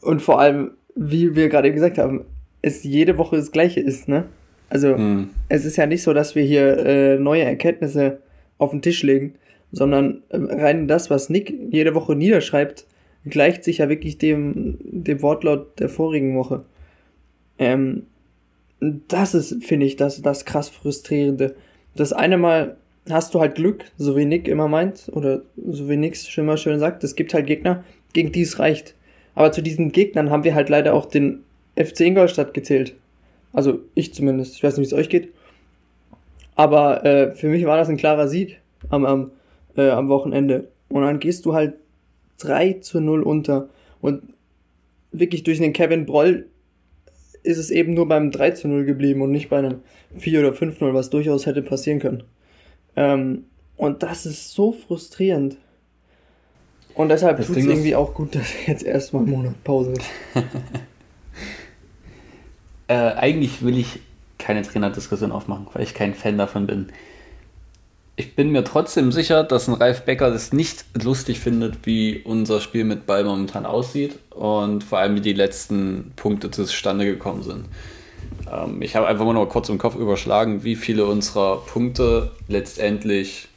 und 0.00 0.20
vor 0.20 0.40
allem, 0.40 0.72
wie 0.94 1.34
wir 1.34 1.48
gerade 1.48 1.72
gesagt 1.72 1.98
haben, 1.98 2.26
es 2.62 2.82
jede 2.84 3.18
Woche 3.18 3.36
das 3.36 3.52
Gleiche 3.52 3.80
ist, 3.80 4.08
ne? 4.08 4.24
Also, 4.70 4.96
hm. 4.96 5.30
es 5.48 5.64
ist 5.64 5.76
ja 5.76 5.86
nicht 5.86 6.02
so, 6.02 6.12
dass 6.12 6.34
wir 6.34 6.42
hier 6.42 6.78
äh, 6.78 7.18
neue 7.18 7.44
Erkenntnisse 7.44 8.18
auf 8.58 8.70
den 8.70 8.82
Tisch 8.82 9.02
legen, 9.02 9.34
sondern 9.72 10.22
äh, 10.28 10.36
rein 10.36 10.88
das, 10.88 11.10
was 11.10 11.30
Nick 11.30 11.54
jede 11.70 11.94
Woche 11.94 12.14
niederschreibt, 12.14 12.86
gleicht 13.24 13.64
sich 13.64 13.78
ja 13.78 13.88
wirklich 13.88 14.18
dem, 14.18 14.78
dem 14.82 15.22
Wortlaut 15.22 15.78
der 15.80 15.88
vorigen 15.88 16.36
Woche. 16.36 16.64
Ähm, 17.58 18.04
das 18.80 19.34
ist, 19.34 19.64
finde 19.64 19.86
ich, 19.86 19.96
das, 19.96 20.22
das 20.22 20.44
krass 20.44 20.68
frustrierende. 20.68 21.54
Das 21.96 22.12
eine 22.12 22.38
Mal 22.38 22.76
hast 23.10 23.34
du 23.34 23.40
halt 23.40 23.54
Glück, 23.54 23.84
so 23.96 24.16
wie 24.16 24.24
Nick 24.24 24.48
immer 24.48 24.68
meint, 24.68 25.10
oder 25.12 25.42
so 25.56 25.88
wie 25.88 25.96
Nick 25.96 26.16
schon 26.16 26.46
mal 26.46 26.58
schön 26.58 26.78
sagt, 26.78 27.02
es 27.04 27.16
gibt 27.16 27.34
halt 27.34 27.46
Gegner, 27.46 27.84
gegen 28.12 28.32
die 28.32 28.42
es 28.42 28.58
reicht. 28.58 28.94
Aber 29.34 29.52
zu 29.52 29.62
diesen 29.62 29.92
Gegnern 29.92 30.30
haben 30.30 30.44
wir 30.44 30.54
halt 30.54 30.68
leider 30.68 30.94
auch 30.94 31.06
den 31.06 31.44
FC 31.78 32.00
Ingolstadt 32.00 32.54
gezählt. 32.54 32.94
Also 33.52 33.80
ich 33.94 34.12
zumindest. 34.12 34.56
Ich 34.56 34.62
weiß 34.62 34.76
nicht, 34.76 34.90
wie 34.90 34.94
es 34.94 34.98
euch 34.98 35.08
geht. 35.08 35.32
Aber 36.54 37.04
äh, 37.04 37.32
für 37.32 37.48
mich 37.48 37.64
war 37.64 37.76
das 37.76 37.88
ein 37.88 37.96
klarer 37.96 38.28
Sieg 38.28 38.60
am, 38.88 39.06
am, 39.06 39.30
äh, 39.76 39.90
am 39.90 40.08
Wochenende. 40.08 40.68
Und 40.88 41.02
dann 41.02 41.20
gehst 41.20 41.46
du 41.46 41.54
halt 41.54 41.74
3 42.38 42.74
zu 42.74 43.00
0 43.00 43.22
unter. 43.22 43.68
Und 44.00 44.34
wirklich 45.12 45.44
durch 45.44 45.58
den 45.58 45.72
Kevin 45.72 46.04
Broll 46.04 46.46
ist 47.42 47.58
es 47.58 47.70
eben 47.70 47.94
nur 47.94 48.08
beim 48.08 48.30
3 48.30 48.50
zu 48.52 48.68
0 48.68 48.84
geblieben 48.84 49.22
und 49.22 49.30
nicht 49.30 49.48
bei 49.48 49.58
einem 49.58 49.80
4 50.18 50.40
oder 50.40 50.52
5 50.52 50.80
0, 50.80 50.94
was 50.94 51.10
durchaus 51.10 51.46
hätte 51.46 51.62
passieren 51.62 52.00
können. 52.00 52.24
Ähm, 52.96 53.44
und 53.76 54.02
das 54.02 54.26
ist 54.26 54.52
so 54.52 54.72
frustrierend. 54.72 55.56
Und 56.94 57.10
deshalb 57.10 57.36
tut 57.46 57.56
es 57.56 57.64
irgendwie 57.64 57.94
auch 57.94 58.12
gut, 58.12 58.34
dass 58.34 58.48
jetzt 58.66 58.82
erstmal 58.82 59.22
Monat 59.22 59.62
Pause 59.62 59.92
ist. 59.92 60.10
äh, 62.88 62.94
eigentlich 62.94 63.62
will 63.62 63.78
ich 63.78 64.00
keine 64.38 64.62
Trainerdiskussion 64.62 65.32
aufmachen, 65.32 65.66
weil 65.72 65.82
ich 65.82 65.94
kein 65.94 66.14
Fan 66.14 66.38
davon 66.38 66.66
bin. 66.66 66.88
Ich 68.16 68.34
bin 68.34 68.50
mir 68.50 68.64
trotzdem 68.64 69.12
sicher, 69.12 69.44
dass 69.44 69.68
ein 69.68 69.74
Ralf 69.74 70.04
Becker 70.04 70.30
das 70.30 70.52
nicht 70.52 70.84
lustig 71.00 71.38
findet, 71.38 71.86
wie 71.86 72.20
unser 72.24 72.60
Spiel 72.60 72.84
mit 72.84 73.06
Ball 73.06 73.22
momentan 73.22 73.64
aussieht 73.64 74.18
und 74.30 74.82
vor 74.82 74.98
allem 74.98 75.14
wie 75.14 75.20
die 75.20 75.34
letzten 75.34 76.12
Punkte 76.16 76.50
zustande 76.50 77.04
gekommen 77.04 77.44
sind. 77.44 77.66
Ähm, 78.50 78.82
ich 78.82 78.96
habe 78.96 79.06
einfach 79.06 79.24
mal 79.24 79.34
nur 79.34 79.48
kurz 79.48 79.68
im 79.68 79.78
Kopf 79.78 79.94
überschlagen, 79.94 80.64
wie 80.64 80.74
viele 80.74 81.06
unserer 81.06 81.58
Punkte 81.58 82.32
letztendlich 82.48 83.48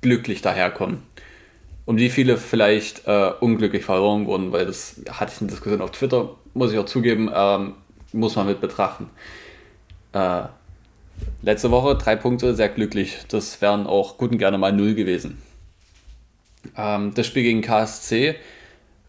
glücklich 0.00 0.42
daherkommen. 0.42 1.02
Und 1.86 1.98
wie 1.98 2.08
viele 2.08 2.38
vielleicht 2.38 3.06
äh, 3.06 3.30
unglücklich 3.40 3.84
verloren 3.84 4.26
wurden, 4.26 4.52
weil 4.52 4.64
das 4.64 5.00
hatte 5.10 5.32
ich 5.34 5.40
eine 5.40 5.50
Diskussion 5.50 5.82
auf 5.82 5.90
Twitter, 5.90 6.30
muss 6.54 6.72
ich 6.72 6.78
auch 6.78 6.86
zugeben, 6.86 7.30
ähm, 7.34 7.74
muss 8.14 8.36
man 8.36 8.46
mit 8.46 8.60
betrachten. 8.60 9.10
Äh, 10.12 10.44
letzte 11.42 11.70
Woche 11.70 11.96
drei 11.96 12.16
Punkte, 12.16 12.54
sehr 12.54 12.68
glücklich. 12.68 13.18
Das 13.28 13.60
wären 13.60 13.86
auch 13.86 14.18
gut 14.18 14.32
und 14.32 14.38
gerne 14.38 14.58
mal 14.58 14.72
null 14.72 14.94
gewesen. 14.94 15.42
Ähm, 16.76 17.12
das 17.14 17.26
Spiel 17.26 17.42
gegen 17.42 17.60
KSC 17.60 18.36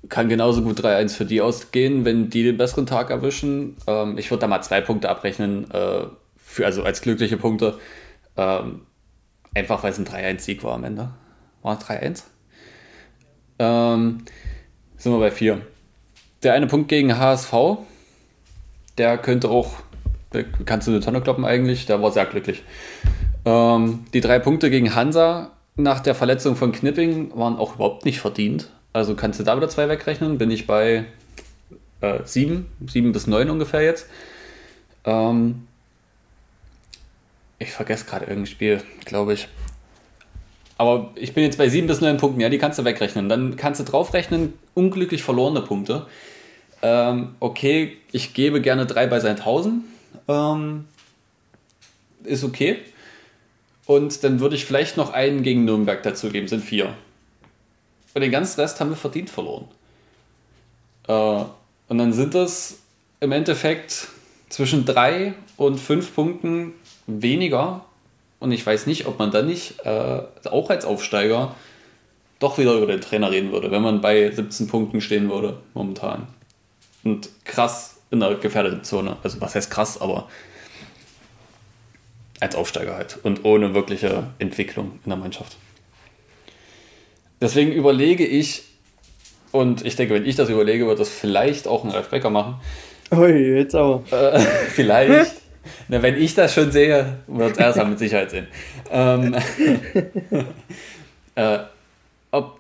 kann 0.10 0.30
genauso 0.30 0.62
gut 0.62 0.80
3-1 0.80 1.15
für 1.15 1.26
die 1.26 1.41
ausgehen, 1.41 2.06
wenn 2.06 2.30
die 2.30 2.44
den 2.44 2.58
besseren 2.58 2.86
Tag 2.86 3.10
erwischen. 3.10 3.78
Ähm, 3.88 4.18
ich 4.18 4.30
würde 4.30 4.41
da 4.41 4.48
mal 4.48 4.62
zwei 4.62 4.82
Punkte 4.82 5.10
abrechnen, 5.10 5.70
äh, 5.72 6.06
für, 6.38 6.65
also 6.65 6.84
als 6.84 7.02
glückliche 7.02 7.38
Punkte. 7.38 7.80
Ähm, 8.38 8.82
einfach 9.54 9.84
weil 9.84 9.91
es 9.91 9.98
ein 9.98 10.06
3-1-Sieg 10.06 10.63
war 10.63 10.74
am 10.74 10.84
Ende. 10.84 11.10
War 11.62 11.78
es 11.78 11.86
3-1? 11.86 12.24
Ähm, 13.58 14.26
sind 14.98 15.12
wir 15.12 15.20
bei 15.20 15.32
4. 15.32 15.62
Der 16.44 16.54
eine 16.54 16.68
Punkt 16.68 16.89
gegen 16.89 17.18
HSV, 17.18 17.54
der 18.98 19.18
könnte 19.18 19.50
auch, 19.50 19.74
kannst 20.66 20.88
du 20.88 20.92
eine 20.92 21.00
Tonne 21.00 21.22
kloppen 21.22 21.46
eigentlich, 21.46 21.86
der 21.86 22.02
war 22.02 22.12
sehr 22.12 22.26
glücklich. 22.26 22.64
Ähm, 23.46 24.06
die 24.14 24.22
drei 24.22 24.40
Punkte 24.40 24.70
gegen 24.70 24.96
Hansa 24.96 25.52
nach 25.76 26.00
der 26.00 26.16
Verletzung 26.16 26.56
von 26.56 26.72
Knipping 26.72 27.38
waren 27.38 27.58
auch 27.58 27.76
überhaupt 27.76 28.06
nicht 28.06 28.20
verdient. 28.20 28.70
Also 28.94 29.16
kannst 29.16 29.40
du 29.40 29.44
da 29.44 29.58
wieder 29.58 29.70
zwei 29.70 29.90
wegrechnen. 29.90 30.38
Bin 30.38 30.50
ich 30.50 30.68
bei 30.68 31.06
äh, 32.02 32.20
sieben, 32.24 32.68
sieben 32.88 33.12
bis 33.12 33.28
neun 33.28 33.50
ungefähr 33.50 33.82
jetzt. 33.82 34.08
Ähm, 35.04 35.68
ich 37.60 37.72
vergesse 37.72 38.06
gerade 38.06 38.26
irgendein 38.26 38.48
Spiel, 38.48 38.82
glaube 39.04 39.34
ich. 39.34 39.48
Aber 40.78 41.12
ich 41.16 41.34
bin 41.34 41.43
jetzt 41.43 41.58
bei 41.58 41.70
sieben 41.70 41.88
bis 41.88 42.02
neun 42.02 42.18
Punkten. 42.18 42.41
Ja, 42.41 42.50
die 42.50 42.58
kannst 42.58 42.80
du 42.80 42.86
wegrechnen. 42.86 43.30
Dann 43.30 43.56
kannst 43.56 43.80
du 43.80 43.84
draufrechnen, 43.84 44.54
unglücklich 44.74 45.24
verlorene 45.24 45.62
Punkte. 45.62 46.08
Ähm, 46.86 47.36
okay, 47.40 47.98
ich 48.12 48.36
gebe 48.36 48.62
gerne 48.62 48.86
drei 48.86 49.08
bei 49.08 49.20
Seinhausen. 49.20 49.86
Ähm, 50.28 50.86
ist 52.24 52.44
okay. 52.44 52.78
Und 53.88 54.24
dann 54.24 54.40
würde 54.40 54.56
ich 54.56 54.66
vielleicht 54.66 54.96
noch 54.96 55.12
einen 55.12 55.42
gegen 55.42 55.66
Nürnberg 55.66 56.04
dazugeben, 56.04 56.48
sind 56.48 56.64
vier. 56.64 56.94
Und 58.14 58.22
den 58.22 58.30
ganzen 58.30 58.62
Rest 58.62 58.80
haben 58.80 58.92
wir 58.92 58.98
verdient 58.98 59.32
verloren. 59.32 59.66
Äh, 61.08 61.46
und 61.88 61.98
dann 61.98 62.14
sind 62.14 62.36
das 62.36 62.78
im 63.20 63.32
Endeffekt 63.32 64.08
zwischen 64.50 64.86
drei 64.86 65.34
und 65.58 65.80
fünf 65.80 66.14
Punkten 66.14 66.74
weniger. 67.08 67.84
Und 68.40 68.52
ich 68.52 68.64
weiß 68.64 68.86
nicht, 68.86 69.08
ob 69.08 69.18
man 69.18 69.32
dann 69.32 69.48
nicht 69.48 69.80
äh, 69.86 70.22
auch 70.52 70.70
als 70.70 70.86
Aufsteiger 70.86 71.56
doch 72.38 72.60
wieder 72.60 72.76
über 72.76 72.86
den 72.86 73.02
Trainer 73.02 73.32
reden 73.32 73.52
würde, 73.52 73.72
wenn 73.72 73.82
man 73.82 74.02
bei 74.02 74.30
17 74.30 74.68
Punkten 74.68 75.02
stehen 75.02 75.32
würde 75.32 75.58
momentan. 75.74 76.28
Und 77.06 77.30
krass 77.45 77.95
in 78.12 78.20
der 78.20 78.36
gefährdeten 78.36 78.84
Zone. 78.84 79.16
Also 79.24 79.39
was 79.39 79.56
heißt 79.56 79.72
krass, 79.72 80.01
aber 80.01 80.28
als 82.41 82.56
Aufsteiger 82.56 82.95
halt 82.95 83.18
und 83.24 83.45
ohne 83.45 83.74
wirkliche 83.74 84.28
Entwicklung 84.39 84.99
in 85.06 85.10
der 85.10 85.18
Mannschaft. 85.18 85.56
Deswegen 87.39 87.72
überlege 87.72 88.26
ich, 88.26 88.64
und 89.51 89.86
ich 89.86 89.95
denke, 89.95 90.16
wenn 90.16 90.26
ich 90.26 90.36
das 90.36 90.49
überlege, 90.49 90.88
wird 90.88 90.99
das 90.99 91.10
vielleicht 91.10 91.68
auch 91.68 91.84
ein 91.84 91.91
Ralf 91.91 92.10
Becker 92.10 92.30
machen. 92.30 92.56
Ui, 93.12 93.32
jetzt 93.32 93.76
aber. 93.76 94.03
Äh, 94.12 94.39
vielleicht. 94.39 95.34
Na, 95.88 96.01
wenn 96.01 96.16
ich 96.16 96.36
das 96.36 96.53
schon 96.53 96.72
sehe, 96.72 97.20
wird 97.28 97.58
er 97.58 97.70
es 97.70 97.88
mit 97.88 97.97
Sicherheit 97.97 98.32
sehen. 98.32 98.47
Ähm, 98.91 99.36
äh, 101.36 101.60
ob 102.32 102.60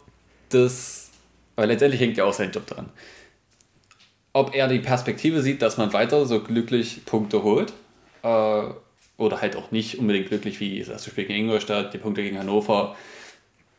das, 0.49 1.11
weil 1.55 1.67
letztendlich 1.67 2.01
hängt 2.01 2.17
ja 2.17 2.23
auch 2.23 2.33
sein 2.33 2.51
Job 2.51 2.65
dran. 2.65 2.89
Ob 4.35 4.53
er 4.53 4.67
die 4.67 4.79
Perspektive 4.79 5.41
sieht, 5.41 5.61
dass 5.61 5.77
man 5.77 5.93
weiter 5.93 6.25
so 6.25 6.41
glücklich 6.41 7.05
Punkte 7.05 7.41
holt, 7.41 7.71
äh, 8.21 8.63
oder 9.15 9.39
halt 9.39 9.55
auch 9.55 9.71
nicht 9.71 9.97
unbedingt 9.97 10.27
glücklich 10.27 10.59
wie 10.59 10.77
das 10.77 10.89
erste 10.89 11.09
Spiel 11.09 11.23
gegen 11.23 11.45
Ingolstadt, 11.45 11.93
die 11.93 11.97
Punkte 11.97 12.21
gegen 12.21 12.37
Hannover 12.37 12.97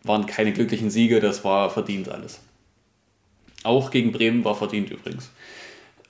waren 0.02 0.24
keine 0.24 0.54
glücklichen 0.54 0.88
Siege, 0.88 1.20
das 1.20 1.44
war 1.44 1.68
verdient 1.68 2.08
alles. 2.08 2.40
Auch 3.64 3.90
gegen 3.90 4.12
Bremen 4.12 4.46
war 4.46 4.54
verdient 4.54 4.88
übrigens. 4.88 5.28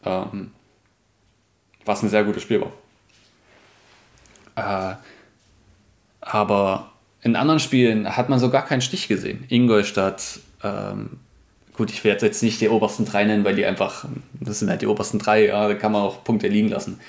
Ähm, 0.05 0.53
was 1.84 2.05
ein 2.05 2.09
sehr 2.09 2.22
gutes 2.22 2.44
Spiel 2.44 2.62
war. 4.55 4.92
Äh, 4.94 4.97
aber 6.20 6.92
in 7.20 7.34
anderen 7.34 7.59
Spielen 7.59 8.16
hat 8.16 8.28
man 8.28 8.38
so 8.38 8.49
gar 8.49 8.64
keinen 8.64 8.80
Stich 8.80 9.09
gesehen. 9.09 9.44
Ingolstadt, 9.49 10.38
ähm, 10.62 11.18
gut, 11.76 11.90
ich 11.90 12.04
werde 12.04 12.26
jetzt 12.26 12.42
nicht 12.42 12.60
die 12.60 12.68
obersten 12.68 13.04
drei 13.04 13.24
nennen, 13.24 13.44
weil 13.44 13.54
die 13.54 13.66
einfach, 13.66 14.06
das 14.40 14.60
sind 14.60 14.70
halt 14.70 14.82
die 14.82 14.86
obersten 14.86 15.18
drei, 15.18 15.46
ja, 15.46 15.68
da 15.68 15.74
kann 15.74 15.92
man 15.92 16.02
auch 16.02 16.24
Punkte 16.24 16.48
liegen 16.48 16.68
lassen. 16.68 17.00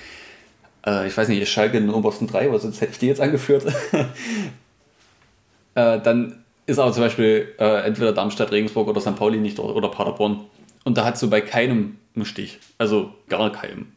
Äh, 0.86 1.08
ich 1.08 1.18
weiß 1.18 1.28
nicht, 1.30 1.42
ist 1.42 1.50
Schalke 1.50 1.78
in 1.78 1.88
den 1.88 1.94
obersten 1.94 2.28
drei, 2.28 2.48
aber 2.48 2.60
sonst 2.60 2.82
hätte 2.82 2.92
ich 2.92 3.00
die 3.00 3.08
jetzt 3.08 3.22
angeführt. 3.22 3.66
äh, 5.76 6.00
dann 6.02 6.44
ist 6.66 6.80
aber 6.80 6.92
zum 6.92 7.04
Beispiel 7.04 7.54
äh, 7.60 7.86
entweder 7.86 8.12
Darmstadt, 8.12 8.52
Regensburg 8.52 8.88
oder 8.88 9.02
St. 9.02 9.16
Pauli 9.16 9.38
nicht 9.38 9.60
oder 9.60 9.90
Paderborn. 9.90 10.42
Und 10.84 10.98
da 10.98 11.06
hat 11.06 11.22
du 11.22 11.30
bei 11.30 11.42
keinem 11.42 11.98
einen 12.16 12.26
Stich. 12.26 12.60
Also 12.78 13.14
gar 13.30 13.52
keinem. 13.52 13.88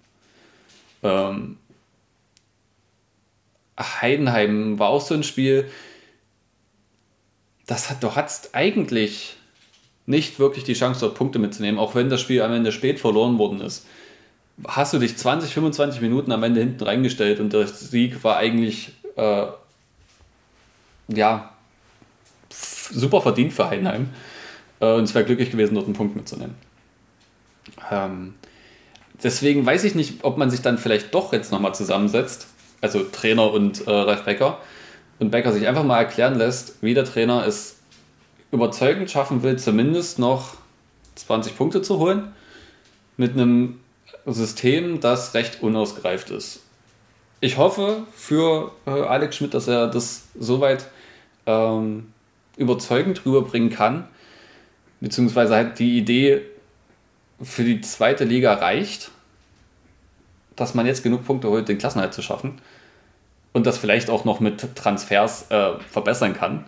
Ähm, 1.03 1.57
Heidenheim 3.79 4.79
war 4.79 4.91
auch 4.91 5.01
so 5.01 5.15
ein 5.15 5.23
Spiel, 5.23 5.71
das 7.67 7.89
hat, 7.89 8.03
du 8.03 8.15
hattest 8.15 8.55
eigentlich 8.55 9.37
nicht 10.11 10.39
wirklich 10.39 10.65
die 10.65 10.75
Chance, 10.75 11.01
dort 11.01 11.15
Punkte 11.15 11.39
mitzunehmen, 11.39 11.81
auch 11.81 11.95
wenn 11.95 12.11
das 12.11 12.21
Spiel 12.21 12.43
am 12.43 12.53
Ende 12.53 12.73
spät 12.73 13.01
verloren 13.01 13.39
worden 13.39 13.61
ist. 13.61 13.87
Hast 14.67 14.93
du 14.93 14.99
dich 14.99 15.17
20, 15.17 15.55
25 15.55 16.03
Minuten 16.03 16.33
am 16.33 16.43
Ende 16.43 16.61
hinten 16.61 16.85
reingestellt 16.85 17.41
und 17.41 17.53
der 17.53 17.67
Sieg 17.67 18.23
war 18.23 18.37
eigentlich 18.37 18.93
äh, 19.17 19.47
ja 21.09 21.53
super 22.51 23.21
verdient 23.23 23.53
für 23.53 23.71
Heidenheim. 23.71 24.11
Äh, 24.81 24.93
und 24.93 25.05
es 25.05 25.15
wäre 25.15 25.25
glücklich 25.25 25.51
gewesen, 25.51 25.75
dort 25.75 25.87
einen 25.87 25.95
Punkt 25.95 26.17
mitzunehmen. 26.17 26.55
Ähm, 27.91 28.35
deswegen 29.23 29.65
weiß 29.65 29.85
ich 29.85 29.95
nicht, 29.95 30.25
ob 30.25 30.37
man 30.37 30.51
sich 30.51 30.61
dann 30.61 30.79
vielleicht 30.79 31.15
doch 31.15 31.33
jetzt 31.33 31.53
nochmal 31.53 31.75
zusammensetzt, 31.75 32.49
also 32.81 33.05
Trainer 33.05 33.53
und 33.53 33.87
äh, 33.87 33.91
Ralf 33.91 34.25
Becker, 34.25 34.59
und 35.19 35.31
Becker 35.31 35.53
sich 35.53 35.69
einfach 35.69 35.85
mal 35.85 35.99
erklären 35.99 36.37
lässt, 36.37 36.83
wie 36.83 36.95
der 36.95 37.05
Trainer 37.05 37.47
es 37.47 37.80
überzeugend 38.53 39.11
schaffen 39.11 39.43
will, 39.43 39.59
zumindest 39.59 40.19
noch 40.19 40.55
20 41.17 41.57
Punkte 41.57 41.83
zu 41.83 41.99
holen, 41.99 42.33
mit 43.17 43.33
einem 43.33 43.81
System, 44.27 45.01
das 45.01 45.35
recht 45.35 45.63
unausgereift 45.63 46.31
ist. 46.31 46.61
Ich 47.41 47.57
hoffe 47.57 48.03
für 48.15 48.73
äh, 48.87 48.91
Alex 48.91 49.37
Schmidt, 49.37 49.55
dass 49.55 49.67
er 49.67 49.87
das 49.87 50.25
soweit 50.39 50.87
ähm, 51.47 52.13
überzeugend 52.57 53.25
rüberbringen 53.25 53.71
kann, 53.71 54.07
beziehungsweise 55.01 55.55
halt 55.55 55.79
die 55.79 55.97
Idee 55.97 56.43
für 57.41 57.65
die 57.65 57.81
zweite 57.81 58.25
Liga 58.25 58.53
reicht, 58.55 59.11
dass 60.57 60.75
man 60.75 60.85
jetzt 60.85 61.03
genug 61.03 61.25
Punkte 61.25 61.49
holt, 61.49 61.69
den 61.69 61.79
Klassenhalt 61.79 62.13
zu 62.13 62.21
schaffen 62.21 62.61
und 63.55 63.67
das 63.67 63.79
vielleicht 63.79 64.11
auch 64.11 64.27
noch 64.27 64.41
mit 64.41 64.77
Transfers 64.77 65.51
äh, 65.51 65.79
verbessern 65.89 66.35
kann. 66.35 66.67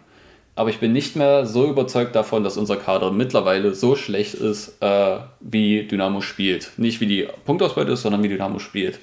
Aber 0.54 0.68
ich 0.68 0.80
bin 0.80 0.92
nicht 0.92 1.16
mehr 1.16 1.46
so 1.46 1.66
überzeugt 1.66 2.14
davon, 2.14 2.44
dass 2.44 2.58
unser 2.58 2.76
Kader 2.76 3.10
mittlerweile 3.10 3.74
so 3.74 3.96
schlecht 3.96 4.34
ist, 4.34 4.82
äh, 4.82 5.18
wie 5.40 5.84
Dynamo 5.84 6.20
spielt. 6.20 6.72
Nicht 6.76 7.00
wie 7.00 7.06
die 7.06 7.28
Punktausbeute 7.46 7.92
ist, 7.92 8.02
sondern 8.02 8.22
wie 8.22 8.28
Dynamo 8.28 8.58
spielt. 8.58 8.98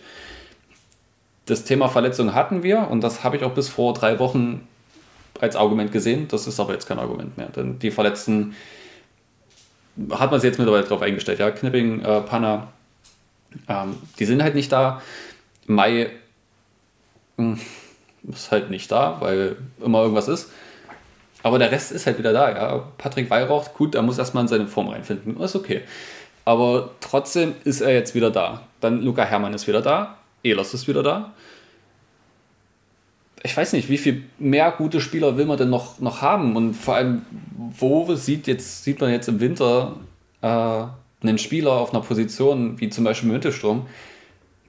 Das 1.48 1.64
Thema 1.64 1.90
Verletzungen 1.90 2.36
hatten 2.36 2.62
wir 2.62 2.88
und 2.92 3.02
das 3.02 3.24
habe 3.24 3.36
ich 3.36 3.44
auch 3.44 3.54
bis 3.56 3.68
vor 3.68 3.96
drei 3.96 4.20
Wochen 4.20 4.68
als 5.40 5.56
Argument 5.56 5.92
gesehen. 5.92 6.28
Das 6.28 6.46
ist 6.46 6.60
aber 6.60 6.74
jetzt 6.74 6.88
kein 6.88 7.00
Argument 7.00 7.36
mehr, 7.38 7.48
denn 7.48 7.80
die 7.80 7.90
Verletzten 7.90 8.56
hat 10.12 10.30
man 10.30 10.40
sich 10.40 10.50
jetzt 10.50 10.60
mittlerweile 10.60 10.84
darauf 10.84 11.02
eingestellt. 11.02 11.40
Ja, 11.40 11.50
Knipping, 11.50 12.02
äh, 12.02 12.22
Panna, 12.22 12.68
ähm, 13.68 13.98
die 14.20 14.26
sind 14.26 14.44
halt 14.44 14.54
nicht 14.54 14.72
da. 14.72 15.02
Mai 15.66 16.12
mh, 17.38 17.58
hm, 17.58 17.60
ist 18.34 18.52
halt 18.52 18.70
nicht 18.70 18.92
da, 18.92 19.18
weil 19.20 19.58
immer 19.84 20.02
irgendwas 20.02 20.28
ist. 20.28 20.52
Aber 21.44 21.60
der 21.60 21.72
Rest 21.72 21.92
ist 21.92 22.06
halt 22.06 22.18
wieder 22.18 22.34
da. 22.34 22.52
Ja. 22.52 22.84
Patrick 22.98 23.30
Weihrauch, 23.30 23.74
gut, 23.74 23.96
er 23.96 24.02
muss 24.02 24.18
erstmal 24.18 24.44
in 24.44 24.48
seine 24.48 24.68
Form 24.68 24.90
reinfinden. 24.90 25.40
Ist 25.40 25.56
okay. 25.56 25.82
Aber 26.46 26.92
trotzdem 27.00 27.56
ist 27.64 27.82
er 27.82 27.94
jetzt 27.94 28.16
wieder 28.16 28.32
da. 28.32 28.62
Dann 28.82 29.02
Luca 29.02 29.24
Hermann 29.24 29.54
ist 29.54 29.68
wieder 29.68 29.82
da. 29.82 30.18
Elos 30.44 30.74
ist 30.74 30.88
wieder 30.88 31.04
da 31.04 31.34
ich 33.44 33.56
weiß 33.56 33.74
nicht, 33.74 33.90
wie 33.90 33.98
viel 33.98 34.24
mehr 34.38 34.72
gute 34.72 35.00
Spieler 35.00 35.38
will 35.38 35.46
man 35.46 35.58
denn 35.58 35.70
noch, 35.70 36.00
noch 36.00 36.22
haben? 36.22 36.56
Und 36.56 36.74
vor 36.74 36.96
allem, 36.96 37.22
wo 37.78 38.14
sieht, 38.16 38.48
jetzt, 38.48 38.84
sieht 38.84 39.00
man 39.00 39.12
jetzt 39.12 39.28
im 39.30 39.40
Winter 39.40 39.96
äh, 40.42 40.48
einen 41.22 41.38
Spieler 41.38 41.72
auf 41.74 41.94
einer 41.94 42.04
Position, 42.04 42.80
wie 42.80 42.90
zum 42.90 43.04
Beispiel 43.04 43.32
Mittelsturm, 43.32 43.88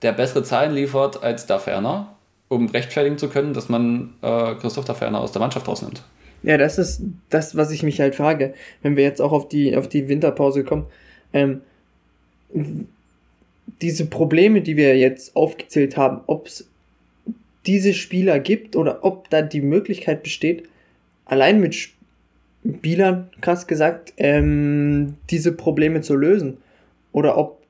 der 0.03 0.13
bessere 0.13 0.43
Zahlen 0.45 0.73
liefert 0.73 1.23
als 1.23 1.47
der 1.47 1.59
Ferner, 1.59 2.15
um 2.49 2.69
rechtfertigen 2.69 3.19
zu 3.19 3.29
können, 3.29 3.55
dass 3.55 3.69
man 3.69 4.15
äh, 4.23 4.55
Christoph 4.55 4.85
der 4.85 4.95
Ferner 4.95 5.21
aus 5.21 5.33
der 5.33 5.41
Mannschaft 5.41 5.67
rausnimmt? 5.67 6.03
Ja, 6.43 6.57
das 6.57 6.79
ist 6.79 7.03
das, 7.29 7.57
was 7.57 7.71
ich 7.71 7.83
mich 7.83 8.01
halt 8.01 8.15
frage, 8.15 8.55
wenn 8.83 8.97
wir 8.97 9.05
jetzt 9.05 9.21
auch 9.21 9.33
auf 9.33 9.49
die, 9.49 9.77
auf 9.77 9.89
die 9.89 10.09
Winterpause 10.09 10.65
kommen. 10.65 10.87
Ähm, 11.33 11.61
diese 13.81 14.07
Probleme, 14.07 14.63
die 14.63 14.77
wir 14.77 14.97
jetzt 14.99 15.37
aufgezählt 15.37 15.97
haben, 15.97 16.21
ob 16.27 16.47
es 16.47 16.69
diese 17.67 17.93
Spieler 17.93 18.39
gibt 18.39 18.75
oder 18.75 19.05
ob 19.05 19.29
da 19.31 19.43
die 19.43 19.61
Möglichkeit 19.61 20.23
besteht, 20.23 20.69
allein 21.27 21.61
mit 21.61 21.75
Spielern, 21.75 23.31
krass 23.41 23.67
gesagt, 23.67 24.13
ähm, 24.17 25.15
diese 25.31 25.53
Probleme 25.53 26.01
zu 26.01 26.17
lösen. 26.17 26.59
Oder 27.13 27.37
ob 27.37 27.61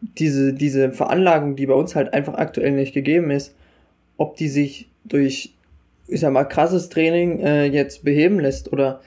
diese, 0.00 0.52
diese 0.52 0.92
Veranlagung, 0.92 1.56
die 1.56 1.66
bei 1.66 1.74
uns 1.74 1.94
halt 1.94 2.12
einfach 2.12 2.34
aktuell 2.34 2.72
nicht 2.72 2.94
gegeben 2.94 3.30
ist, 3.30 3.54
ob 4.16 4.36
die 4.36 4.48
sich 4.48 4.88
durch, 5.04 5.54
ich 6.08 6.20
sag 6.20 6.32
mal, 6.32 6.44
krasses 6.44 6.88
Training 6.88 7.40
äh, 7.40 7.66
jetzt 7.66 8.04
beheben 8.04 8.40
lässt 8.40 8.72
oder 8.72 9.00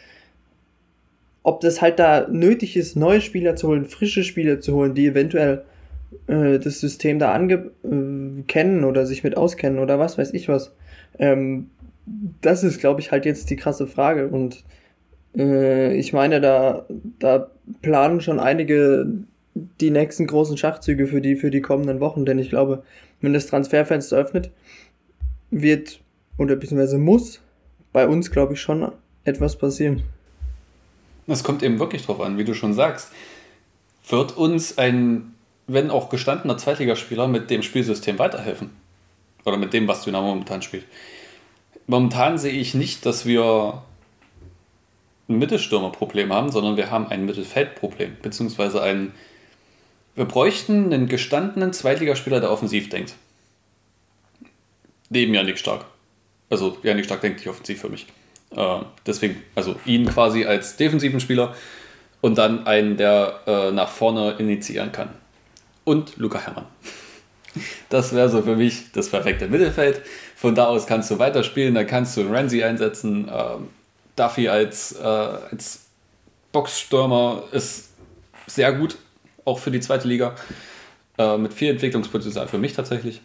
ob 1.43 1.59
das 1.61 1.81
halt 1.81 1.99
da 1.99 2.27
nötig 2.29 2.77
ist, 2.77 2.95
neue 2.95 3.21
Spieler 3.21 3.55
zu 3.55 3.67
holen, 3.67 3.85
frische 3.85 4.23
Spieler 4.23 4.59
zu 4.59 4.75
holen, 4.75 4.93
die 4.93 5.07
eventuell 5.07 5.63
äh, 6.27 6.59
das 6.59 6.79
System 6.79 7.19
da 7.19 7.31
ange 7.33 7.71
äh, 7.83 8.43
kennen 8.47 8.83
oder 8.83 9.05
sich 9.05 9.23
mit 9.23 9.37
auskennen 9.37 9.79
oder 9.79 9.97
was 9.99 10.17
weiß 10.17 10.33
ich 10.33 10.47
was. 10.47 10.73
Ähm, 11.17 11.69
das 12.41 12.63
ist, 12.63 12.79
glaube 12.79 13.01
ich, 13.01 13.11
halt 13.11 13.25
jetzt 13.25 13.49
die 13.49 13.55
krasse 13.55 13.87
Frage. 13.87 14.27
Und 14.27 14.63
äh, 15.35 15.95
ich 15.95 16.13
meine, 16.13 16.41
da, 16.41 16.85
da 17.19 17.49
planen 17.81 18.21
schon 18.21 18.39
einige 18.39 19.05
die 19.79 19.91
nächsten 19.91 20.27
großen 20.27 20.57
Schachzüge 20.57 21.07
für 21.07 21.21
die, 21.21 21.35
für 21.35 21.51
die 21.51 21.61
kommenden 21.61 21.99
Wochen, 21.99 22.25
denn 22.25 22.39
ich 22.39 22.49
glaube, 22.49 22.83
wenn 23.19 23.33
das 23.33 23.47
Transferfenster 23.47 24.17
öffnet, 24.17 24.51
wird 25.51 25.99
oder 26.41 26.55
beziehungsweise 26.55 26.97
muss 26.97 27.39
bei 27.93 28.07
uns, 28.07 28.31
glaube 28.31 28.53
ich, 28.53 28.61
schon 28.61 28.91
etwas 29.23 29.57
passieren. 29.57 30.03
Es 31.27 31.43
kommt 31.43 31.63
eben 31.63 31.79
wirklich 31.79 32.05
drauf 32.05 32.19
an, 32.19 32.37
wie 32.37 32.43
du 32.43 32.53
schon 32.53 32.73
sagst. 32.73 33.11
Wird 34.09 34.35
uns 34.35 34.77
ein 34.77 35.33
wenn 35.73 35.89
auch 35.89 36.09
gestandener 36.09 36.57
Zweitligaspieler 36.57 37.27
mit 37.27 37.49
dem 37.49 37.61
Spielsystem 37.61 38.19
weiterhelfen. 38.19 38.71
Oder 39.45 39.57
mit 39.57 39.73
dem, 39.73 39.87
was 39.87 40.03
Dynamo 40.03 40.27
momentan 40.27 40.61
spielt. 40.61 40.85
Momentan 41.87 42.37
sehe 42.37 42.53
ich 42.53 42.73
nicht, 42.73 43.05
dass 43.05 43.25
wir 43.25 43.81
ein 45.27 45.39
Mittelstürmerproblem 45.39 46.31
haben, 46.31 46.51
sondern 46.51 46.77
wir 46.77 46.91
haben 46.91 47.07
ein 47.07 47.25
Mittelfeldproblem, 47.25 48.17
beziehungsweise 48.21 48.81
ein. 48.81 49.13
Wir 50.15 50.25
bräuchten 50.25 50.93
einen 50.93 51.07
gestandenen 51.07 51.73
Zweitligaspieler, 51.73 52.39
der 52.39 52.51
offensiv 52.51 52.89
denkt. 52.89 53.15
Neben 55.09 55.33
Janik 55.33 55.57
Stark. 55.57 55.85
Also 56.51 56.77
Janik 56.83 57.05
Stark 57.05 57.21
denkt 57.21 57.39
nicht 57.39 57.47
offensiv 57.47 57.81
für 57.81 57.89
mich. 57.89 58.05
Äh, 58.55 58.79
deswegen, 59.05 59.41
also 59.55 59.75
ihn 59.85 60.05
quasi 60.05 60.45
als 60.45 60.75
defensiven 60.75 61.19
Spieler 61.19 61.55
und 62.19 62.37
dann 62.37 62.67
einen, 62.67 62.97
der 62.97 63.39
äh, 63.47 63.71
nach 63.71 63.89
vorne 63.89 64.35
initiieren 64.37 64.91
kann 64.91 65.09
und 65.83 66.17
Luca 66.17 66.39
Herrmann. 66.39 66.65
Das 67.89 68.15
wäre 68.15 68.29
so 68.29 68.41
für 68.41 68.55
mich 68.55 68.93
das 68.93 69.09
perfekte 69.09 69.49
Mittelfeld. 69.49 70.01
Von 70.37 70.55
da 70.55 70.67
aus 70.67 70.87
kannst 70.87 71.11
du 71.11 71.19
weiterspielen, 71.19 71.75
da 71.75 71.83
kannst 71.83 72.15
du 72.15 72.21
Ramsey 72.21 72.63
einsetzen. 72.63 73.29
Ähm, 73.29 73.67
Duffy 74.15 74.47
als, 74.47 74.93
äh, 74.93 75.03
als 75.03 75.87
Boxstürmer 76.53 77.43
ist 77.51 77.89
sehr 78.47 78.71
gut, 78.71 78.95
auch 79.43 79.59
für 79.59 79.69
die 79.69 79.81
zweite 79.81 80.07
Liga. 80.07 80.33
Äh, 81.17 81.37
mit 81.37 81.53
viel 81.53 81.71
Entwicklungspotenzial 81.71 82.47
für 82.47 82.57
mich 82.57 82.71
tatsächlich. 82.71 83.19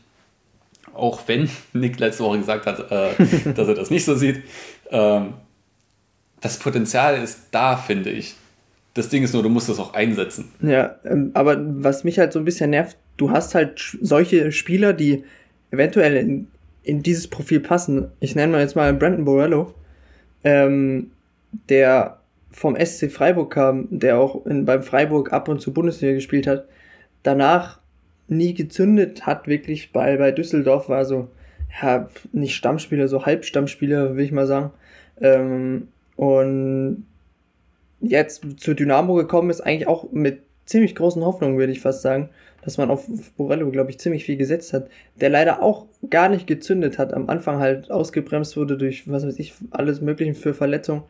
Auch 0.97 1.21
wenn 1.27 1.49
Nick 1.73 1.99
letzte 1.99 2.25
Woche 2.25 2.39
gesagt 2.39 2.67
hat, 2.67 2.91
äh, 2.91 3.11
dass 3.55 3.69
er 3.69 3.75
das 3.75 3.91
nicht 3.91 4.05
so 4.05 4.15
sieht. 4.15 4.43
Ähm, 4.91 5.35
das 6.41 6.59
Potenzial 6.59 7.23
ist 7.23 7.49
da, 7.51 7.77
finde 7.77 8.11
ich. 8.11 8.35
Das 8.95 9.09
Ding 9.09 9.23
ist 9.23 9.35
nur, 9.35 9.43
du 9.43 9.49
musst 9.49 9.69
es 9.69 9.79
auch 9.79 9.95
einsetzen. 9.95 10.53
Ja, 10.63 10.97
ähm, 11.05 11.31
aber 11.35 11.57
was 11.59 12.05
mich 12.05 12.19
halt 12.19 12.33
so 12.33 12.39
ein 12.39 12.45
bisschen 12.45 12.71
nervt, 12.71 12.97
du 13.17 13.31
hast 13.31 13.55
halt 13.55 13.97
solche 14.01 14.53
Spieler, 14.53 14.93
die 14.93 15.25
eventuell 15.71 16.17
in, 16.17 16.49
in 16.83 17.03
dieses 17.03 17.29
Profil 17.29 17.61
passen. 17.61 18.09
Ich 18.21 18.35
nenne 18.35 18.53
mal 18.53 18.61
jetzt 18.61 18.77
mal 18.77 18.93
Brandon 18.95 19.25
Borello, 19.25 19.75
ähm, 20.45 21.11
der 21.69 22.21
vom 22.51 22.77
SC 22.77 23.11
Freiburg 23.11 23.53
kam, 23.53 23.87
der 23.91 24.19
auch 24.19 24.47
in, 24.47 24.65
beim 24.65 24.83
Freiburg 24.83 25.33
ab 25.33 25.49
und 25.49 25.61
zu 25.61 25.75
Bundesliga 25.75 26.15
gespielt 26.15 26.47
hat, 26.47 26.67
danach 27.23 27.81
nie 28.29 28.55
gezündet 28.55 29.27
hat, 29.27 29.47
wirklich 29.47 29.93
bei, 29.93 30.17
bei 30.17 30.33
Düsseldorf 30.33 30.89
war 30.89 31.05
so, 31.05 31.29
ja, 31.83 32.09
nicht 32.33 32.55
Stammspieler, 32.55 33.09
so 33.09 33.27
Halbstammspieler, 33.27 34.17
will 34.17 34.25
ich 34.25 34.33
mal 34.33 34.47
sagen. 34.47 34.73
Ähm, 35.21 35.89
und 36.17 37.07
jetzt 38.01 38.45
zu 38.59 38.75
Dynamo 38.75 39.15
gekommen 39.15 39.51
ist, 39.51 39.61
eigentlich 39.61 39.89
auch 39.89 40.11
mit 40.13 40.41
ziemlich 40.65 40.95
großen 40.95 41.25
Hoffnungen, 41.25 41.59
würde 41.59 41.73
ich 41.73 41.81
fast 41.81 42.03
sagen, 42.03 42.31
dass 42.63 42.79
man 42.79 42.91
auf 42.91 43.07
Borello, 43.37 43.71
glaube 43.71 43.91
ich, 43.91 44.01
ziemlich 44.01 44.25
viel 44.25 44.37
gesetzt 44.37 44.73
hat, 44.73 44.91
der 45.21 45.31
leider 45.31 45.63
auch 45.63 45.87
gar 46.11 46.29
nicht 46.29 46.47
gezündet 46.47 46.99
hat, 46.99 47.15
am 47.15 47.29
Anfang 47.29 47.61
halt 47.61 47.91
ausgebremst 47.91 48.57
wurde 48.57 48.77
durch, 48.77 49.09
was 49.09 49.25
weiß 49.25 49.39
ich, 49.39 49.55
alles 49.71 50.01
Mögliche 50.01 50.35
für 50.35 50.53
Verletzungen, 50.53 51.05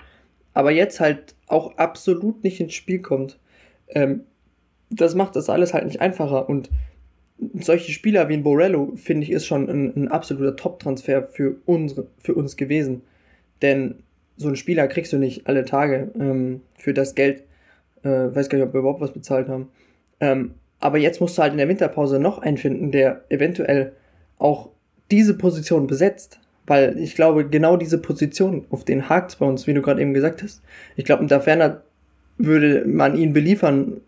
aber 0.53 0.71
jetzt 0.71 1.01
halt 1.01 1.35
auch 1.47 1.79
absolut 1.79 2.45
nicht 2.45 2.61
ins 2.61 2.75
Spiel 2.75 3.01
kommt. 3.01 3.39
Ähm, 3.89 4.25
das 4.91 5.15
macht 5.15 5.35
das 5.37 5.49
alles 5.49 5.75
halt 5.75 5.87
nicht 5.87 6.01
einfacher 6.01 6.49
und 6.49 6.71
solche 7.55 7.93
Spieler 7.93 8.29
wie 8.29 8.35
ein 8.35 8.43
Borello, 8.43 8.93
finde 8.97 9.25
ich, 9.25 9.31
ist 9.31 9.47
schon 9.47 9.69
ein, 9.69 9.93
ein 9.97 10.09
absoluter 10.09 10.57
Top-Transfer 10.57 11.25
für, 11.25 11.57
unsere, 11.67 12.07
für 12.19 12.35
uns 12.35 12.57
gewesen. 12.57 13.03
Denn 13.63 13.97
so 14.37 14.49
einen 14.49 14.57
Spieler 14.57 14.89
kriegst 14.89 15.13
du 15.13 15.19
nicht 15.19 15.47
alle 15.47 15.65
Tage 15.65 16.11
ähm, 16.19 16.63
für 16.77 16.95
das 16.95 17.15
Geld. 17.15 17.43
Äh, 18.03 18.09
weiß 18.35 18.49
gar 18.49 18.59
nicht, 18.59 18.67
ob 18.67 18.75
wir 18.75 18.81
überhaupt 18.81 19.01
was 19.01 19.13
bezahlt 19.13 19.49
haben. 19.49 19.69
Ähm, 20.21 20.55
aber 20.81 20.99
jetzt 20.99 21.21
musst 21.21 21.39
du 21.39 21.43
halt 21.43 21.53
in 21.53 21.59
der 21.59 21.69
Winterpause 21.69 22.19
noch 22.19 22.39
einen 22.39 22.59
finden, 22.59 22.91
der 22.91 23.23
eventuell 23.29 23.93
auch 24.39 24.71
diese 25.11 25.37
Position 25.37 25.87
besetzt. 25.87 26.41
Weil 26.67 26.99
ich 26.99 27.15
glaube, 27.15 27.49
genau 27.49 27.77
diese 27.77 27.99
Position, 27.99 28.65
auf 28.71 28.85
den 28.85 29.09
hakt 29.09 29.39
bei 29.39 29.47
uns, 29.47 29.67
wie 29.67 29.75
du 29.75 29.83
gerade 29.83 30.01
eben 30.03 30.15
gesagt 30.15 30.43
hast. 30.43 30.63
Ich 30.97 31.05
glaube, 31.05 31.25
da 31.27 31.39
ferner 31.41 31.83
würde 32.39 32.85
man 32.87 33.17
ihn 33.17 33.33
beliefern, 33.33 34.01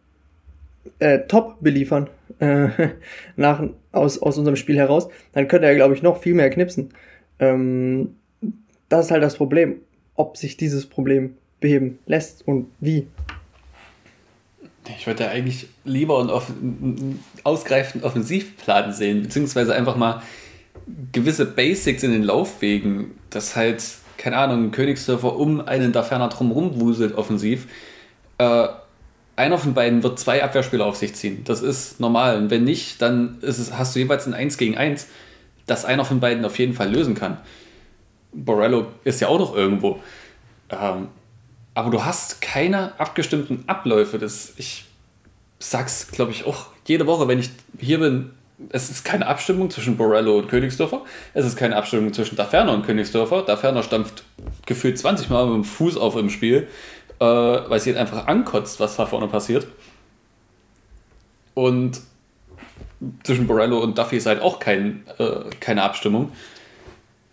äh, 0.99 1.21
top 1.21 1.57
beliefern, 1.61 2.09
äh, 2.41 2.69
nach, 3.37 3.63
aus, 3.93 4.21
aus 4.21 4.39
unserem 4.39 4.57
Spiel 4.57 4.77
heraus, 4.77 5.09
dann 5.33 5.49
könnte 5.49 5.67
er, 5.67 5.75
glaube 5.75 5.95
ich, 5.95 6.03
noch 6.03 6.21
viel 6.21 6.35
mehr 6.35 6.51
knipsen. 6.51 6.91
Ähm, 7.39 8.17
das 8.89 9.07
ist 9.07 9.11
halt 9.11 9.23
das 9.23 9.37
Problem, 9.37 9.81
ob 10.15 10.37
sich 10.37 10.57
dieses 10.57 10.87
Problem 10.87 11.35
beheben 11.61 11.99
lässt 12.07 12.47
und 12.47 12.67
wie. 12.81 13.07
Ich 14.97 15.07
würde 15.07 15.29
eigentlich 15.29 15.69
lieber 15.85 16.19
einen, 16.21 16.31
einen 16.31 17.23
ausgreifenden 17.45 18.09
Offensivplan 18.09 18.93
sehen, 18.93 19.23
beziehungsweise 19.23 19.75
einfach 19.75 19.97
mal 19.97 20.23
gewisse 21.13 21.45
Basics 21.45 22.03
in 22.03 22.13
den 22.13 22.23
Laufwegen, 22.23 23.13
dass 23.31 23.55
halt, 23.55 23.85
keine 24.17 24.39
Ahnung, 24.39 24.65
ein 24.65 24.71
Königsdörfer 24.71 25.37
um 25.37 25.61
einen 25.61 25.93
da 25.93 26.03
ferner 26.03 26.29
drum 26.29 26.51
rumwuselt 26.51 27.15
offensiv. 27.17 27.67
Äh, 28.39 28.69
einer 29.39 29.59
von 29.59 29.73
beiden 29.73 30.03
wird 30.03 30.19
zwei 30.19 30.43
Abwehrspieler 30.43 30.85
auf 30.85 30.97
sich 30.97 31.15
ziehen. 31.15 31.45
Das 31.45 31.63
ist 31.63 32.01
normal. 32.01 32.37
Und 32.37 32.51
wenn 32.51 32.65
nicht, 32.65 33.01
dann 33.01 33.39
es, 33.41 33.73
hast 33.73 33.95
du 33.95 34.01
jeweils 34.01 34.27
ein 34.27 34.35
1 34.35 34.59
gegen 34.59 34.77
1, 34.77 35.07
das 35.67 35.85
einer 35.85 36.05
von 36.05 36.21
beiden 36.21 36.45
auf 36.45 36.59
jeden 36.59 36.75
Fall 36.75 36.91
lösen 36.91 37.15
kann. 37.15 37.39
Borello 38.33 38.89
ist 39.05 39.21
ja 39.21 39.29
auch 39.29 39.39
noch 39.39 39.55
irgendwo. 39.55 40.01
Ähm, 40.71 41.09
aber 41.75 41.91
du 41.91 42.05
hast 42.05 42.41
keine 42.41 42.99
abgestimmten 42.99 43.65
Abläufe. 43.69 44.19
Das, 44.19 44.55
ich 44.57 44.87
sag's, 45.61 46.09
glaube 46.11 46.33
ich, 46.33 46.45
auch 46.45 46.67
jede 46.87 47.07
Woche, 47.07 47.29
wenn 47.29 47.39
ich 47.39 47.51
hier 47.79 48.01
bin. 48.01 48.31
Es 48.71 48.91
ist 48.91 49.05
keine 49.05 49.29
Abstimmung 49.29 49.71
zwischen 49.71 49.97
Borello 49.97 50.39
und 50.39 50.49
Königsdörfer. 50.49 51.03
Es 51.33 51.47
ist 51.47 51.57
keine 51.57 51.77
Abstimmung 51.77 52.13
zwischen 52.13 52.35
Daferner 52.35 52.73
und 52.73 52.85
Königsdörfer. 52.85 53.43
Daferner 53.43 53.85
stampft 53.85 54.25
gefühlt 54.67 54.99
20 54.99 55.31
Mal 55.31 55.47
mit 55.47 55.55
dem 55.55 55.65
Fuß 55.65 55.97
auf 55.97 56.17
im 56.17 56.29
Spiel, 56.29 56.67
äh, 57.21 57.25
weil 57.25 57.81
sie 57.81 57.91
halt 57.91 58.01
einfach 58.01 58.27
ankotzt, 58.27 58.81
was 58.81 58.97
da 58.97 59.07
vorne 59.07 59.29
passiert. 59.29 59.67
Und 61.55 62.01
zwischen 63.25 63.47
Borello 63.47 63.79
und 63.79 63.99
Duffy 63.99 64.17
ist 64.17 64.27
halt 64.27 64.41
auch 64.41 64.59
kein, 64.61 65.05
äh, 65.19 65.51
keine 65.61 65.83
Abstimmung 65.83 66.33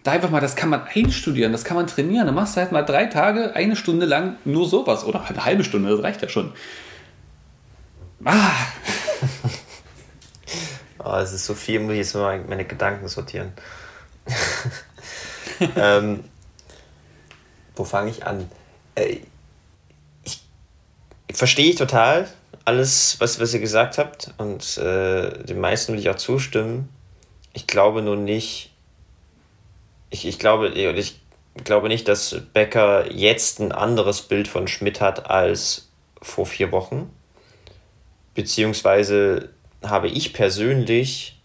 da 0.06 0.12
einfach 0.12 0.30
mal, 0.30 0.40
das 0.40 0.56
kann 0.56 0.70
man 0.70 0.84
einstudieren, 0.84 1.52
das 1.52 1.64
kann 1.64 1.76
man 1.76 1.88
trainieren. 1.88 2.28
Dann 2.28 2.36
machst 2.36 2.56
du 2.56 2.62
halt 2.62 2.72
mal 2.72 2.84
drei 2.84 3.06
Tage, 3.06 3.56
eine 3.56 3.76
Stunde 3.76 4.06
lang 4.06 4.38
nur 4.46 4.70
sowas 4.70 5.04
oder 5.04 5.26
eine 5.26 5.44
halbe 5.44 5.64
Stunde, 5.64 5.90
das 5.90 6.04
reicht 6.04 6.22
ja 6.22 6.30
schon. 6.30 6.54
Ah! 8.24 8.52
oh, 11.04 11.16
es 11.16 11.34
ist 11.34 11.48
so 11.48 11.56
viel, 11.56 11.80
muss 11.80 11.94
ich 11.94 11.98
jetzt 11.98 12.14
mal 12.14 12.40
meine 12.48 12.66
Gedanken 12.66 13.08
sortieren. 13.08 13.52
ähm, 15.76 16.24
wo 17.76 17.84
fange 17.84 18.12
ich 18.12 18.28
an? 18.28 18.48
Äh, 18.94 19.22
verstehe 21.36 21.70
ich 21.70 21.76
total 21.76 22.28
alles, 22.66 23.18
was, 23.20 23.40
was 23.40 23.54
ihr 23.54 23.60
gesagt 23.60 23.98
habt 23.98 24.34
und 24.38 24.78
äh, 24.78 25.44
den 25.44 25.60
meisten 25.60 25.94
will 25.94 26.00
ich 26.00 26.10
auch 26.10 26.16
zustimmen. 26.16 26.90
Ich 27.54 27.68
glaube 27.68 28.02
nur 28.02 28.16
nicht, 28.16 28.72
ich, 30.10 30.26
ich, 30.26 30.40
glaube, 30.40 30.70
ich 30.70 31.20
glaube 31.64 31.88
nicht, 31.88 32.08
dass 32.08 32.36
Becker 32.54 33.12
jetzt 33.12 33.60
ein 33.60 33.72
anderes 33.72 34.24
Bild 34.24 34.48
von 34.48 34.68
Schmidt 34.68 35.00
hat 35.00 35.30
als 35.30 35.90
vor 36.22 36.46
vier 36.46 36.72
Wochen. 36.72 37.12
Beziehungsweise 38.34 39.50
habe 39.84 40.08
ich 40.08 40.34
persönlich 40.34 41.40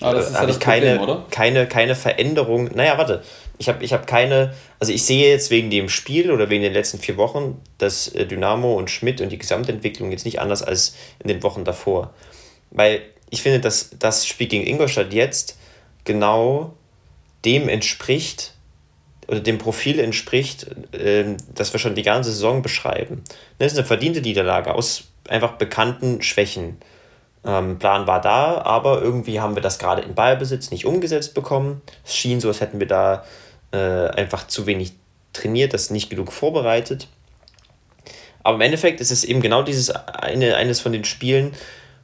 ah, 0.00 0.14
das 0.14 0.30
ist 0.30 0.38
habe 0.38 0.50
ich 0.50 0.58
keine, 0.58 0.96
Problem, 0.96 1.24
keine, 1.30 1.68
keine 1.68 1.94
Veränderung. 1.94 2.70
Naja, 2.74 2.96
warte. 2.96 3.22
Ich 3.58 3.68
habe 3.68 3.84
ich 3.84 3.92
hab 3.92 4.06
keine, 4.06 4.54
also 4.78 4.92
ich 4.92 5.04
sehe 5.04 5.28
jetzt 5.28 5.50
wegen 5.50 5.70
dem 5.70 5.88
Spiel 5.88 6.30
oder 6.30 6.48
wegen 6.48 6.62
den 6.62 6.72
letzten 6.72 6.98
vier 6.98 7.16
Wochen, 7.16 7.60
dass 7.78 8.08
äh, 8.08 8.26
Dynamo 8.26 8.74
und 8.74 8.90
Schmidt 8.90 9.20
und 9.20 9.30
die 9.30 9.38
Gesamtentwicklung 9.38 10.10
jetzt 10.10 10.24
nicht 10.24 10.40
anders 10.40 10.62
als 10.62 10.94
in 11.18 11.28
den 11.28 11.42
Wochen 11.42 11.64
davor. 11.64 12.14
Weil 12.70 13.02
ich 13.30 13.42
finde, 13.42 13.60
dass 13.60 13.90
das 13.98 14.26
Spiel 14.26 14.46
gegen 14.46 14.66
Ingolstadt 14.66 15.12
jetzt 15.12 15.58
genau 16.04 16.74
dem 17.44 17.68
entspricht 17.68 18.54
oder 19.26 19.40
dem 19.40 19.58
Profil 19.58 20.00
entspricht, 20.00 20.66
äh, 20.92 21.36
das 21.54 21.72
wir 21.72 21.80
schon 21.80 21.94
die 21.94 22.02
ganze 22.02 22.30
Saison 22.30 22.62
beschreiben. 22.62 23.22
Das 23.58 23.72
ist 23.72 23.78
eine 23.78 23.86
verdiente 23.86 24.20
Niederlage 24.20 24.74
aus 24.74 25.04
einfach 25.28 25.52
bekannten 25.52 26.22
Schwächen. 26.22 26.78
Ähm, 27.44 27.78
Plan 27.78 28.06
war 28.06 28.20
da, 28.20 28.62
aber 28.62 29.00
irgendwie 29.02 29.40
haben 29.40 29.54
wir 29.54 29.62
das 29.62 29.78
gerade 29.78 30.02
in 30.02 30.14
Ballbesitz 30.14 30.70
nicht 30.70 30.86
umgesetzt 30.86 31.34
bekommen. 31.34 31.82
Es 32.04 32.16
schien 32.16 32.40
so, 32.40 32.48
als 32.48 32.60
hätten 32.60 32.80
wir 32.80 32.88
da 32.88 33.24
äh, 33.72 34.08
einfach 34.08 34.46
zu 34.46 34.66
wenig 34.66 34.92
trainiert, 35.32 35.74
das 35.74 35.90
nicht 35.90 36.10
genug 36.10 36.32
vorbereitet. 36.32 37.08
Aber 38.42 38.56
im 38.56 38.60
Endeffekt 38.62 39.00
ist 39.00 39.10
es 39.10 39.24
eben 39.24 39.40
genau 39.40 39.62
dieses 39.62 39.90
eine, 39.90 40.56
eines 40.56 40.80
von 40.80 40.92
den 40.92 41.04
Spielen, 41.04 41.52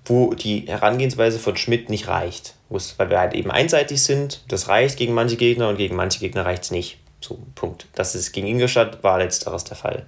wo 0.05 0.35
die 0.35 0.67
Herangehensweise 0.67 1.39
von 1.39 1.57
Schmidt 1.57 1.89
nicht 1.89 2.09
reicht. 2.09 2.55
Weil 2.69 3.11
wir 3.11 3.19
halt 3.19 3.35
eben 3.35 3.51
einseitig 3.51 4.03
sind, 4.03 4.43
das 4.49 4.69
reicht 4.69 4.99
gegen 4.99 5.15
manche 5.15 5.37
Gegner 5.37 5.69
und 5.69 5.77
gegen 5.77 5.97
manche 5.97 6.19
Gegner 6.19 6.45
reicht 6.45 6.65
es 6.65 6.71
nicht. 6.71 6.99
So, 7.21 7.39
Punkt. 7.55 7.87
Das 7.95 8.15
ist 8.15 8.33
gegen 8.33 8.47
Ingolstadt 8.47 9.03
war 9.03 9.19
letzteres 9.19 9.65
der 9.65 9.77
Fall. 9.77 10.07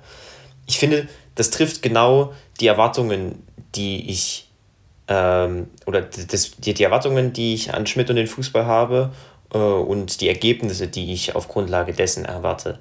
Ich 0.66 0.78
finde, 0.78 1.08
das 1.36 1.50
trifft 1.50 1.80
genau 1.80 2.34
die 2.60 2.66
Erwartungen, 2.66 3.42
die 3.74 4.10
ich, 4.10 4.50
ähm, 5.08 5.68
oder 5.86 6.02
das, 6.02 6.50
die, 6.58 6.74
die 6.74 6.82
Erwartungen, 6.82 7.32
die 7.32 7.54
ich 7.54 7.72
an 7.72 7.86
Schmidt 7.86 8.10
und 8.10 8.16
den 8.16 8.26
Fußball 8.26 8.66
habe 8.66 9.12
und 9.50 10.20
die 10.20 10.28
Ergebnisse, 10.28 10.88
die 10.88 11.12
ich 11.12 11.34
auf 11.34 11.48
Grundlage 11.48 11.92
dessen 11.92 12.24
erwarte. 12.24 12.78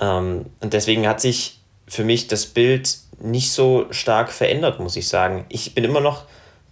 Ähm, 0.00 0.46
und 0.60 0.72
deswegen 0.72 1.06
hat 1.06 1.20
sich 1.20 1.60
für 1.86 2.04
mich 2.04 2.28
das 2.28 2.46
Bild 2.46 2.98
nicht 3.20 3.52
so 3.52 3.86
stark 3.90 4.32
verändert, 4.32 4.80
muss 4.80 4.96
ich 4.96 5.08
sagen. 5.08 5.44
Ich 5.48 5.74
bin 5.74 5.84
immer 5.84 6.00
noch 6.00 6.24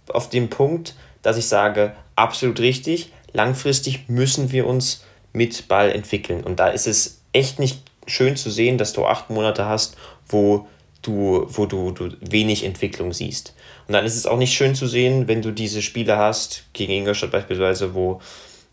auf 0.09 0.29
dem 0.29 0.49
Punkt, 0.49 0.95
dass 1.21 1.37
ich 1.37 1.47
sage, 1.47 1.93
absolut 2.15 2.59
richtig, 2.59 3.11
langfristig 3.33 4.09
müssen 4.09 4.51
wir 4.51 4.67
uns 4.67 5.03
mit 5.33 5.67
Ball 5.67 5.91
entwickeln. 5.91 6.43
Und 6.43 6.59
da 6.59 6.67
ist 6.67 6.87
es 6.87 7.21
echt 7.33 7.59
nicht 7.59 7.83
schön 8.07 8.35
zu 8.35 8.49
sehen, 8.49 8.77
dass 8.77 8.93
du 8.93 9.05
acht 9.05 9.29
Monate 9.29 9.65
hast, 9.65 9.95
wo 10.27 10.67
du, 11.01 11.45
wo 11.47 11.65
du, 11.65 11.91
du 11.91 12.11
wenig 12.19 12.63
Entwicklung 12.65 13.13
siehst. 13.13 13.53
Und 13.87 13.93
dann 13.93 14.05
ist 14.05 14.15
es 14.15 14.25
auch 14.25 14.37
nicht 14.37 14.53
schön 14.53 14.75
zu 14.75 14.87
sehen, 14.87 15.27
wenn 15.27 15.41
du 15.41 15.51
diese 15.51 15.81
Spiele 15.81 16.17
hast, 16.17 16.63
gegen 16.73 16.93
Ingolstadt 16.93 17.31
beispielsweise, 17.31 17.93
wo 17.93 18.21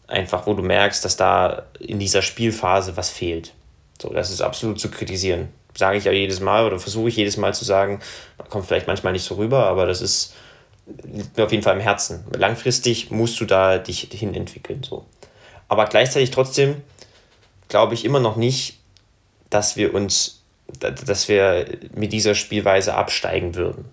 einfach, 0.08 0.46
wo 0.46 0.54
du 0.54 0.62
merkst, 0.62 1.04
dass 1.04 1.16
da 1.16 1.64
in 1.78 1.98
dieser 1.98 2.22
Spielphase 2.22 2.96
was 2.96 3.10
fehlt. 3.10 3.52
So, 4.00 4.12
das 4.12 4.30
ist 4.30 4.40
absolut 4.40 4.80
zu 4.80 4.90
kritisieren. 4.90 5.48
Sage 5.76 5.98
ich 5.98 6.04
ja 6.04 6.12
jedes 6.12 6.40
Mal 6.40 6.66
oder 6.66 6.78
versuche 6.78 7.08
ich 7.08 7.16
jedes 7.16 7.36
Mal 7.36 7.54
zu 7.54 7.64
sagen, 7.64 8.00
kommt 8.48 8.66
vielleicht 8.66 8.86
manchmal 8.86 9.12
nicht 9.12 9.24
so 9.24 9.36
rüber, 9.36 9.66
aber 9.66 9.86
das 9.86 10.00
ist 10.00 10.34
liegt 11.04 11.36
mir 11.36 11.44
auf 11.44 11.52
jeden 11.52 11.62
Fall 11.62 11.76
im 11.76 11.82
Herzen. 11.82 12.24
Langfristig 12.34 13.10
musst 13.10 13.40
du 13.40 13.44
da 13.44 13.78
dich 13.78 14.08
hin 14.10 14.34
entwickeln. 14.34 14.82
So. 14.82 15.04
Aber 15.68 15.84
gleichzeitig 15.84 16.30
trotzdem 16.30 16.82
glaube 17.68 17.94
ich 17.94 18.04
immer 18.04 18.20
noch 18.20 18.36
nicht, 18.36 18.78
dass 19.50 19.76
wir 19.76 19.94
uns, 19.94 20.42
dass 20.80 21.28
wir 21.28 21.66
mit 21.94 22.12
dieser 22.12 22.34
Spielweise 22.34 22.94
absteigen 22.94 23.54
würden. 23.54 23.86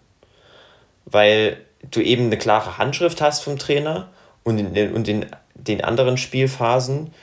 Weil 1.05 1.57
du 1.91 2.01
eben 2.01 2.26
eine 2.26 2.38
klare 2.38 2.78
Handschrift 2.78 3.22
hast 3.22 3.43
vom 3.43 3.59
Trainer 3.59 4.09
und 4.43 4.57
in, 4.57 4.74
den, 4.74 4.93
und 4.93 5.07
in 5.07 5.26
den 5.68 5.84
anderen 5.84 6.18
Spielphasen 6.18 7.13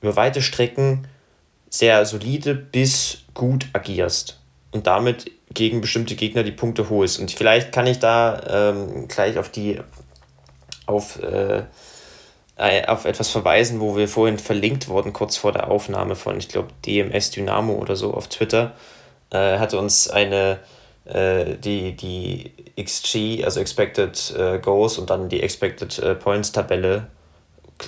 über 0.00 0.16
weite 0.16 0.42
Strecken 0.42 1.06
sehr 1.70 2.04
solide 2.06 2.54
bis 2.54 3.24
gut 3.34 3.66
agierst 3.72 4.40
und 4.70 4.86
damit 4.86 5.30
gegen 5.52 5.80
bestimmte 5.80 6.14
Gegner 6.14 6.42
die 6.42 6.52
Punkte 6.52 6.90
holst. 6.90 7.18
Und 7.18 7.30
vielleicht 7.30 7.72
kann 7.72 7.86
ich 7.86 7.98
da 7.98 8.70
ähm, 8.72 9.08
gleich 9.08 9.38
auf 9.38 9.50
die 9.50 9.80
auf, 10.86 11.20
äh, 11.22 11.64
auf 12.86 13.04
etwas 13.04 13.28
verweisen, 13.28 13.80
wo 13.80 13.96
wir 13.96 14.08
vorhin 14.08 14.38
verlinkt 14.38 14.88
wurden, 14.88 15.12
kurz 15.12 15.36
vor 15.36 15.52
der 15.52 15.70
Aufnahme 15.70 16.14
von, 16.14 16.38
ich 16.38 16.48
glaube, 16.48 16.68
DMS 16.84 17.30
Dynamo 17.30 17.74
oder 17.74 17.96
so 17.96 18.14
auf 18.14 18.28
Twitter, 18.28 18.74
äh, 19.30 19.58
hat 19.58 19.74
uns 19.74 20.08
eine 20.08 20.60
äh, 21.04 21.56
die, 21.56 21.96
die 21.96 22.52
XG, 22.80 23.44
also 23.44 23.60
Expected 23.60 24.34
äh, 24.38 24.58
Goals 24.58 24.98
und 24.98 25.10
dann 25.10 25.28
die 25.28 25.42
Expected 25.42 25.98
äh, 25.98 26.14
Points 26.14 26.52
Tabelle 26.52 27.08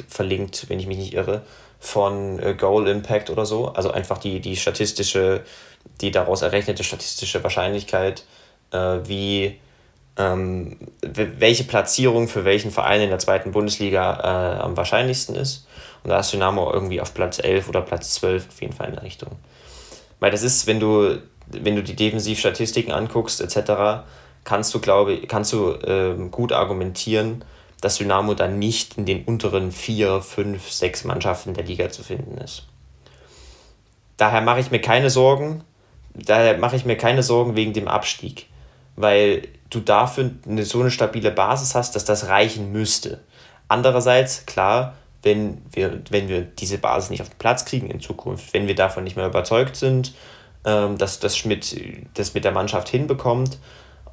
verlinkt, 0.08 0.68
wenn 0.68 0.80
ich 0.80 0.86
mich 0.86 0.98
nicht 0.98 1.14
irre, 1.14 1.42
von 1.80 2.38
äh, 2.40 2.54
Goal 2.54 2.88
Impact 2.88 3.30
oder 3.30 3.46
so. 3.46 3.68
Also 3.68 3.90
einfach 3.90 4.18
die, 4.18 4.40
die 4.40 4.56
statistische, 4.56 5.42
die 6.00 6.10
daraus 6.10 6.42
errechnete 6.42 6.84
statistische 6.84 7.42
Wahrscheinlichkeit, 7.42 8.24
äh, 8.72 8.98
wie 9.04 9.58
ähm, 10.16 10.76
welche 11.00 11.64
Platzierung 11.64 12.28
für 12.28 12.44
welchen 12.44 12.72
Verein 12.72 13.00
in 13.00 13.10
der 13.10 13.20
zweiten 13.20 13.52
Bundesliga 13.52 14.58
äh, 14.58 14.60
am 14.60 14.76
wahrscheinlichsten 14.76 15.36
ist. 15.36 15.66
Und 16.02 16.10
da 16.10 16.20
ist 16.20 16.32
Dynamo 16.32 16.72
irgendwie 16.72 17.00
auf 17.00 17.14
Platz 17.14 17.38
11 17.38 17.68
oder 17.68 17.82
Platz 17.82 18.14
12 18.14 18.48
auf 18.48 18.60
jeden 18.60 18.72
Fall 18.72 18.88
in 18.88 18.94
der 18.94 19.04
Richtung. 19.04 19.30
Weil 20.20 20.32
das 20.32 20.42
ist, 20.42 20.66
wenn 20.66 20.80
du, 20.80 21.18
wenn 21.46 21.76
du 21.76 21.82
die 21.82 21.94
Defensivstatistiken 21.94 22.92
anguckst, 22.92 23.40
etc., 23.40 24.04
kannst 24.44 24.74
du, 24.74 24.80
glaube 24.80 25.20
kannst 25.26 25.52
du 25.52 25.74
ähm, 25.84 26.30
gut 26.30 26.52
argumentieren, 26.52 27.44
dass 27.80 27.96
Dynamo 27.96 28.34
dann 28.34 28.58
nicht 28.58 28.98
in 28.98 29.06
den 29.06 29.24
unteren 29.24 29.72
vier, 29.72 30.20
fünf, 30.20 30.70
sechs 30.70 31.04
Mannschaften 31.04 31.54
der 31.54 31.64
Liga 31.64 31.90
zu 31.90 32.02
finden 32.02 32.38
ist. 32.38 32.66
Daher 34.16 34.40
mache 34.40 34.60
ich 34.60 34.70
mir 34.70 34.80
keine 34.80 35.10
Sorgen, 35.10 35.62
daher 36.14 36.58
mache 36.58 36.76
ich 36.76 36.84
mir 36.84 36.96
keine 36.96 37.22
Sorgen 37.22 37.54
wegen 37.54 37.72
dem 37.72 37.86
Abstieg, 37.86 38.46
weil 38.96 39.46
du 39.70 39.80
dafür 39.80 40.32
eine, 40.46 40.64
so 40.64 40.80
eine 40.80 40.90
stabile 40.90 41.30
Basis 41.30 41.74
hast, 41.74 41.94
dass 41.94 42.04
das 42.04 42.26
reichen 42.28 42.72
müsste. 42.72 43.20
Andererseits, 43.68 44.44
klar, 44.46 44.96
wenn 45.22 45.62
wir, 45.72 46.00
wenn 46.10 46.28
wir 46.28 46.42
diese 46.42 46.78
Basis 46.78 47.10
nicht 47.10 47.22
auf 47.22 47.28
den 47.28 47.38
Platz 47.38 47.64
kriegen 47.64 47.90
in 47.90 48.00
Zukunft, 48.00 48.54
wenn 48.54 48.66
wir 48.66 48.74
davon 48.74 49.04
nicht 49.04 49.16
mehr 49.16 49.26
überzeugt 49.26 49.76
sind, 49.76 50.14
ähm, 50.64 50.98
dass 50.98 51.20
das 51.20 51.36
Schmidt 51.36 51.76
das 52.14 52.34
mit 52.34 52.44
der 52.44 52.52
Mannschaft 52.52 52.88
hinbekommt, 52.88 53.58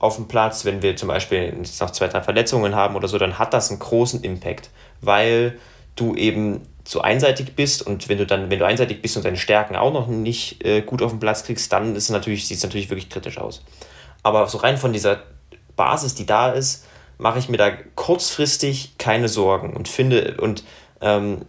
auf 0.06 0.16
dem 0.16 0.28
Platz. 0.28 0.66
Wenn 0.66 0.82
wir 0.82 0.96
zum 0.96 1.10
Beispiel 1.10 1.54
noch 1.80 1.92
zwei, 1.92 2.08
drei 2.08 2.22
Verletzungen 2.22 2.76
haben 2.76 2.96
oder 2.96 3.08
so, 3.08 3.18
dann 3.18 3.38
hat 3.40 3.54
das 3.54 3.70
einen 3.70 3.80
großen 3.80 4.24
Impact, 4.24 4.70
weil 5.02 5.58
du 5.96 6.16
eben 6.16 6.62
zu 6.84 7.02
einseitig 7.02 7.56
bist 7.56 7.82
und 7.86 8.08
wenn 8.10 8.20
du 8.20 8.28
dann, 8.28 8.52
wenn 8.52 8.60
du 8.60 8.66
einseitig 8.66 9.02
bist 9.02 9.18
und 9.18 9.26
deine 9.26 9.38
Stärken 9.38 9.76
auch 9.76 9.92
noch 9.92 10.08
nicht 10.08 10.64
äh, 10.64 10.82
gut 10.82 11.02
auf 11.02 11.12
den 11.12 11.20
Platz 11.20 11.44
kriegst, 11.44 11.74
dann 11.74 11.96
ist 11.96 12.10
natürlich, 12.10 12.48
sieht 12.48 12.58
es 12.58 12.64
natürlich 12.64 12.90
wirklich 12.90 13.10
kritisch 13.10 13.40
aus. 13.40 13.64
Aber 14.22 14.48
so 14.48 14.60
rein 14.60 14.78
von 14.78 14.94
dieser 14.94 15.24
Basis, 15.76 16.14
die 16.14 16.28
da 16.28 16.52
ist, 16.52 16.86
mache 17.18 17.40
ich 17.40 17.50
mir 17.50 17.58
da 17.58 17.72
kurzfristig 17.96 18.98
keine 18.98 19.30
Sorgen 19.30 19.76
und 19.76 19.88
finde 19.88 20.38
und 20.40 20.64
ähm, 21.02 21.42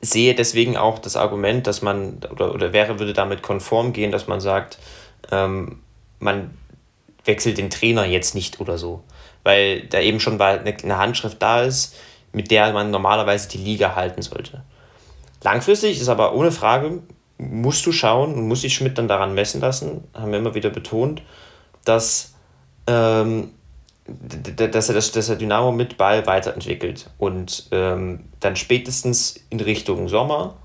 sehe 0.00 0.34
deswegen 0.34 0.76
auch 0.76 0.98
das 0.98 1.16
Argument, 1.16 1.66
dass 1.66 1.82
man, 1.82 2.20
oder, 2.30 2.54
oder 2.54 2.72
wäre, 2.72 2.98
würde 2.98 3.12
damit 3.12 3.42
konform 3.42 3.92
gehen, 3.92 4.10
dass 4.10 4.26
man 4.26 4.40
sagt, 4.40 4.78
ähm, 5.30 5.80
man 6.18 6.50
wechselt 7.30 7.58
den 7.58 7.70
Trainer 7.70 8.04
jetzt 8.04 8.34
nicht 8.34 8.60
oder 8.60 8.76
so. 8.76 9.02
Weil 9.44 9.86
da 9.86 10.00
eben 10.00 10.20
schon 10.20 10.40
eine 10.40 10.98
Handschrift 10.98 11.40
da 11.40 11.62
ist, 11.62 11.96
mit 12.32 12.50
der 12.50 12.72
man 12.72 12.90
normalerweise 12.90 13.48
die 13.48 13.58
Liga 13.58 13.94
halten 13.94 14.20
sollte. 14.20 14.62
Langfristig 15.42 16.00
ist 16.00 16.08
aber 16.08 16.34
ohne 16.34 16.52
Frage, 16.52 17.00
musst 17.38 17.86
du 17.86 17.92
schauen 17.92 18.34
und 18.34 18.48
muss 18.48 18.60
sich 18.60 18.74
Schmidt 18.74 18.98
dann 18.98 19.08
daran 19.08 19.34
messen 19.34 19.60
lassen, 19.60 20.04
haben 20.12 20.32
wir 20.32 20.38
immer 20.38 20.54
wieder 20.54 20.70
betont, 20.70 21.22
dass, 21.84 22.34
ähm, 22.86 23.52
dass, 24.06 24.88
er 24.88 24.94
das, 24.94 25.12
dass 25.12 25.28
er 25.28 25.36
Dynamo 25.36 25.72
mit 25.72 25.96
Ball 25.96 26.26
weiterentwickelt 26.26 27.08
und 27.16 27.68
ähm, 27.70 28.24
dann 28.40 28.56
spätestens 28.56 29.40
in 29.48 29.60
Richtung 29.60 30.08
Sommer 30.08 30.56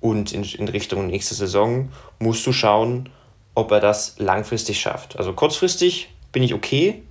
und 0.00 0.32
in, 0.32 0.44
in 0.44 0.68
Richtung 0.68 1.08
nächste 1.08 1.34
Saison 1.34 1.90
musst 2.20 2.46
du 2.46 2.52
schauen, 2.52 3.08
ob 3.54 3.70
er 3.70 3.80
das 3.80 4.18
langfristig 4.18 4.80
schafft. 4.80 5.18
Also 5.18 5.32
kurzfristig 5.32 6.10
bin 6.32 6.42
ich 6.42 6.54
okay. 6.54 7.02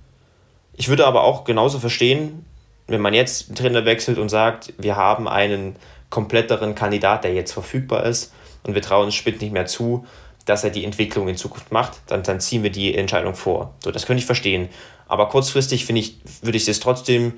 Ich 0.74 0.88
würde 0.88 1.06
aber 1.06 1.22
auch 1.22 1.44
genauso 1.44 1.78
verstehen, 1.78 2.44
wenn 2.86 3.00
man 3.00 3.14
jetzt 3.14 3.48
einen 3.48 3.56
Trainer 3.56 3.84
wechselt 3.84 4.18
und 4.18 4.28
sagt, 4.28 4.74
wir 4.78 4.96
haben 4.96 5.26
einen 5.28 5.76
kompletteren 6.10 6.74
Kandidat, 6.74 7.24
der 7.24 7.32
jetzt 7.32 7.52
verfügbar 7.52 8.04
ist 8.04 8.32
und 8.62 8.74
wir 8.74 8.82
trauen 8.82 9.10
Schmidt 9.10 9.40
nicht 9.40 9.52
mehr 9.52 9.66
zu, 9.66 10.06
dass 10.44 10.62
er 10.62 10.70
die 10.70 10.84
Entwicklung 10.84 11.28
in 11.28 11.36
Zukunft 11.36 11.72
macht, 11.72 12.00
dann, 12.06 12.22
dann 12.22 12.40
ziehen 12.40 12.62
wir 12.62 12.70
die 12.70 12.94
Entscheidung 12.94 13.34
vor. 13.34 13.74
So, 13.82 13.90
das 13.90 14.04
könnte 14.04 14.20
ich 14.20 14.26
verstehen. 14.26 14.68
Aber 15.08 15.28
kurzfristig 15.28 15.86
finde 15.86 16.00
ich, 16.00 16.18
würde 16.42 16.56
ich 16.58 16.68
es 16.68 16.80
trotzdem 16.80 17.34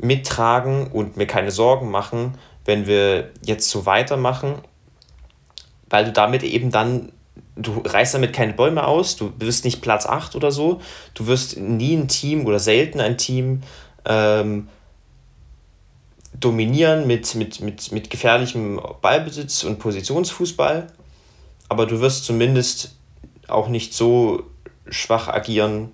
mittragen 0.00 0.88
und 0.88 1.16
mir 1.16 1.26
keine 1.26 1.50
Sorgen 1.50 1.90
machen, 1.90 2.38
wenn 2.64 2.86
wir 2.86 3.30
jetzt 3.44 3.70
so 3.70 3.86
weitermachen, 3.86 4.56
weil 5.90 6.04
du 6.04 6.12
damit 6.12 6.42
eben 6.42 6.70
dann 6.70 7.12
du 7.56 7.82
reißt 7.84 8.14
damit 8.14 8.32
keine 8.32 8.52
Bäume 8.52 8.86
aus, 8.86 9.16
du 9.16 9.32
wirst 9.38 9.64
nicht 9.64 9.80
Platz 9.80 10.06
8 10.06 10.36
oder 10.36 10.50
so, 10.50 10.80
du 11.14 11.26
wirst 11.26 11.56
nie 11.56 11.94
ein 11.94 12.08
Team 12.08 12.46
oder 12.46 12.58
selten 12.58 13.00
ein 13.00 13.18
Team 13.18 13.62
ähm, 14.04 14.68
dominieren 16.38 17.06
mit, 17.06 17.34
mit, 17.34 17.60
mit, 17.60 17.92
mit 17.92 18.10
gefährlichem 18.10 18.80
Ballbesitz 19.00 19.64
und 19.64 19.78
Positionsfußball, 19.78 20.88
aber 21.68 21.86
du 21.86 22.00
wirst 22.00 22.24
zumindest 22.24 22.96
auch 23.48 23.68
nicht 23.68 23.94
so 23.94 24.44
schwach 24.88 25.28
agieren, 25.28 25.90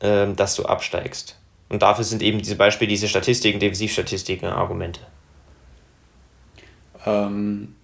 ähm, 0.00 0.36
dass 0.36 0.54
du 0.54 0.64
absteigst. 0.64 1.38
Und 1.68 1.82
dafür 1.82 2.04
sind 2.04 2.22
eben 2.22 2.38
diese 2.38 2.56
Beispiele, 2.56 2.88
diese 2.88 3.08
Statistiken, 3.08 3.58
Defensivstatistiken 3.58 4.48
Argumente. 4.48 5.00
Ähm, 7.06 7.74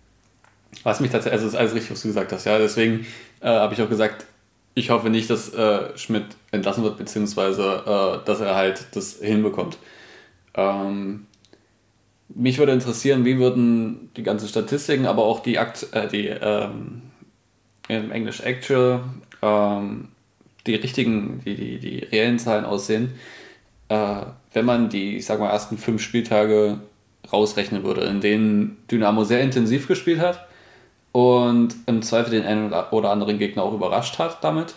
was 0.82 1.00
mich 1.00 1.10
tatsächlich, 1.10 1.40
also 1.40 1.48
ist 1.48 1.56
alles 1.56 1.74
richtig, 1.74 1.90
was 1.90 2.02
du 2.02 2.08
gesagt 2.08 2.32
hast, 2.32 2.44
ja. 2.44 2.58
Deswegen 2.58 3.06
äh, 3.40 3.48
habe 3.48 3.74
ich 3.74 3.82
auch 3.82 3.88
gesagt, 3.88 4.26
ich 4.74 4.90
hoffe 4.90 5.10
nicht, 5.10 5.28
dass 5.28 5.52
äh, 5.52 5.96
Schmidt 5.96 6.26
entlassen 6.50 6.84
wird, 6.84 6.98
beziehungsweise 6.98 7.82
äh, 7.84 8.26
dass 8.26 8.40
er 8.40 8.54
halt 8.54 8.86
das 8.92 9.18
hinbekommt. 9.20 9.78
Ähm, 10.54 11.26
mich 12.28 12.58
würde 12.58 12.72
interessieren, 12.72 13.24
wie 13.24 13.38
würden 13.38 14.10
die 14.16 14.22
ganzen 14.22 14.48
Statistiken, 14.48 15.06
aber 15.06 15.24
auch 15.24 15.40
die, 15.40 15.58
Akt, 15.58 15.88
äh, 15.92 16.08
die 16.08 16.28
ähm, 16.28 17.02
im 17.88 18.12
Englisch 18.12 18.40
Actual, 18.40 19.02
ähm, 19.42 20.08
die 20.66 20.74
richtigen, 20.74 21.40
die, 21.44 21.54
die, 21.54 21.78
die 21.78 21.98
reellen 22.04 22.38
Zahlen 22.38 22.64
aussehen, 22.64 23.14
äh, 23.88 24.22
wenn 24.52 24.64
man 24.64 24.90
die, 24.90 25.16
ich 25.16 25.26
sag 25.26 25.40
mal, 25.40 25.50
ersten 25.50 25.78
fünf 25.78 26.02
Spieltage 26.02 26.78
rausrechnen 27.32 27.82
würde, 27.82 28.02
in 28.02 28.20
denen 28.20 28.76
Dynamo 28.90 29.24
sehr 29.24 29.40
intensiv 29.40 29.88
gespielt 29.88 30.20
hat 30.20 30.47
und 31.12 31.74
im 31.86 32.02
Zweifel 32.02 32.30
den 32.30 32.44
einen 32.44 32.72
oder 32.72 33.10
anderen 33.10 33.38
Gegner 33.38 33.62
auch 33.62 33.72
überrascht 33.72 34.18
hat 34.18 34.42
damit. 34.42 34.74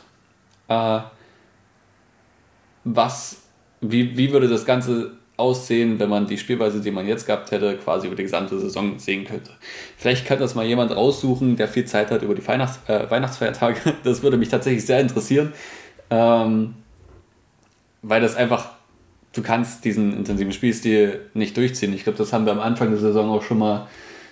Äh, 0.68 1.00
was, 2.84 3.44
wie, 3.82 4.18
wie 4.18 4.32
würde 4.32 4.48
das 4.48 4.66
Ganze 4.66 5.12
aussehen, 5.38 6.00
wenn 6.00 6.10
man 6.10 6.28
die 6.28 6.38
Spielweise, 6.38 6.82
die 6.82 6.92
man 6.92 7.08
jetzt 7.08 7.26
gehabt 7.26 7.52
hätte, 7.52 7.78
quasi 7.78 8.08
über 8.08 8.16
die 8.16 8.24
gesamte 8.24 8.60
Saison 8.60 8.98
sehen 9.00 9.26
könnte? 9.26 9.52
Vielleicht 9.98 10.26
könnte 10.26 10.44
das 10.44 10.56
mal 10.56 10.66
jemand 10.66 10.96
raussuchen, 10.96 11.58
der 11.58 11.68
viel 11.68 11.86
Zeit 11.86 12.12
hat 12.12 12.22
über 12.22 12.36
die 12.36 12.48
Weihnachts 12.48 12.80
äh, 12.88 13.10
Weihnachtsfeiertage. 13.10 13.80
Das 14.04 14.24
würde 14.24 14.38
mich 14.38 14.50
tatsächlich 14.50 14.86
sehr 14.86 15.00
interessieren, 15.00 15.54
ähm, 16.10 16.76
weil 18.02 18.22
das 18.22 18.36
einfach, 18.36 18.70
du 19.34 19.42
kannst 19.42 19.84
diesen 19.86 20.16
intensiven 20.18 20.54
Spielstil 20.54 21.30
nicht 21.34 21.58
durchziehen. 21.58 21.94
Ich 21.94 22.04
glaube, 22.04 22.18
das 22.18 22.34
haben 22.34 22.46
wir 22.46 22.52
am 22.52 22.60
Anfang 22.60 22.90
der 22.90 23.00
Saison 23.00 23.30
auch 23.30 23.44
schon 23.44 23.60
mal 23.60 23.88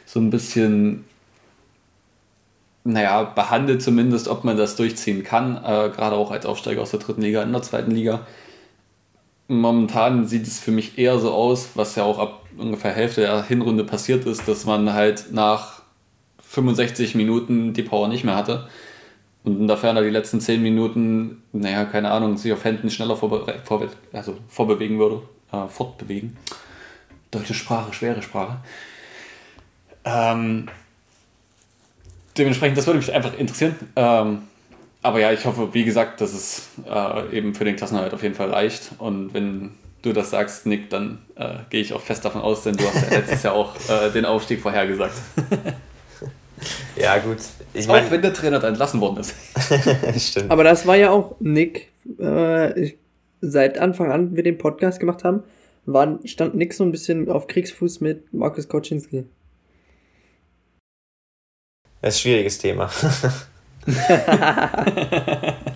so 0.05 0.19
ein 0.19 0.29
bisschen 0.29 1.05
naja, 2.91 3.23
behandelt 3.23 3.81
zumindest, 3.81 4.27
ob 4.27 4.43
man 4.43 4.57
das 4.57 4.75
durchziehen 4.75 5.23
kann, 5.23 5.57
äh, 5.57 5.89
gerade 5.89 6.15
auch 6.15 6.31
als 6.31 6.45
Aufsteiger 6.45 6.81
aus 6.81 6.91
der 6.91 6.99
dritten 6.99 7.21
Liga 7.21 7.43
in 7.43 7.51
der 7.51 7.61
zweiten 7.61 7.91
Liga. 7.91 8.25
Momentan 9.47 10.25
sieht 10.27 10.47
es 10.47 10.59
für 10.59 10.71
mich 10.71 10.97
eher 10.97 11.19
so 11.19 11.31
aus, 11.31 11.71
was 11.75 11.95
ja 11.95 12.03
auch 12.03 12.19
ab 12.19 12.45
ungefähr 12.57 12.91
Hälfte 12.91 13.21
der 13.21 13.43
Hinrunde 13.43 13.83
passiert 13.83 14.25
ist, 14.25 14.47
dass 14.47 14.65
man 14.65 14.93
halt 14.93 15.31
nach 15.31 15.81
65 16.43 17.15
Minuten 17.15 17.73
die 17.73 17.83
Power 17.83 18.07
nicht 18.07 18.23
mehr 18.23 18.35
hatte. 18.35 18.67
Und 19.43 19.67
dafür 19.67 19.93
die 20.01 20.09
letzten 20.09 20.41
10 20.41 20.61
Minuten, 20.61 21.43
naja, 21.53 21.85
keine 21.85 22.11
Ahnung, 22.11 22.37
sich 22.37 22.51
auf 22.51 22.63
Händen 22.63 22.89
schneller 22.89 23.15
vorbe 23.15 23.61
vorbe 23.63 23.89
also 24.11 24.37
vorbewegen 24.49 24.99
würde, 24.99 25.21
äh, 25.51 25.67
fortbewegen. 25.67 26.37
Deutsche 27.31 27.53
Sprache, 27.53 27.93
schwere 27.93 28.21
Sprache. 28.21 28.57
Ähm, 30.03 30.67
dementsprechend, 32.39 32.77
das 32.77 32.87
würde 32.87 32.99
mich 32.99 33.13
einfach 33.13 33.37
interessieren. 33.37 33.75
Ähm, 33.95 34.43
aber 35.01 35.19
ja, 35.19 35.31
ich 35.31 35.45
hoffe, 35.45 35.73
wie 35.73 35.85
gesagt, 35.85 36.19
dass 36.21 36.33
es 36.33 36.69
äh, 36.89 37.37
eben 37.37 37.55
für 37.55 37.63
den 37.63 37.75
Klassenerhalt 37.75 38.13
auf 38.13 38.23
jeden 38.23 38.35
Fall 38.35 38.49
reicht. 38.49 38.91
Und 38.97 39.33
wenn 39.33 39.71
du 40.01 40.13
das 40.13 40.31
sagst, 40.31 40.65
Nick, 40.65 40.89
dann 40.89 41.19
äh, 41.35 41.55
gehe 41.69 41.81
ich 41.81 41.93
auch 41.93 42.01
fest 42.01 42.25
davon 42.25 42.41
aus, 42.41 42.63
denn 42.63 42.75
du 42.75 42.85
hast 42.85 43.09
ja 43.09 43.17
letztes 43.17 43.43
Jahr 43.43 43.53
auch 43.53 43.75
äh, 43.89 44.11
den 44.11 44.25
Aufstieg 44.25 44.61
vorhergesagt. 44.61 45.15
ja, 46.95 47.17
gut. 47.19 47.37
Ich 47.73 47.87
mein, 47.87 48.05
auch 48.05 48.11
wenn 48.11 48.21
der 48.21 48.33
Trainer 48.33 48.59
dann 48.59 48.71
entlassen 48.71 48.99
worden 48.99 49.19
ist. 49.19 49.35
Stimmt. 50.17 50.51
Aber 50.51 50.63
das 50.63 50.85
war 50.85 50.95
ja 50.95 51.11
auch 51.11 51.35
Nick, 51.39 51.91
äh, 52.17 52.91
seit 53.41 53.77
Anfang 53.77 54.11
an 54.11 54.35
wir 54.35 54.43
den 54.43 54.57
Podcast 54.57 54.99
gemacht 54.99 55.23
haben, 55.23 55.43
war, 55.85 56.19
stand 56.25 56.55
Nick 56.55 56.73
so 56.73 56.83
ein 56.83 56.91
bisschen 56.91 57.29
auf 57.29 57.47
Kriegsfuß 57.47 58.01
mit 58.01 58.33
Markus 58.33 58.67
Koczynski. 58.67 59.25
Das 62.01 62.15
ist 62.15 62.19
ein 62.19 62.21
schwieriges 62.21 62.59
Thema. 62.59 62.89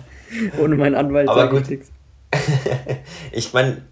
Ohne 0.58 0.76
meinen 0.76 0.94
Anwalt 0.94 1.28
Aber 1.28 1.48
gut. 1.48 1.64
ich 3.32 3.52
meine, 3.52 3.82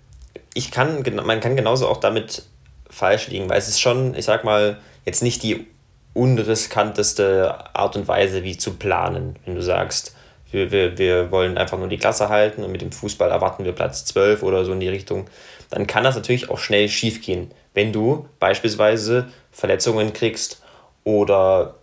ich 0.55 0.71
kann, 0.71 1.03
man 1.25 1.41
kann 1.41 1.57
genauso 1.57 1.89
auch 1.89 1.99
damit 1.99 2.45
falsch 2.91 3.29
liegen, 3.29 3.49
weil 3.49 3.59
es 3.59 3.69
ist 3.69 3.81
schon, 3.81 4.15
ich 4.15 4.25
sag 4.25 4.45
mal, 4.45 4.79
jetzt 5.05 5.23
nicht 5.23 5.43
die 5.43 5.67
unriskanteste 6.15 7.75
Art 7.75 7.97
und 7.97 8.09
Weise, 8.09 8.43
wie 8.43 8.57
zu 8.57 8.75
planen, 8.75 9.37
wenn 9.45 9.55
du 9.55 9.63
sagst, 9.63 10.15
wir, 10.51 10.71
wir, 10.71 10.99
wir 10.99 11.31
wollen 11.31 11.57
einfach 11.57 11.79
nur 11.79 11.89
die 11.89 11.97
Klasse 11.97 12.29
halten 12.29 12.63
und 12.63 12.71
mit 12.71 12.83
dem 12.83 12.93
Fußball 12.93 13.31
erwarten 13.31 13.65
wir 13.65 13.73
Platz 13.73 14.05
12 14.05 14.43
oder 14.43 14.65
so 14.65 14.73
in 14.73 14.81
die 14.81 14.89
Richtung, 14.89 15.27
dann 15.71 15.87
kann 15.87 16.05
das 16.05 16.15
natürlich 16.15 16.51
auch 16.51 16.59
schnell 16.59 16.91
schief 16.91 17.23
gehen, 17.23 17.51
wenn 17.73 17.93
du 17.93 18.29
beispielsweise 18.39 19.29
Verletzungen 19.51 20.13
kriegst 20.13 20.63
oder 21.05 21.77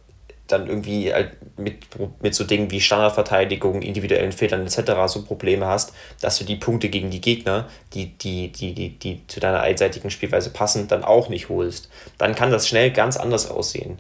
dann 0.52 0.68
irgendwie 0.68 1.14
halt 1.14 1.32
mit, 1.58 1.86
mit 2.22 2.36
so 2.36 2.44
Dingen 2.44 2.72
wie 2.72 2.82
Standardverteidigung, 2.82 3.82
individuellen 3.82 4.32
Fehlern 4.32 4.66
etc. 4.66 4.92
so 5.08 5.24
Probleme 5.24 5.66
hast, 5.66 5.94
dass 6.22 6.38
du 6.38 6.44
die 6.44 6.56
Punkte 6.56 6.90
gegen 6.90 7.10
die 7.10 7.22
Gegner, 7.22 7.68
die, 7.94 8.18
die, 8.18 8.52
die, 8.52 8.74
die, 8.74 8.98
die 8.98 9.28
zu 9.28 9.40
deiner 9.40 9.62
einseitigen 9.62 10.10
Spielweise 10.10 10.50
passen, 10.50 10.88
dann 10.88 11.04
auch 11.04 11.30
nicht 11.30 11.50
holst. 11.50 11.90
Dann 12.18 12.36
kann 12.36 12.52
das 12.52 12.68
schnell 12.68 12.92
ganz 12.92 13.18
anders 13.18 13.50
aussehen. 13.50 14.00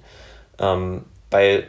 Ähm, 0.59 1.05
weil 1.31 1.67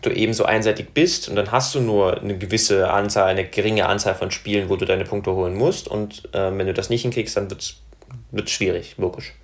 du 0.00 0.10
eben 0.10 0.32
so 0.34 0.44
einseitig 0.44 0.94
bist 0.94 1.28
und 1.28 1.36
dann 1.36 1.52
hast 1.52 1.74
du 1.74 1.80
nur 1.80 2.20
eine 2.20 2.36
gewisse 2.36 2.90
Anzahl, 2.90 3.28
eine 3.28 3.46
geringe 3.46 3.86
Anzahl 3.86 4.14
von 4.14 4.30
Spielen, 4.30 4.68
wo 4.68 4.76
du 4.76 4.84
deine 4.84 5.04
Punkte 5.04 5.32
holen 5.32 5.54
musst 5.54 5.88
und 5.88 6.28
äh, 6.32 6.56
wenn 6.56 6.66
du 6.66 6.74
das 6.74 6.90
nicht 6.90 7.02
hinkriegst, 7.02 7.36
dann 7.36 7.50
wird 7.50 7.74
es 8.44 8.50
schwierig, 8.50 8.94
logisch. 8.98 9.34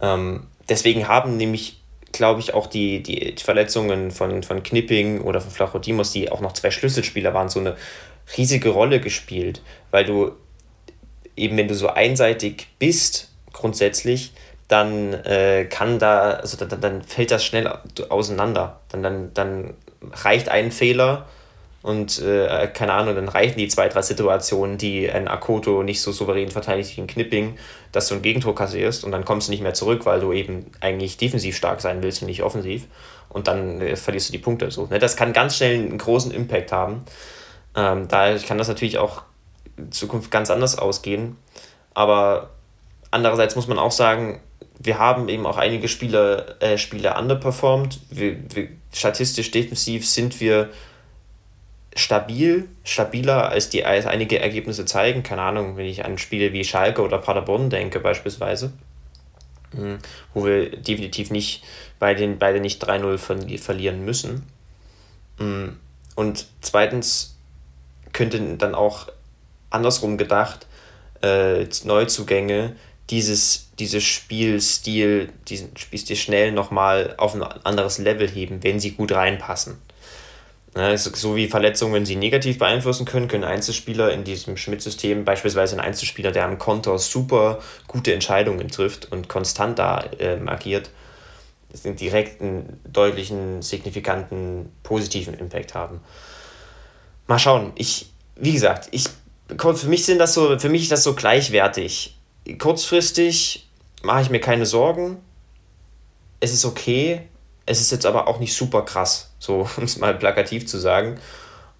Ähm, 0.00 0.46
deswegen 0.68 1.08
haben 1.08 1.36
nämlich 1.36 1.80
glaube 2.14 2.40
ich, 2.40 2.54
auch 2.54 2.66
die, 2.66 3.02
die 3.02 3.34
Verletzungen 3.38 4.10
von, 4.10 4.42
von 4.42 4.62
Knipping 4.62 5.20
oder 5.20 5.40
von 5.40 5.50
Flachodimos, 5.50 6.12
die 6.12 6.30
auch 6.30 6.40
noch 6.40 6.52
zwei 6.52 6.70
Schlüsselspieler 6.70 7.34
waren, 7.34 7.48
so 7.48 7.60
eine 7.60 7.76
riesige 8.38 8.70
Rolle 8.70 9.00
gespielt, 9.00 9.60
weil 9.90 10.04
du 10.04 10.32
eben, 11.36 11.56
wenn 11.56 11.68
du 11.68 11.74
so 11.74 11.88
einseitig 11.88 12.68
bist, 12.78 13.30
grundsätzlich, 13.52 14.32
dann 14.68 15.12
äh, 15.12 15.66
kann 15.68 15.98
da, 15.98 16.30
also 16.30 16.56
dann, 16.64 16.80
dann 16.80 17.02
fällt 17.02 17.30
das 17.30 17.44
schnell 17.44 17.66
auseinander. 18.08 18.80
Dann, 18.88 19.02
dann, 19.02 19.34
dann 19.34 19.74
reicht 20.12 20.48
ein 20.48 20.72
Fehler 20.72 21.26
und 21.84 22.18
äh, 22.22 22.66
keine 22.72 22.94
Ahnung, 22.94 23.14
dann 23.14 23.28
reichen 23.28 23.58
die 23.58 23.68
zwei, 23.68 23.90
drei 23.90 24.00
Situationen, 24.00 24.78
die 24.78 25.10
ein 25.10 25.28
Akoto 25.28 25.82
nicht 25.82 26.00
so 26.00 26.12
souverän 26.12 26.48
verteidigt 26.48 26.96
wie 26.96 27.02
ein 27.02 27.06
Knipping, 27.06 27.58
dass 27.92 28.08
du 28.08 28.14
ein 28.14 28.22
Gegentor 28.22 28.54
kassierst 28.54 29.04
und 29.04 29.12
dann 29.12 29.26
kommst 29.26 29.48
du 29.48 29.52
nicht 29.52 29.62
mehr 29.62 29.74
zurück, 29.74 30.06
weil 30.06 30.18
du 30.18 30.32
eben 30.32 30.64
eigentlich 30.80 31.18
defensiv 31.18 31.54
stark 31.54 31.82
sein 31.82 32.02
willst 32.02 32.22
und 32.22 32.28
nicht 32.28 32.42
offensiv. 32.42 32.86
Und 33.28 33.48
dann 33.48 33.82
äh, 33.82 33.96
verlierst 33.96 34.30
du 34.30 34.32
die 34.32 34.38
Punkte. 34.38 34.70
So, 34.70 34.86
ne? 34.86 34.98
Das 34.98 35.14
kann 35.14 35.34
ganz 35.34 35.58
schnell 35.58 35.74
einen 35.74 35.98
großen 35.98 36.32
Impact 36.32 36.72
haben. 36.72 37.04
Ähm, 37.76 38.08
daher 38.08 38.38
kann 38.38 38.56
das 38.56 38.68
natürlich 38.68 38.96
auch 38.96 39.20
in 39.76 39.92
Zukunft 39.92 40.30
ganz 40.30 40.48
anders 40.48 40.78
ausgehen. 40.78 41.36
Aber 41.92 42.48
andererseits 43.10 43.56
muss 43.56 43.68
man 43.68 43.78
auch 43.78 43.92
sagen, 43.92 44.40
wir 44.78 44.98
haben 44.98 45.28
eben 45.28 45.44
auch 45.44 45.58
einige 45.58 45.88
Spieler, 45.88 46.62
äh, 46.62 46.78
Spiele 46.78 47.14
underperformed. 47.14 48.00
Wir, 48.08 48.38
wir, 48.54 48.68
statistisch 48.90 49.50
defensiv 49.50 50.08
sind 50.08 50.40
wir 50.40 50.70
stabil, 51.94 52.68
stabiler 52.82 53.48
als 53.50 53.70
die 53.70 53.84
als 53.84 54.06
einige 54.06 54.40
Ergebnisse 54.40 54.84
zeigen. 54.84 55.22
Keine 55.22 55.42
Ahnung, 55.42 55.76
wenn 55.76 55.86
ich 55.86 56.04
an 56.04 56.18
Spiele 56.18 56.52
wie 56.52 56.64
Schalke 56.64 57.02
oder 57.02 57.18
Paderborn 57.18 57.70
denke 57.70 58.00
beispielsweise, 58.00 58.72
hm, 59.72 59.98
wo 60.32 60.44
wir 60.44 60.76
definitiv 60.76 61.30
nicht 61.30 61.64
bei 61.98 62.14
beide 62.38 62.60
nicht 62.60 62.84
3-0 62.84 63.58
verlieren 63.58 64.04
müssen. 64.04 64.46
Hm, 65.38 65.78
und 66.14 66.46
zweitens 66.60 67.36
könnte 68.12 68.56
dann 68.56 68.74
auch 68.74 69.08
andersrum 69.70 70.18
gedacht 70.18 70.66
äh, 71.22 71.66
Neuzugänge 71.84 72.76
dieses, 73.10 73.70
dieses 73.78 74.02
Spielstil, 74.02 75.30
diesen 75.48 75.76
Spielstil 75.76 76.16
schnell 76.16 76.52
nochmal 76.52 77.14
auf 77.18 77.34
ein 77.34 77.42
anderes 77.42 77.98
Level 77.98 78.28
heben, 78.28 78.62
wenn 78.62 78.80
sie 78.80 78.92
gut 78.92 79.12
reinpassen. 79.12 79.78
Ne, 80.76 80.98
so 80.98 81.36
wie 81.36 81.46
Verletzungen 81.46 82.04
sie 82.04 82.16
negativ 82.16 82.58
beeinflussen 82.58 83.04
können, 83.04 83.28
können 83.28 83.44
Einzelspieler 83.44 84.12
in 84.12 84.24
diesem 84.24 84.56
Schmidt-System, 84.56 85.24
beispielsweise 85.24 85.76
ein 85.76 85.80
Einzelspieler, 85.80 86.32
der 86.32 86.46
am 86.46 86.58
Konter 86.58 86.98
super 86.98 87.60
gute 87.86 88.12
Entscheidungen 88.12 88.68
trifft 88.68 89.12
und 89.12 89.28
konstant 89.28 89.78
da 89.78 90.04
ähm, 90.18 90.48
agiert, 90.48 90.90
einen 91.84 91.94
direkten, 91.94 92.80
deutlichen, 92.90 93.62
signifikanten, 93.62 94.72
positiven 94.82 95.34
Impact 95.34 95.74
haben. 95.74 96.00
Mal 97.28 97.38
schauen. 97.38 97.72
Ich, 97.76 98.10
wie 98.34 98.52
gesagt, 98.52 98.88
ich, 98.90 99.08
für 99.56 99.86
mich 99.86 100.04
sind 100.04 100.18
das 100.18 100.34
so, 100.34 100.58
für 100.58 100.68
mich 100.68 100.82
ist 100.82 100.92
das 100.92 101.04
so 101.04 101.14
gleichwertig. 101.14 102.18
Kurzfristig 102.58 103.68
mache 104.02 104.22
ich 104.22 104.30
mir 104.30 104.40
keine 104.40 104.66
Sorgen. 104.66 105.18
Es 106.40 106.52
ist 106.52 106.64
okay. 106.64 107.28
Es 107.64 107.80
ist 107.80 107.92
jetzt 107.92 108.06
aber 108.06 108.28
auch 108.28 108.40
nicht 108.40 108.54
super 108.54 108.82
krass 108.82 109.33
so 109.44 109.68
um 109.76 109.84
es 109.84 109.98
mal 109.98 110.14
plakativ 110.14 110.66
zu 110.66 110.78
sagen. 110.78 111.18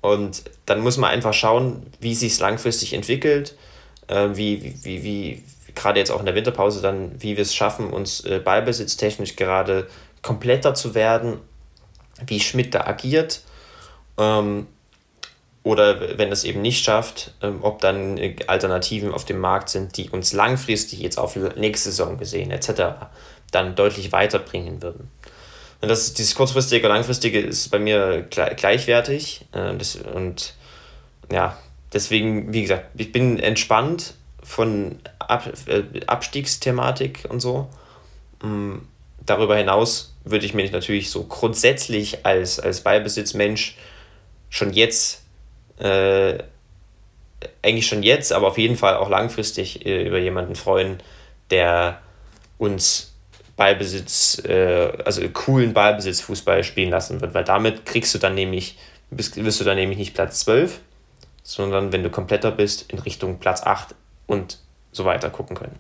Und 0.01 0.45
dann 0.67 0.81
muss 0.81 0.99
man 0.99 1.11
einfach 1.11 1.33
schauen, 1.33 1.87
wie 2.01 2.15
sich 2.15 2.35
es 2.35 2.41
langfristig 2.41 2.93
entwickelt, 2.93 3.57
äh, 4.09 4.29
wie, 4.35 4.63
wie, 4.63 4.83
wie, 4.85 5.03
wie 5.03 5.43
gerade 5.75 5.99
jetzt 5.99 6.11
auch 6.11 6.21
in 6.21 6.27
der 6.27 6.35
Winterpause 6.35 6.83
dann, 6.83 7.13
wie 7.23 7.37
wir 7.37 7.43
es 7.43 7.55
schaffen, 7.55 7.91
uns 7.91 8.21
äh, 8.21 8.39
ballbesitztechnisch 8.39 9.37
gerade 9.37 9.89
kompletter 10.23 10.75
zu 10.75 10.95
werden, 10.95 11.39
wie 12.27 12.41
Schmidt 12.41 12.75
da 12.75 12.83
agiert. 12.87 13.41
Ähm, 14.19 14.67
oder 15.63 16.19
wenn 16.19 16.31
es 16.31 16.45
eben 16.45 16.61
nicht 16.61 16.85
schafft, 16.85 17.33
ähm, 17.41 17.61
ob 17.63 17.81
dann 17.81 18.19
äh, 18.19 18.37
Alternativen 18.47 19.13
auf 19.13 19.25
dem 19.25 19.39
Markt 19.39 19.71
sind, 19.71 19.97
die 19.97 20.11
uns 20.11 20.35
langfristig 20.35 21.01
jetzt 21.01 21.19
auf 21.19 21.37
nächste 21.57 21.91
Saison 21.91 22.19
gesehen 22.19 22.51
etc. 22.51 23.09
dann 23.51 23.75
deutlich 23.75 24.13
weiterbringen 24.13 24.83
würden. 24.83 25.11
Das, 25.87 26.15
dieses 26.15 26.35
kurzfristige 26.35 26.87
und 26.87 26.93
langfristige 26.95 27.41
ist 27.41 27.71
bei 27.71 27.79
mir 27.79 28.27
gleichwertig. 28.31 29.47
Äh, 29.53 29.77
das, 29.77 29.97
und 29.97 30.55
ja, 31.33 31.57
deswegen, 31.93 32.53
wie 32.53 32.63
gesagt, 32.63 32.87
ich 32.97 33.13
bin 33.13 33.39
entspannt 33.39 34.15
von 34.43 35.01
Ab, 35.19 35.51
äh, 35.67 35.83
Abstiegsthematik 36.07 37.27
und 37.29 37.41
so. 37.41 37.69
Mm, 38.43 38.77
darüber 39.25 39.57
hinaus 39.57 40.15
würde 40.25 40.47
ich 40.47 40.55
mich 40.55 40.71
natürlich 40.71 41.11
so 41.11 41.25
grundsätzlich 41.25 42.27
als, 42.27 42.61
als 42.61 42.83
Ballbesitzmensch 42.83 43.77
schon 44.51 44.73
jetzt, 44.73 45.23
äh, 45.79 46.39
eigentlich 47.63 47.87
schon 47.87 48.03
jetzt, 48.03 48.33
aber 48.33 48.49
auf 48.49 48.59
jeden 48.59 48.77
Fall 48.77 48.97
auch 48.97 49.09
langfristig 49.09 49.85
äh, 49.87 50.07
über 50.07 50.19
jemanden 50.19 50.55
freuen, 50.55 51.03
der 51.51 52.01
uns 52.59 53.14
Ballbesitz, 53.57 54.43
äh, 54.45 54.93
also 55.05 55.27
coolen 55.29 55.75
Ballbesitz-Fußball 55.75 56.65
spielen 56.65 56.91
lassen 56.91 57.21
wird, 57.21 57.35
weil 57.35 57.45
damit 57.45 57.87
kriegst 57.87 58.15
du 58.15 58.19
dann 58.19 58.35
nämlich, 58.35 58.79
bist, 59.11 59.43
wirst 59.43 59.61
du 59.61 59.65
dann 59.65 59.77
nämlich 59.77 59.99
nicht 59.99 60.15
Platz 60.15 60.41
12, 60.41 60.81
sondern 61.43 61.93
wenn 61.93 62.03
du 62.03 62.11
kompletter 62.11 62.51
bist, 62.51 62.91
in 62.91 62.99
Richtung 62.99 63.39
Platz 63.39 63.63
8 63.63 63.95
und 64.27 64.59
so 64.93 65.05
weiter 65.05 65.31
gucken 65.31 65.57
können. 65.57 65.79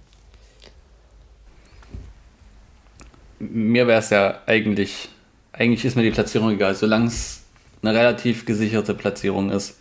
Mir 3.39 3.87
wäre 3.87 3.99
es 3.99 4.11
ja 4.11 4.41
eigentlich 4.47 5.09
eigentlich 5.55 5.85
ist 5.85 5.97
mir 5.97 6.03
die 6.03 6.11
Platzierung 6.11 6.51
egal, 6.51 6.75
solange 6.75 7.07
es 7.07 7.45
eine 7.83 7.95
relativ 7.95 8.45
gesicherte 8.45 8.95
Platzierung 8.95 9.51
ist. 9.51 9.79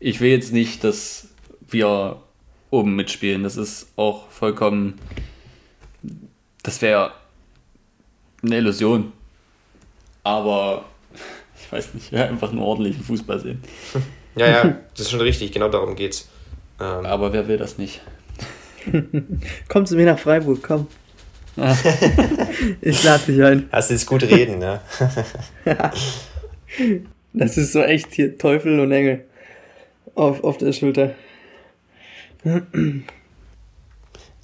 Ich 0.00 0.20
will 0.20 0.30
jetzt 0.30 0.52
nicht, 0.52 0.82
dass 0.84 1.28
wir 1.68 2.20
oben 2.70 2.96
mitspielen. 2.96 3.44
Das 3.44 3.56
ist 3.56 3.92
auch 3.96 4.28
vollkommen. 4.30 4.94
Das 6.66 6.82
wäre 6.82 7.12
eine 8.42 8.56
Illusion. 8.56 9.12
Aber 10.24 10.84
ich 11.62 11.70
weiß 11.70 11.94
nicht, 11.94 12.10
ja, 12.10 12.26
einfach 12.26 12.50
einen 12.50 12.58
ordentlichen 12.58 13.04
Fußball 13.04 13.38
sehen. 13.38 13.62
Ja, 14.34 14.48
ja, 14.48 14.64
das 14.90 15.02
ist 15.02 15.10
schon 15.12 15.20
richtig, 15.20 15.52
genau 15.52 15.68
darum 15.68 15.94
geht's. 15.94 16.28
Ähm, 16.80 17.06
Aber 17.06 17.32
wer 17.32 17.46
will 17.46 17.56
das 17.56 17.78
nicht? 17.78 18.02
komm 19.68 19.86
zu 19.86 19.94
mir 19.94 20.06
nach 20.06 20.18
Freiburg, 20.18 20.60
komm. 20.62 20.88
ich 22.82 23.02
lade 23.04 23.32
dich 23.32 23.42
ein. 23.42 23.68
Hast 23.70 23.90
du 23.90 23.94
jetzt 23.94 24.06
gut 24.06 24.24
reden, 24.24 24.58
ne? 24.58 24.80
ja. 25.64 25.92
Das 27.32 27.56
ist 27.56 27.72
so 27.72 27.80
echt 27.80 28.12
hier 28.12 28.36
Teufel 28.36 28.78
und 28.80 28.90
Engel 28.92 29.24
auf, 30.16 30.42
auf 30.42 30.58
der 30.58 30.72
Schulter. 30.72 31.14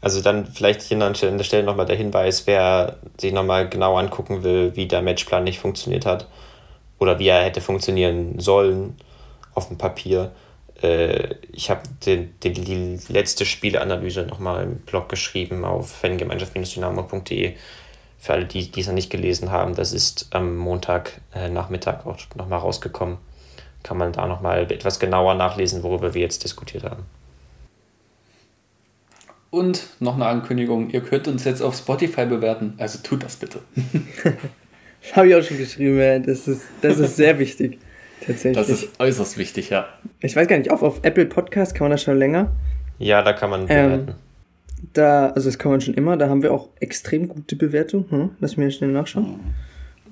Also 0.03 0.21
dann 0.21 0.47
vielleicht 0.47 0.83
hier 0.83 1.01
an 1.01 1.15
der 1.15 1.45
Stelle 1.45 1.63
nochmal 1.63 1.87
der 1.87 1.97
Hinweis, 1.97 2.49
wer 2.49 2.97
sich 3.19 3.33
nochmal 3.33 3.69
genau 3.69 3.97
angucken 3.97 4.43
will, 4.43 4.73
wie 4.75 4.87
der 4.87 5.01
Matchplan 5.01 5.45
nicht 5.45 5.61
funktioniert 5.61 6.05
hat 6.05 6.27
oder 6.99 7.21
wie 7.21 7.29
er 7.29 7.45
hätte 7.45 7.61
funktionieren 7.61 8.41
sollen 8.41 8.97
auf 9.55 9.69
dem 9.69 9.79
Papier. 9.79 10.33
Äh, 10.83 11.37
ich 11.53 11.71
habe 11.71 11.83
den, 12.05 12.35
den, 12.41 12.55
die 12.55 12.99
letzte 13.13 13.47
Spieleanalyse 13.47 14.25
nochmal 14.25 14.65
im 14.65 14.77
Blog 14.79 15.09
geschrieben 15.09 15.65
auf 15.65 15.93
fangemeinschaft-dynamo.de. 15.93 17.55
Für 18.19 18.33
alle, 18.33 18.47
die 18.47 18.71
es 18.77 18.87
noch 18.89 18.95
nicht 18.95 19.11
gelesen 19.11 19.53
haben, 19.53 19.77
das 19.77 19.93
ist 19.93 20.29
am 20.31 20.57
Montagnachmittag 20.57 22.05
äh, 22.05 22.09
auch 22.09 22.19
nochmal 22.35 22.59
rausgekommen. 22.59 23.19
Kann 23.85 23.99
man 23.99 24.13
da 24.13 24.27
nochmal 24.27 24.71
etwas 24.71 24.99
genauer 24.99 25.35
nachlesen, 25.35 25.85
worüber 25.85 26.15
wir 26.15 26.23
jetzt 26.23 26.43
diskutiert 26.43 26.83
haben. 26.83 27.05
Und 29.53 29.87
noch 30.01 30.15
eine 30.15 30.25
Ankündigung, 30.25 30.89
ihr 30.89 31.03
könnt 31.03 31.29
uns 31.29 31.45
jetzt 31.45 31.61
auf 31.61 31.77
Spotify 31.77 32.25
bewerten, 32.25 32.73
also 32.79 33.01
tut 33.03 33.23
das 33.23 33.37
bitte. 33.37 33.59
das 35.03 35.15
habe 35.15 35.29
ich 35.29 35.35
auch 35.35 35.43
schon 35.43 35.59
geschrieben, 35.59 36.25
das 36.25 36.49
ist, 36.49 36.63
das 36.81 36.99
ist 36.99 37.17
sehr 37.17 37.39
wichtig. 37.39 37.79
Tatsächlich. 38.27 38.57
Das 38.57 38.69
ist 38.71 38.89
äußerst 38.99 39.37
wichtig, 39.37 39.69
ja. 39.69 39.89
Ich 40.21 40.35
weiß 40.35 40.49
gar 40.49 40.57
nicht, 40.57 40.71
auf, 40.71 40.83
auf 40.83 41.01
Apple 41.03 41.27
Podcast 41.27 41.75
kann 41.75 41.85
man 41.85 41.91
das 41.91 42.03
schon 42.03 42.17
länger. 42.17 42.51
Ja, 42.99 43.21
da 43.21 43.35
kann 43.35 43.51
man 43.51 43.67
bewerten. 43.67 44.09
Ähm, 44.09 44.15
da, 44.95 45.29
also 45.29 45.51
das 45.51 45.59
kann 45.59 45.71
man 45.71 45.83
schon 45.83 45.93
immer, 45.93 46.17
da 46.17 46.31
haben 46.31 46.43
wir 46.43 46.51
auch 46.51 46.71
extrem 46.81 47.29
gute 47.29 47.55
Bewertungen. 47.55 48.07
Hm? 48.09 48.31
Lass 48.41 48.57
mich 48.57 48.77
schnell 48.77 48.91
nachschauen. 48.91 49.41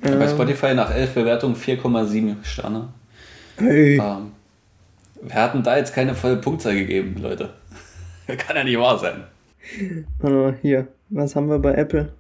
Mhm. 0.03 0.19
Bei 0.19 0.29
Spotify 0.29 0.75
nach 0.75 0.95
11 0.95 1.15
Bewertungen 1.15 1.57
4,7 1.57 2.45
Sterne. 2.45 2.89
Hey. 3.57 3.99
Ähm, 3.99 4.33
wir 5.23 5.35
hatten 5.35 5.63
da 5.63 5.79
jetzt 5.79 5.95
keine 5.95 6.15
volle 6.15 6.37
Punktzahl 6.37 6.75
gegeben, 6.75 7.17
Leute. 7.23 7.51
Kann 8.27 8.57
ja 8.57 8.65
nicht 8.65 8.79
wahr 8.79 8.99
sein. 8.99 9.25
Warte 10.19 10.59
hier. 10.63 10.89
Was 11.09 11.37
haben 11.37 11.49
wir 11.49 11.59
bei 11.59 11.75
Apple? 11.75 12.13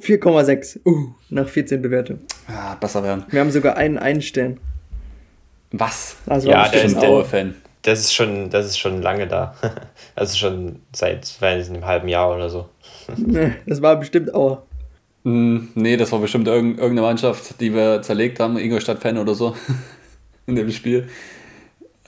4,6. 0.00 0.80
Uh, 0.84 1.12
nach 1.30 1.48
14 1.48 1.82
Bewertungen. 1.82 2.20
Ah, 2.48 2.74
besser 2.74 3.02
werden. 3.02 3.24
Wir 3.30 3.40
haben 3.40 3.50
sogar 3.50 3.76
einen 3.76 3.98
Einstern. 3.98 4.58
Was? 5.70 6.16
Also 6.26 6.50
ja, 6.50 6.68
der 6.68 6.84
ist 6.84 7.00
der 7.00 7.24
Fan. 7.24 7.54
Das 7.82 8.00
ist 8.00 8.12
schon, 8.14 8.50
das 8.50 8.66
ist 8.66 8.78
schon 8.78 9.02
lange 9.02 9.26
da. 9.26 9.54
Also 10.14 10.36
schon 10.36 10.80
seit 10.94 11.40
weiß 11.40 11.68
nicht, 11.68 11.76
einem 11.76 11.86
halben 11.86 12.08
Jahr 12.08 12.34
oder 12.34 12.50
so. 12.50 12.68
Das 13.66 13.80
war 13.80 13.96
bestimmt 13.96 14.34
auch. 14.34 14.62
Mm, 15.24 15.68
nee, 15.74 15.96
das 15.96 16.12
war 16.12 16.18
bestimmt 16.18 16.48
irgendeine 16.48 17.00
Mannschaft, 17.00 17.60
die 17.60 17.72
wir 17.74 18.02
zerlegt 18.02 18.40
haben, 18.40 18.58
Ingolstadt-Fan 18.58 19.16
oder 19.18 19.34
so, 19.34 19.56
in 20.46 20.56
dem 20.56 20.70
Spiel. 20.70 21.08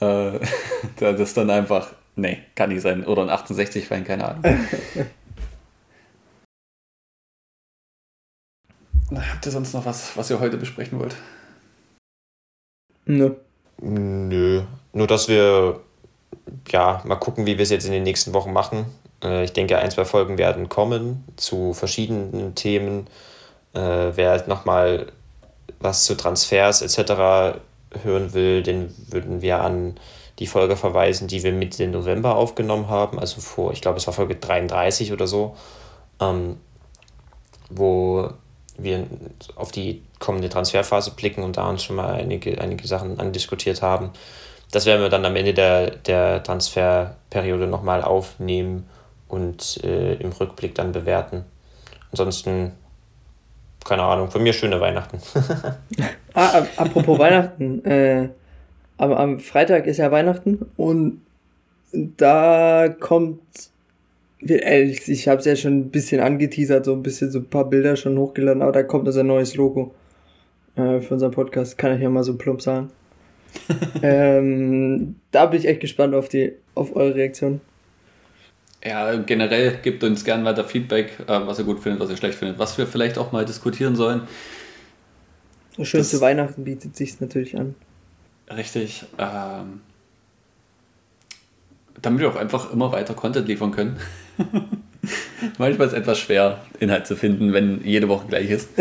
Äh, 0.01 0.33
das 1.01 1.21
ist 1.21 1.37
dann 1.37 1.51
einfach, 1.51 1.93
nee, 2.17 2.39
kann 2.55 2.71
nicht 2.71 2.83
sein. 2.83 3.05
Oder 3.05 3.23
ein 3.23 3.31
68-Fan, 3.31 4.05
keine 4.05 4.29
Ahnung. 4.29 4.45
Habt 9.15 9.47
ihr 9.47 9.53
sonst 9.53 9.75
noch 9.75 9.85
was, 9.85 10.17
was 10.17 10.31
ihr 10.31 10.41
heute 10.41 10.57
besprechen 10.57 10.99
wollt? 10.99 11.17
Nö. 13.07 13.35
Nö. 13.81 14.63
Nur, 14.93 15.07
dass 15.07 15.29
wir 15.29 15.81
ja 16.69 17.03
mal 17.05 17.17
gucken, 17.17 17.47
wie 17.47 17.59
wir 17.59 17.63
es 17.63 17.71
jetzt 17.71 17.87
in 17.87 17.93
den 17.93 18.03
nächsten 18.03 18.33
Wochen 18.33 18.53
machen. 18.53 18.87
Äh, 19.23 19.45
ich 19.45 19.53
denke, 19.53 19.79
ein, 19.79 19.91
zwei 19.91 20.05
Folgen 20.05 20.39
werden 20.39 20.69
kommen 20.69 21.25
zu 21.37 21.75
verschiedenen 21.75 22.55
Themen. 22.55 23.07
Äh, 23.75 24.13
wer 24.15 24.31
halt 24.31 24.49
nochmal 24.49 25.13
was 25.81 26.05
zu 26.05 26.17
Transfers 26.17 26.83
etc. 26.83 27.59
hören 28.03 28.33
will, 28.33 28.63
den 28.63 28.95
würden 29.11 29.43
wir 29.43 29.61
an 29.61 29.99
die 30.39 30.47
Folge 30.47 30.77
verweisen, 30.77 31.29
die 31.29 31.43
wir 31.43 31.53
Mitte 31.53 31.87
November 31.87 32.37
aufgenommen 32.37 32.89
haben. 32.89 33.19
Also 33.19 33.41
vor, 33.41 33.73
ich 33.73 33.81
glaube, 33.81 33.99
es 33.99 34.07
war 34.07 34.15
Folge 34.15 34.37
33 34.37 35.13
oder 35.13 35.27
so. 35.27 35.57
Ähm, 36.21 36.57
wo 37.71 38.31
wir 38.77 39.07
auf 39.57 39.73
die 39.73 40.03
kommende 40.19 40.49
Transferphase 40.49 41.13
blicken 41.13 41.43
und 41.43 41.57
da 41.57 41.69
uns 41.69 41.85
schon 41.85 41.97
mal 41.97 42.15
einige, 42.15 42.61
einige 42.61 42.87
Sachen 42.87 43.21
andiskutiert 43.21 43.83
haben. 43.83 44.11
Das 44.71 44.87
werden 44.87 45.03
wir 45.03 45.09
dann 45.09 45.25
am 45.25 45.37
Ende 45.37 45.55
der, 45.55 45.91
der 45.91 46.43
Transferperiode 46.43 47.67
nochmal 47.67 48.03
aufnehmen 48.03 48.89
und 49.29 49.83
äh, 49.85 50.15
im 50.15 50.33
Rückblick 50.33 50.75
dann 50.75 50.93
bewerten. 50.93 51.45
Ansonsten, 52.11 52.73
keine 53.85 54.03
Ahnung, 54.03 54.31
von 54.31 54.43
mir 54.43 54.53
schöne 54.53 54.81
Weihnachten. 54.81 55.19
ah, 56.35 56.63
apropos 56.77 57.19
Weihnachten, 57.19 57.85
äh, 57.85 58.29
aber 59.05 59.21
am 59.21 59.39
Freitag 59.39 59.87
ist 59.87 59.99
ja 59.99 60.11
Weihnachten 60.11 60.65
und 60.79 61.21
da 61.93 62.89
kommt 62.89 63.41
ich 64.41 65.29
habe 65.29 65.39
es 65.39 65.47
ja 65.47 65.57
schon 65.57 65.79
ein 65.79 65.91
bisschen 65.91 66.21
angeteasert, 66.21 66.85
so 66.85 66.93
ein 66.93 67.03
bisschen 67.03 67.31
so 67.31 67.39
ein 67.39 67.47
paar 67.47 67.69
Bilder 67.69 67.97
schon 67.97 68.19
hochgeladen, 68.19 68.63
aber 68.63 68.73
da 68.73 68.83
kommt 68.83 69.07
also 69.07 69.21
ein 69.21 69.27
neues 69.27 69.57
Logo 69.57 69.95
äh, 70.77 71.01
für 71.01 71.15
unseren 71.15 71.31
Podcast, 71.31 71.79
kann 71.79 71.95
ich 71.95 72.03
ja 72.03 72.11
mal 72.11 72.25
so 72.25 72.37
plump 72.37 72.61
sagen. 72.61 72.91
ähm, 74.03 75.17
da 75.31 75.47
bin 75.47 75.61
ich 75.61 75.69
echt 75.69 75.81
gespannt 75.81 76.15
auf 76.15 76.29
die, 76.29 76.53
auf 76.75 76.97
eure 76.97 77.15
Reaktion. 77.15 77.61
Ja, 78.85 79.17
generell 79.17 79.79
gebt 79.83 80.05
uns 80.05 80.25
gern 80.25 80.45
weiter 80.45 80.65
Feedback, 80.65 81.19
äh, 81.27 81.47
was 81.47 81.59
ihr 81.59 81.65
gut 81.65 81.81
findet, 81.81 82.01
was 82.01 82.11
ihr 82.11 82.17
schlecht 82.17 82.39
findet, 82.39 82.59
was 82.59 82.77
wir 82.77 82.87
vielleicht 82.87 83.17
auch 83.17 83.33
mal 83.33 83.45
diskutieren 83.45 83.97
sollen. 83.97 84.23
Schön 85.83 86.05
zu 86.05 86.21
Weihnachten 86.21 86.65
bietet 86.65 86.97
sich 86.97 87.21
natürlich 87.21 87.57
an. 87.57 87.75
Richtig. 88.51 89.05
Ähm, 89.19 89.81
damit 92.01 92.21
wir 92.21 92.29
auch 92.29 92.37
einfach 92.37 92.71
immer 92.73 92.93
weiter 92.93 93.15
Content 93.15 93.49
liefern 93.49 93.73
können. 93.73 93.99
Manchmal 95.59 95.87
ist 95.87 95.93
es 95.93 95.99
etwas 95.99 96.19
schwer, 96.19 96.61
Inhalt 96.81 97.07
zu 97.07 97.17
finden, 97.17 97.53
wenn 97.53 97.85
jede 97.85 98.09
Woche 98.09 98.27
gleich 98.27 98.51
ist. 98.51 98.69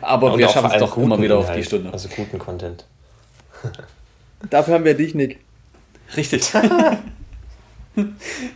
Aber 0.00 0.32
Und 0.32 0.38
wir 0.38 0.48
schaffen 0.48 0.70
es 0.72 0.78
doch 0.78 0.96
immer 0.96 1.18
wieder 1.20 1.34
Inhalt, 1.36 1.50
auf 1.50 1.56
die 1.56 1.64
Stunde. 1.64 1.92
Also 1.92 2.08
guten 2.08 2.38
Content. 2.38 2.84
Dafür 4.50 4.74
haben 4.74 4.84
wir 4.84 4.94
dich, 4.94 5.14
Nick. 5.14 5.40
Richtig. 6.16 6.50
du 6.52 6.60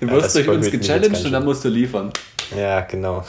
wirst 0.01 0.37
ja, 0.37 0.43
durch 0.43 0.57
uns 0.57 0.71
gechallenged 0.71 1.25
und 1.25 1.33
dann 1.33 1.45
musst 1.45 1.65
du 1.65 1.69
liefern. 1.69 2.13
Ja, 2.57 2.83
genau. 2.83 3.25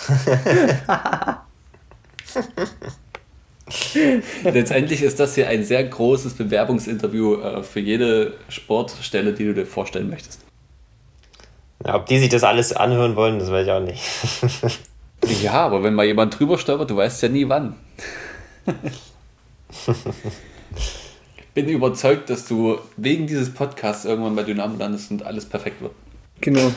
Letztendlich 4.44 5.04
ist 5.04 5.20
das 5.20 5.36
hier 5.36 5.48
ein 5.48 5.64
sehr 5.64 5.84
großes 5.84 6.34
Bewerbungsinterview 6.34 7.42
äh, 7.42 7.64
für 7.64 7.80
jede 7.80 8.34
Sportstelle, 8.50 9.34
die 9.34 9.46
du 9.46 9.54
dir 9.54 9.66
vorstellen 9.66 10.10
möchtest. 10.10 10.42
Ja, 11.86 11.96
ob 11.96 12.08
die 12.08 12.20
sich 12.20 12.30
das 12.30 12.44
alles 12.44 12.74
anhören 12.74 13.16
wollen, 13.16 13.40
das 13.40 13.52
weiß 13.52 13.66
ich 13.66 13.72
auch 13.72 13.80
nicht. 13.80 14.02
ja, 15.44 15.54
aber 15.54 15.84
wenn 15.84 15.94
mal 15.94 16.06
jemand 16.06 16.38
drüber 16.38 16.58
stolpert, 16.58 16.90
du 16.90 16.98
weißt 16.98 17.22
ja 17.24 17.30
nie 17.30 17.48
wann. 17.48 17.76
ich 18.66 18.76
bin 21.54 21.70
überzeugt, 21.70 22.30
dass 22.30 22.46
du 22.48 22.80
wegen 22.98 23.28
dieses 23.28 23.54
Podcasts 23.54 24.04
irgendwann 24.06 24.36
bei 24.36 24.44
Dynamo 24.44 24.78
landest 24.78 25.12
und 25.12 25.24
alles 25.24 25.46
perfekt 25.46 25.82
wird. 25.82 25.94
Genau. 26.42 26.72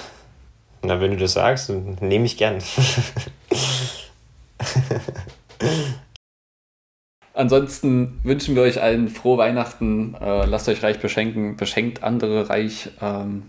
Na, 0.83 1.01
wenn 1.01 1.13
du 1.13 1.17
das 1.17 1.35
sagst, 1.35 1.69
dann 1.69 1.97
nehme 2.01 2.27
ich 2.27 2.37
gern. 2.37 2.59
Ansonsten 7.35 8.21
wünschen 8.25 8.55
wir 8.55 8.63
euch 8.63 8.83
allen 8.83 9.09
frohe 9.09 9.39
Weihnachten. 9.39 10.15
Äh, 10.21 10.45
lasst 10.47 10.69
euch 10.69 10.83
reich 10.83 10.99
beschenken. 10.99 11.57
Beschenkt 11.57 12.03
andere 12.03 12.51
reich. 12.51 12.91
Ähm, 13.01 13.45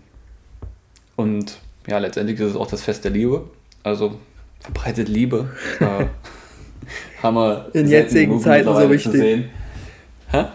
und 1.16 1.58
ja, 1.86 1.98
letztendlich 1.98 2.40
ist 2.40 2.50
es 2.50 2.56
auch 2.56 2.66
das 2.66 2.82
Fest 2.82 3.04
der 3.04 3.10
Liebe. 3.10 3.48
Also 3.82 4.18
verbreitet 4.60 5.08
Liebe. 5.08 5.50
Äh, 5.80 6.06
haben 7.22 7.34
wir 7.34 7.70
in 7.74 7.88
jetzigen 7.88 8.40
Zeiten 8.40 8.74
so 8.74 8.90
wichtig. 8.90 9.46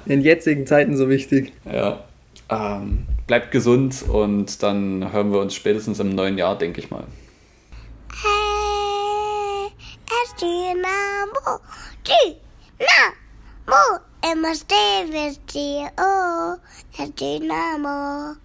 In 0.06 0.22
jetzigen 0.22 0.66
Zeiten 0.66 0.98
so 0.98 1.08
wichtig. 1.08 1.54
Ja. 1.72 2.04
Ähm, 2.50 3.06
bleibt 3.28 3.52
gesund 3.52 4.04
und 4.10 4.62
dann 4.64 5.14
hören 5.14 5.32
wir 5.32 5.40
uns 5.40 5.54
spätestens 5.54 6.00
im 6.00 6.10
neuen 6.10 6.38
Jahr, 6.38 6.58
denke 6.58 6.82
ich 6.82 6.90
mal. 6.90 7.04
Hey, 12.08 12.38
Dynamo, 12.80 13.12
Dynamo, 13.68 14.00
immer 14.32 14.56
steh, 14.56 15.12
wisst 15.12 15.54
ihr, 15.54 15.92
oh, 15.98 16.56
Herr 16.92 17.10
Dynamo. 17.10 18.38